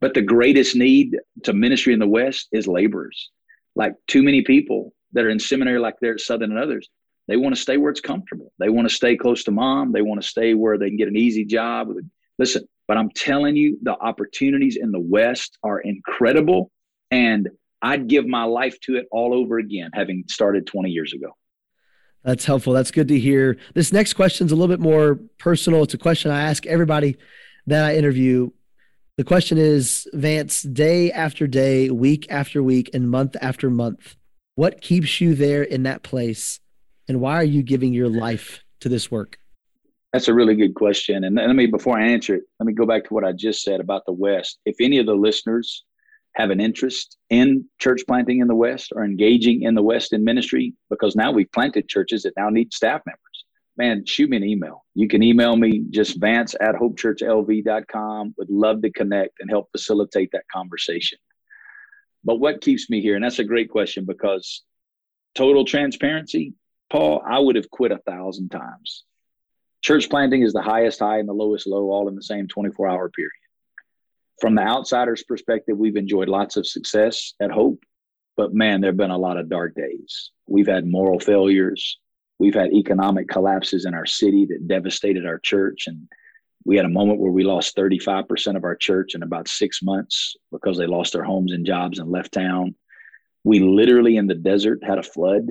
But 0.00 0.14
the 0.14 0.22
greatest 0.22 0.74
need 0.74 1.16
to 1.44 1.52
ministry 1.52 1.92
in 1.92 2.00
the 2.00 2.08
West 2.08 2.48
is 2.50 2.66
laborers. 2.66 3.30
Like 3.76 3.94
too 4.08 4.24
many 4.24 4.42
people 4.42 4.92
that 5.12 5.24
are 5.24 5.30
in 5.30 5.38
seminary 5.38 5.78
like 5.78 5.94
they're 6.00 6.14
at 6.14 6.20
Southern 6.20 6.50
and 6.50 6.58
others, 6.58 6.88
they 7.28 7.36
want 7.36 7.54
to 7.54 7.60
stay 7.60 7.76
where 7.76 7.92
it's 7.92 8.00
comfortable. 8.00 8.52
They 8.58 8.68
want 8.68 8.88
to 8.88 8.94
stay 8.94 9.16
close 9.16 9.44
to 9.44 9.52
mom. 9.52 9.92
They 9.92 10.02
want 10.02 10.20
to 10.20 10.28
stay 10.28 10.54
where 10.54 10.76
they 10.76 10.88
can 10.88 10.96
get 10.96 11.06
an 11.06 11.16
easy 11.16 11.44
job. 11.44 11.88
Listen, 12.36 12.66
but 12.88 12.96
I'm 12.96 13.10
telling 13.10 13.54
you, 13.54 13.78
the 13.82 13.96
opportunities 13.96 14.76
in 14.76 14.90
the 14.90 14.98
West 14.98 15.56
are 15.62 15.78
incredible. 15.78 16.72
And 17.12 17.48
I'd 17.82 18.08
give 18.08 18.26
my 18.26 18.44
life 18.44 18.78
to 18.82 18.96
it 18.96 19.06
all 19.10 19.34
over 19.34 19.58
again, 19.58 19.90
having 19.94 20.24
started 20.28 20.66
20 20.66 20.90
years 20.90 21.12
ago. 21.12 21.36
That's 22.24 22.44
helpful. 22.44 22.74
That's 22.74 22.90
good 22.90 23.08
to 23.08 23.18
hear. 23.18 23.56
This 23.74 23.92
next 23.92 24.12
question 24.12 24.46
is 24.46 24.52
a 24.52 24.56
little 24.56 24.74
bit 24.74 24.80
more 24.80 25.18
personal. 25.38 25.82
It's 25.82 25.94
a 25.94 25.98
question 25.98 26.30
I 26.30 26.42
ask 26.42 26.66
everybody 26.66 27.16
that 27.66 27.84
I 27.84 27.96
interview. 27.96 28.50
The 29.16 29.24
question 29.24 29.58
is 29.58 30.06
Vance, 30.12 30.62
day 30.62 31.12
after 31.12 31.46
day, 31.46 31.90
week 31.90 32.26
after 32.30 32.62
week, 32.62 32.90
and 32.92 33.10
month 33.10 33.36
after 33.40 33.70
month, 33.70 34.16
what 34.54 34.82
keeps 34.82 35.20
you 35.20 35.34
there 35.34 35.62
in 35.62 35.84
that 35.84 36.02
place? 36.02 36.60
And 37.08 37.20
why 37.20 37.36
are 37.36 37.44
you 37.44 37.62
giving 37.62 37.94
your 37.94 38.08
life 38.08 38.62
to 38.80 38.88
this 38.88 39.10
work? 39.10 39.38
That's 40.12 40.28
a 40.28 40.34
really 40.34 40.56
good 40.56 40.74
question. 40.74 41.24
And 41.24 41.36
let 41.36 41.54
me, 41.54 41.66
before 41.66 41.98
I 41.98 42.06
answer 42.06 42.34
it, 42.34 42.42
let 42.58 42.66
me 42.66 42.72
go 42.72 42.84
back 42.84 43.04
to 43.04 43.14
what 43.14 43.24
I 43.24 43.32
just 43.32 43.62
said 43.62 43.80
about 43.80 44.04
the 44.06 44.12
West. 44.12 44.58
If 44.66 44.76
any 44.80 44.98
of 44.98 45.06
the 45.06 45.14
listeners 45.14 45.84
have 46.40 46.50
an 46.50 46.60
interest 46.60 47.18
in 47.28 47.64
church 47.78 48.02
planting 48.06 48.40
in 48.40 48.48
the 48.48 48.54
West 48.54 48.92
or 48.94 49.04
engaging 49.04 49.62
in 49.62 49.74
the 49.74 49.82
West 49.82 50.12
in 50.12 50.24
ministry, 50.24 50.74
because 50.88 51.14
now 51.14 51.30
we've 51.30 51.52
planted 51.52 51.88
churches 51.88 52.22
that 52.22 52.32
now 52.36 52.48
need 52.48 52.72
staff 52.72 53.02
members, 53.06 53.44
man, 53.76 54.04
shoot 54.04 54.28
me 54.28 54.36
an 54.36 54.44
email. 54.44 54.84
You 54.94 55.08
can 55.08 55.22
email 55.22 55.56
me 55.56 55.84
just 55.90 56.20
vance 56.20 56.54
at 56.60 56.74
hopechurchlv.com. 56.74 58.34
Would 58.36 58.50
love 58.50 58.82
to 58.82 58.90
connect 58.90 59.40
and 59.40 59.50
help 59.50 59.70
facilitate 59.72 60.30
that 60.32 60.44
conversation. 60.52 61.18
But 62.22 62.36
what 62.36 62.60
keeps 62.60 62.90
me 62.90 63.00
here? 63.00 63.14
And 63.14 63.24
that's 63.24 63.38
a 63.38 63.44
great 63.44 63.70
question 63.70 64.04
because 64.04 64.62
total 65.34 65.64
transparency, 65.64 66.54
Paul, 66.90 67.22
I 67.26 67.38
would 67.38 67.56
have 67.56 67.70
quit 67.70 67.92
a 67.92 67.98
thousand 67.98 68.50
times. 68.50 69.04
Church 69.82 70.10
planting 70.10 70.42
is 70.42 70.52
the 70.52 70.60
highest 70.60 70.98
high 70.98 71.18
and 71.18 71.28
the 71.28 71.32
lowest 71.32 71.66
low, 71.66 71.90
all 71.90 72.08
in 72.08 72.14
the 72.14 72.22
same 72.22 72.48
24 72.48 72.86
hour 72.86 73.08
period. 73.08 73.30
From 74.40 74.54
the 74.54 74.62
outsider's 74.62 75.22
perspective, 75.22 75.76
we've 75.76 75.96
enjoyed 75.96 76.28
lots 76.28 76.56
of 76.56 76.66
success 76.66 77.34
at 77.40 77.50
Hope, 77.50 77.84
but 78.36 78.54
man, 78.54 78.80
there 78.80 78.90
have 78.90 78.96
been 78.96 79.10
a 79.10 79.18
lot 79.18 79.36
of 79.36 79.48
dark 79.48 79.74
days. 79.74 80.30
We've 80.46 80.66
had 80.66 80.86
moral 80.86 81.20
failures. 81.20 81.98
We've 82.38 82.54
had 82.54 82.72
economic 82.72 83.28
collapses 83.28 83.84
in 83.84 83.94
our 83.94 84.06
city 84.06 84.46
that 84.46 84.66
devastated 84.66 85.26
our 85.26 85.38
church 85.38 85.86
and 85.86 86.08
we 86.64 86.76
had 86.76 86.84
a 86.84 86.90
moment 86.90 87.20
where 87.20 87.30
we 87.30 87.42
lost 87.42 87.76
35% 87.76 88.56
of 88.56 88.64
our 88.64 88.76
church 88.76 89.14
in 89.14 89.22
about 89.22 89.48
six 89.48 89.82
months 89.82 90.36
because 90.52 90.76
they 90.76 90.86
lost 90.86 91.12
their 91.12 91.24
homes 91.24 91.52
and 91.52 91.64
jobs 91.64 91.98
and 91.98 92.10
left 92.10 92.32
town. 92.32 92.74
We 93.44 93.60
literally 93.60 94.16
in 94.16 94.26
the 94.26 94.34
desert 94.34 94.84
had 94.84 94.98
a 94.98 95.02
flood. 95.02 95.46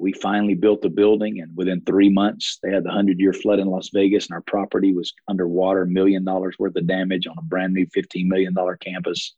We 0.00 0.14
finally 0.14 0.54
built 0.54 0.80
the 0.80 0.88
building, 0.88 1.40
and 1.40 1.54
within 1.54 1.82
three 1.82 2.08
months, 2.08 2.58
they 2.62 2.72
had 2.72 2.84
the 2.84 2.88
100 2.88 3.20
year 3.20 3.34
flood 3.34 3.58
in 3.58 3.68
Las 3.68 3.90
Vegas, 3.92 4.26
and 4.26 4.34
our 4.34 4.40
property 4.40 4.94
was 4.94 5.12
underwater, 5.28 5.84
million 5.84 6.24
dollars 6.24 6.56
worth 6.58 6.74
of 6.76 6.86
damage 6.86 7.26
on 7.26 7.36
a 7.38 7.42
brand 7.42 7.74
new 7.74 7.86
$15 7.86 8.26
million 8.26 8.54
campus. 8.80 9.34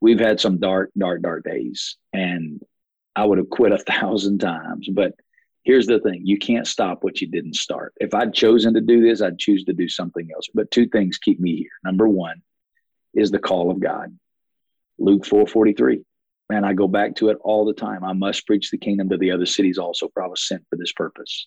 We've 0.00 0.18
had 0.18 0.40
some 0.40 0.58
dark, 0.58 0.90
dark, 0.98 1.22
dark 1.22 1.44
days, 1.44 1.96
and 2.12 2.60
I 3.14 3.24
would 3.24 3.38
have 3.38 3.48
quit 3.50 3.72
a 3.72 3.78
thousand 3.92 4.38
times, 4.38 4.88
but 4.92 5.14
here's 5.62 5.86
the 5.86 6.00
thing 6.00 6.22
you 6.24 6.36
can't 6.36 6.66
stop 6.66 7.04
what 7.04 7.20
you 7.20 7.28
didn't 7.28 7.54
start. 7.54 7.94
If 8.00 8.12
I'd 8.12 8.34
chosen 8.34 8.74
to 8.74 8.80
do 8.80 9.02
this, 9.02 9.22
I'd 9.22 9.38
choose 9.38 9.64
to 9.64 9.72
do 9.72 9.88
something 9.88 10.28
else. 10.34 10.48
But 10.52 10.72
two 10.72 10.88
things 10.88 11.18
keep 11.18 11.38
me 11.38 11.56
here. 11.56 11.70
Number 11.84 12.08
one 12.08 12.42
is 13.14 13.30
the 13.30 13.38
call 13.38 13.70
of 13.70 13.78
God. 13.78 14.16
Luke 14.98 15.24
4 15.24 15.46
43. 15.46 16.04
Man, 16.50 16.64
I 16.64 16.72
go 16.72 16.88
back 16.88 17.14
to 17.16 17.30
it 17.30 17.38
all 17.42 17.64
the 17.64 17.72
time. 17.72 18.04
I 18.04 18.12
must 18.12 18.46
preach 18.46 18.70
the 18.70 18.78
kingdom 18.78 19.08
to 19.08 19.16
the 19.16 19.30
other 19.30 19.46
cities 19.46 19.78
also, 19.78 20.08
for 20.12 20.22
I 20.22 20.26
was 20.26 20.46
sent 20.46 20.64
for 20.68 20.76
this 20.76 20.92
purpose. 20.92 21.46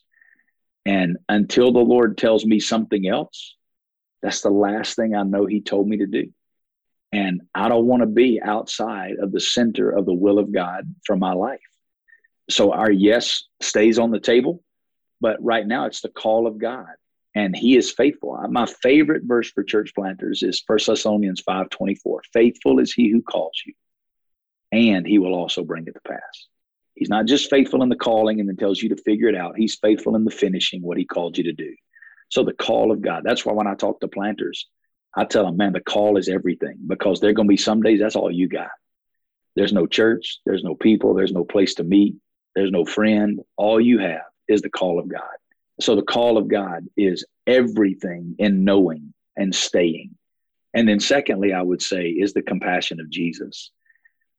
And 0.86 1.18
until 1.30 1.72
the 1.72 1.80
Lord 1.80 2.18
tells 2.18 2.46
me 2.46 2.60
something 2.60 3.08
else, 3.08 3.56
that's 4.22 4.42
the 4.42 4.50
last 4.50 4.96
thing 4.96 5.16
I 5.16 5.24
know 5.24 5.46
He 5.46 5.62
told 5.62 5.88
me 5.88 5.98
to 5.98 6.08
do. 6.08 6.32
And 7.12 7.42
I 7.54 7.70
don't 7.70 7.86
want 7.86 8.02
to 8.02 8.08
be 8.08 8.42
outside 8.42 9.16
of 9.22 9.32
the 9.32 9.40
center 9.40 9.90
of 9.90 10.06
the 10.06 10.14
will 10.14 10.40
of 10.40 10.52
God 10.52 10.94
for 11.06 11.16
my 11.16 11.34
life 11.34 11.62
so 12.50 12.72
our 12.72 12.92
yes 12.92 13.44
stays 13.62 13.98
on 13.98 14.12
the 14.12 14.20
table, 14.20 14.64
but 15.22 15.44
right 15.44 15.66
now 15.66 15.86
it's 15.86 16.02
the 16.02 16.10
call 16.10 16.48
of 16.48 16.58
God 16.58 16.88
and 17.34 17.56
he 17.56 17.76
is 17.76 17.92
faithful. 17.92 18.38
My 18.50 18.66
favorite 18.66 19.24
verse 19.26 19.52
for 19.52 19.64
church 19.64 19.94
planters 19.96 20.44
is 20.44 20.64
1 20.66 20.80
Thessalonians 20.88 21.42
5:24. 21.42 22.22
Faithful 22.32 22.80
is 22.80 22.94
he 22.94 23.10
who 23.10 23.22
calls 23.22 23.60
you, 23.66 23.74
and 24.72 25.06
he 25.06 25.20
will 25.20 25.34
also 25.34 25.64
bring 25.64 25.88
it 25.88 25.94
to 25.94 26.02
pass. 26.08 26.48
He's 26.96 27.10
not 27.10 27.26
just 27.26 27.50
faithful 27.50 27.84
in 27.84 27.90
the 27.90 27.96
calling 27.96 28.40
and 28.40 28.48
then 28.48 28.56
tells 28.56 28.82
you 28.82 28.90
to 28.90 29.04
figure 29.04 29.28
it 29.28 29.36
out. 29.36 29.58
He's 29.58 29.76
faithful 29.76 30.16
in 30.16 30.24
the 30.24 30.32
finishing 30.32 30.82
what 30.82 30.98
he 30.98 31.06
called 31.06 31.38
you 31.38 31.44
to 31.46 31.54
do. 31.54 31.76
So 32.30 32.44
the 32.44 32.54
call 32.54 32.92
of 32.92 33.02
God. 33.02 33.24
That's 33.24 33.46
why 33.46 33.54
when 33.54 33.68
I 33.68 33.76
talk 33.76 34.00
to 34.00 34.08
planters, 34.08 34.68
I 35.16 35.26
tell 35.26 35.46
them, 35.46 35.58
man, 35.58 35.74
the 35.74 35.82
call 35.82 36.18
is 36.18 36.30
everything 36.30 36.78
because 36.88 37.20
there 37.20 37.30
are 37.30 37.34
going 37.34 37.48
to 37.48 37.54
be 37.54 37.58
some 37.58 37.82
days 37.82 38.00
that's 38.00 38.16
all 38.16 38.32
you 38.32 38.48
got. 38.48 38.70
There's 39.56 39.74
no 39.74 39.88
church, 39.88 40.40
there's 40.46 40.64
no 40.64 40.76
people, 40.76 41.14
there's 41.14 41.32
no 41.32 41.46
place 41.46 41.76
to 41.76 41.84
meet, 41.84 42.16
there's 42.56 42.72
no 42.72 42.86
friend. 42.86 43.40
All 43.56 43.80
you 43.80 44.00
have 44.00 44.24
is 44.48 44.62
the 44.62 44.70
call 44.70 45.00
of 45.00 45.08
God. 45.08 45.22
So 45.80 45.96
the 45.96 46.02
call 46.02 46.38
of 46.38 46.48
God 46.48 46.86
is 46.98 47.26
everything 47.48 48.36
in 48.40 48.64
knowing 48.64 49.14
and 49.38 49.54
staying. 49.54 50.16
And 50.74 50.88
then, 50.88 51.00
secondly, 51.00 51.54
I 51.54 51.62
would 51.62 51.82
say 51.82 52.10
is 52.10 52.34
the 52.34 52.42
compassion 52.42 53.00
of 53.00 53.10
Jesus. 53.10 53.72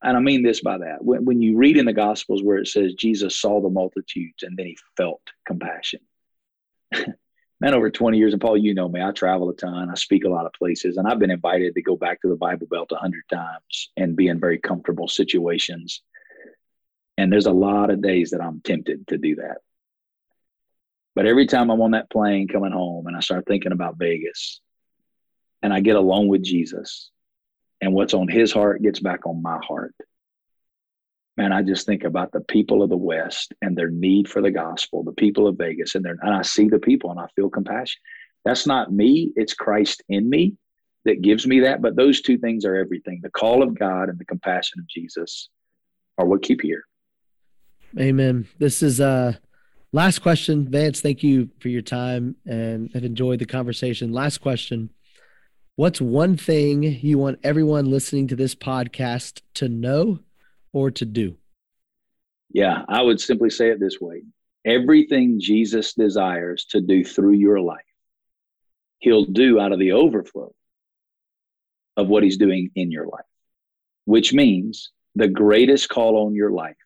And 0.02 0.16
I 0.16 0.20
mean 0.20 0.42
this 0.42 0.60
by 0.60 0.78
that. 0.78 1.02
When, 1.02 1.24
when 1.24 1.42
you 1.42 1.56
read 1.56 1.76
in 1.76 1.86
the 1.86 1.92
Gospels 1.92 2.42
where 2.42 2.58
it 2.58 2.68
says 2.68 2.94
Jesus 2.94 3.40
saw 3.40 3.60
the 3.60 3.70
multitudes 3.70 4.42
and 4.42 4.56
then 4.56 4.66
he 4.66 4.76
felt 4.96 5.22
compassion. 5.46 6.00
Man, 7.60 7.72
over 7.72 7.90
20 7.90 8.18
years, 8.18 8.34
and 8.34 8.42
Paul, 8.42 8.58
you 8.58 8.74
know 8.74 8.88
me, 8.88 9.00
I 9.00 9.12
travel 9.12 9.48
a 9.48 9.54
ton, 9.54 9.88
I 9.90 9.94
speak 9.94 10.24
a 10.24 10.28
lot 10.28 10.44
of 10.44 10.52
places, 10.52 10.98
and 10.98 11.08
I've 11.08 11.18
been 11.18 11.30
invited 11.30 11.74
to 11.74 11.82
go 11.82 11.96
back 11.96 12.20
to 12.20 12.28
the 12.28 12.36
Bible 12.36 12.66
Belt 12.66 12.92
a 12.92 12.96
hundred 12.96 13.24
times 13.32 13.90
and 13.96 14.14
be 14.14 14.28
in 14.28 14.38
very 14.38 14.58
comfortable 14.58 15.08
situations. 15.08 16.02
And 17.16 17.32
there's 17.32 17.46
a 17.46 17.52
lot 17.52 17.88
of 17.88 18.02
days 18.02 18.30
that 18.30 18.42
I'm 18.42 18.60
tempted 18.60 19.06
to 19.06 19.16
do 19.16 19.36
that. 19.36 19.58
But 21.14 21.24
every 21.24 21.46
time 21.46 21.70
I'm 21.70 21.80
on 21.80 21.92
that 21.92 22.10
plane 22.10 22.46
coming 22.46 22.72
home 22.72 23.06
and 23.06 23.16
I 23.16 23.20
start 23.20 23.46
thinking 23.46 23.72
about 23.72 23.96
Vegas 23.96 24.60
and 25.62 25.72
I 25.72 25.80
get 25.80 25.96
alone 25.96 26.28
with 26.28 26.44
Jesus 26.44 27.10
and 27.80 27.92
what's 27.92 28.14
on 28.14 28.28
his 28.28 28.52
heart 28.52 28.82
gets 28.82 29.00
back 29.00 29.26
on 29.26 29.42
my 29.42 29.58
heart. 29.66 29.94
Man, 31.36 31.52
I 31.52 31.62
just 31.62 31.84
think 31.84 32.04
about 32.04 32.32
the 32.32 32.40
people 32.40 32.82
of 32.82 32.88
the 32.88 32.96
West 32.96 33.52
and 33.60 33.76
their 33.76 33.90
need 33.90 34.28
for 34.28 34.40
the 34.40 34.50
gospel, 34.50 35.04
the 35.04 35.12
people 35.12 35.46
of 35.46 35.58
Vegas, 35.58 35.94
and, 35.94 36.06
and 36.06 36.34
I 36.34 36.42
see 36.42 36.68
the 36.68 36.78
people 36.78 37.10
and 37.10 37.20
I 37.20 37.26
feel 37.36 37.50
compassion. 37.50 38.00
That's 38.44 38.66
not 38.66 38.92
me, 38.92 39.32
it's 39.36 39.52
Christ 39.52 40.02
in 40.08 40.30
me 40.30 40.56
that 41.04 41.22
gives 41.22 41.46
me 41.46 41.60
that. 41.60 41.82
But 41.82 41.96
those 41.96 42.20
two 42.20 42.38
things 42.38 42.64
are 42.64 42.76
everything 42.76 43.20
the 43.22 43.30
call 43.30 43.62
of 43.62 43.78
God 43.78 44.08
and 44.08 44.18
the 44.18 44.24
compassion 44.24 44.80
of 44.80 44.86
Jesus 44.88 45.50
are 46.18 46.26
what 46.26 46.42
keep 46.42 46.62
here. 46.62 46.84
Amen. 47.98 48.46
This 48.58 48.82
is 48.82 49.00
uh 49.00 49.34
last 49.92 50.20
question. 50.20 50.68
Vance, 50.68 51.00
thank 51.00 51.22
you 51.22 51.50
for 51.60 51.68
your 51.68 51.82
time 51.82 52.36
and 52.46 52.90
have 52.92 53.04
enjoyed 53.04 53.38
the 53.38 53.46
conversation. 53.46 54.12
Last 54.12 54.38
question. 54.38 54.90
What's 55.78 56.00
one 56.00 56.38
thing 56.38 56.84
you 56.84 57.18
want 57.18 57.40
everyone 57.44 57.90
listening 57.90 58.28
to 58.28 58.36
this 58.36 58.54
podcast 58.54 59.42
to 59.56 59.68
know 59.68 60.20
or 60.72 60.90
to 60.92 61.04
do? 61.04 61.36
Yeah, 62.50 62.80
I 62.88 63.02
would 63.02 63.20
simply 63.20 63.50
say 63.50 63.68
it 63.68 63.78
this 63.78 64.00
way 64.00 64.22
everything 64.64 65.38
Jesus 65.38 65.92
desires 65.92 66.64
to 66.70 66.80
do 66.80 67.04
through 67.04 67.34
your 67.34 67.60
life, 67.60 67.84
he'll 69.00 69.26
do 69.26 69.60
out 69.60 69.72
of 69.72 69.78
the 69.78 69.92
overflow 69.92 70.54
of 71.98 72.08
what 72.08 72.22
he's 72.22 72.38
doing 72.38 72.70
in 72.74 72.90
your 72.90 73.06
life, 73.06 73.26
which 74.06 74.32
means 74.32 74.92
the 75.14 75.28
greatest 75.28 75.90
call 75.90 76.26
on 76.26 76.34
your 76.34 76.52
life 76.52 76.76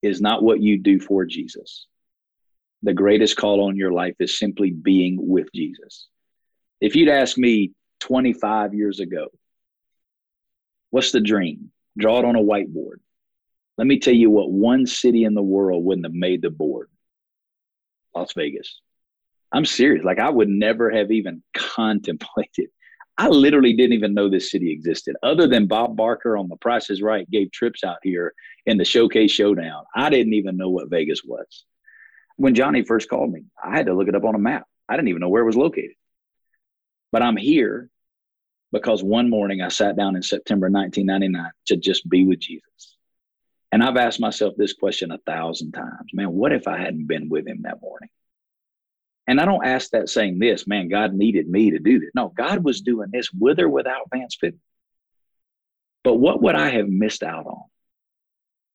is 0.00 0.22
not 0.22 0.42
what 0.42 0.62
you 0.62 0.78
do 0.78 1.00
for 1.00 1.26
Jesus. 1.26 1.86
The 2.82 2.94
greatest 2.94 3.36
call 3.36 3.68
on 3.68 3.76
your 3.76 3.92
life 3.92 4.14
is 4.20 4.38
simply 4.38 4.70
being 4.70 5.18
with 5.20 5.48
Jesus. 5.54 6.08
If 6.80 6.96
you'd 6.96 7.10
asked 7.10 7.36
me 7.36 7.74
25 8.00 8.74
years 8.74 9.00
ago, 9.00 9.28
what's 10.90 11.12
the 11.12 11.20
dream? 11.20 11.70
Draw 11.98 12.20
it 12.20 12.24
on 12.24 12.36
a 12.36 12.40
whiteboard. 12.40 12.96
Let 13.78 13.86
me 13.86 13.98
tell 13.98 14.14
you 14.14 14.30
what 14.30 14.50
one 14.50 14.86
city 14.86 15.24
in 15.24 15.34
the 15.34 15.42
world 15.42 15.84
wouldn't 15.84 16.06
have 16.06 16.14
made 16.14 16.42
the 16.42 16.50
board 16.50 16.88
Las 18.14 18.32
Vegas. 18.34 18.80
I'm 19.52 19.64
serious. 19.64 20.04
Like, 20.04 20.18
I 20.18 20.30
would 20.30 20.48
never 20.48 20.90
have 20.90 21.10
even 21.10 21.42
contemplated. 21.54 22.68
I 23.18 23.28
literally 23.28 23.74
didn't 23.74 23.94
even 23.94 24.14
know 24.14 24.28
this 24.28 24.50
city 24.50 24.72
existed, 24.72 25.16
other 25.22 25.46
than 25.46 25.66
Bob 25.66 25.96
Barker 25.96 26.36
on 26.36 26.48
The 26.48 26.56
Price 26.56 26.88
is 26.88 27.02
Right 27.02 27.30
gave 27.30 27.52
trips 27.52 27.84
out 27.84 27.98
here 28.02 28.32
in 28.64 28.78
the 28.78 28.84
Showcase 28.84 29.30
Showdown. 29.30 29.84
I 29.94 30.08
didn't 30.08 30.34
even 30.34 30.56
know 30.56 30.70
what 30.70 30.88
Vegas 30.88 31.22
was. 31.24 31.64
When 32.36 32.54
Johnny 32.54 32.82
first 32.82 33.10
called 33.10 33.30
me, 33.30 33.44
I 33.62 33.76
had 33.76 33.86
to 33.86 33.94
look 33.94 34.08
it 34.08 34.14
up 34.14 34.24
on 34.24 34.34
a 34.34 34.38
map. 34.38 34.64
I 34.88 34.96
didn't 34.96 35.08
even 35.08 35.20
know 35.20 35.28
where 35.28 35.42
it 35.42 35.46
was 35.46 35.56
located. 35.56 35.96
But 37.12 37.22
I'm 37.22 37.36
here 37.36 37.89
because 38.72 39.02
one 39.02 39.30
morning 39.30 39.62
I 39.62 39.68
sat 39.68 39.96
down 39.96 40.16
in 40.16 40.22
September 40.22 40.68
1999 40.68 41.50
to 41.66 41.76
just 41.76 42.08
be 42.08 42.24
with 42.24 42.40
Jesus. 42.40 42.96
And 43.72 43.82
I've 43.82 43.96
asked 43.96 44.20
myself 44.20 44.54
this 44.56 44.72
question 44.72 45.12
a 45.12 45.18
thousand 45.18 45.72
times 45.72 46.10
man, 46.12 46.32
what 46.32 46.52
if 46.52 46.66
I 46.66 46.78
hadn't 46.78 47.06
been 47.06 47.28
with 47.28 47.46
him 47.46 47.62
that 47.62 47.80
morning? 47.80 48.08
And 49.26 49.40
I 49.40 49.44
don't 49.44 49.64
ask 49.64 49.90
that 49.90 50.08
saying 50.08 50.38
this, 50.40 50.66
man, 50.66 50.88
God 50.88 51.14
needed 51.14 51.48
me 51.48 51.70
to 51.70 51.78
do 51.78 52.00
this. 52.00 52.10
No, 52.14 52.32
God 52.36 52.64
was 52.64 52.80
doing 52.80 53.10
this 53.12 53.30
with 53.32 53.60
or 53.60 53.68
without 53.68 54.10
Vance 54.12 54.36
Pitman. 54.36 54.60
But 56.02 56.14
what 56.14 56.42
would 56.42 56.56
I 56.56 56.70
have 56.70 56.88
missed 56.88 57.22
out 57.22 57.46
on 57.46 57.62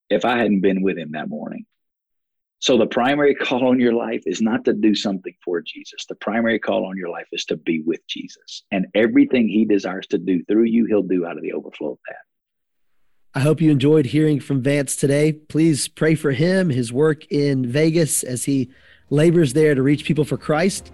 if 0.08 0.24
I 0.24 0.38
hadn't 0.38 0.60
been 0.60 0.82
with 0.82 0.96
him 0.96 1.12
that 1.12 1.28
morning? 1.28 1.66
So 2.58 2.78
the 2.78 2.86
primary 2.86 3.34
call 3.34 3.68
on 3.68 3.78
your 3.78 3.92
life 3.92 4.22
is 4.26 4.40
not 4.40 4.64
to 4.64 4.72
do 4.72 4.94
something 4.94 5.34
for 5.44 5.60
Jesus. 5.60 6.06
The 6.08 6.14
primary 6.14 6.58
call 6.58 6.86
on 6.86 6.96
your 6.96 7.10
life 7.10 7.26
is 7.32 7.44
to 7.46 7.56
be 7.56 7.82
with 7.82 8.00
Jesus. 8.08 8.64
And 8.70 8.86
everything 8.94 9.48
he 9.48 9.64
desires 9.64 10.06
to 10.08 10.18
do 10.18 10.42
through 10.44 10.64
you, 10.64 10.86
he'll 10.86 11.02
do 11.02 11.26
out 11.26 11.36
of 11.36 11.42
the 11.42 11.52
overflow 11.52 11.92
of 11.92 11.98
that. 12.08 12.16
I 13.34 13.40
hope 13.40 13.60
you 13.60 13.70
enjoyed 13.70 14.06
hearing 14.06 14.40
from 14.40 14.62
Vance 14.62 14.96
today. 14.96 15.32
Please 15.32 15.88
pray 15.88 16.14
for 16.14 16.32
him, 16.32 16.70
his 16.70 16.90
work 16.90 17.30
in 17.30 17.70
Vegas 17.70 18.22
as 18.22 18.44
he 18.44 18.70
labors 19.10 19.52
there 19.52 19.74
to 19.74 19.82
reach 19.82 20.04
people 20.04 20.24
for 20.24 20.38
Christ. 20.38 20.90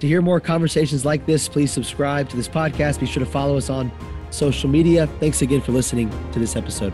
To 0.00 0.08
hear 0.08 0.20
more 0.20 0.40
conversations 0.40 1.04
like 1.04 1.24
this, 1.24 1.48
please 1.48 1.70
subscribe 1.70 2.28
to 2.30 2.36
this 2.36 2.48
podcast. 2.48 2.98
Be 2.98 3.06
sure 3.06 3.24
to 3.24 3.30
follow 3.30 3.56
us 3.56 3.70
on 3.70 3.92
social 4.30 4.68
media. 4.68 5.06
Thanks 5.20 5.40
again 5.40 5.60
for 5.60 5.70
listening 5.70 6.10
to 6.32 6.40
this 6.40 6.56
episode. 6.56 6.92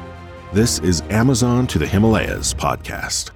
This 0.51 0.79
is 0.79 1.03
Amazon 1.11 1.67
to 1.67 1.79
the 1.79 1.87
Himalayas 1.87 2.55
podcast. 2.55 3.33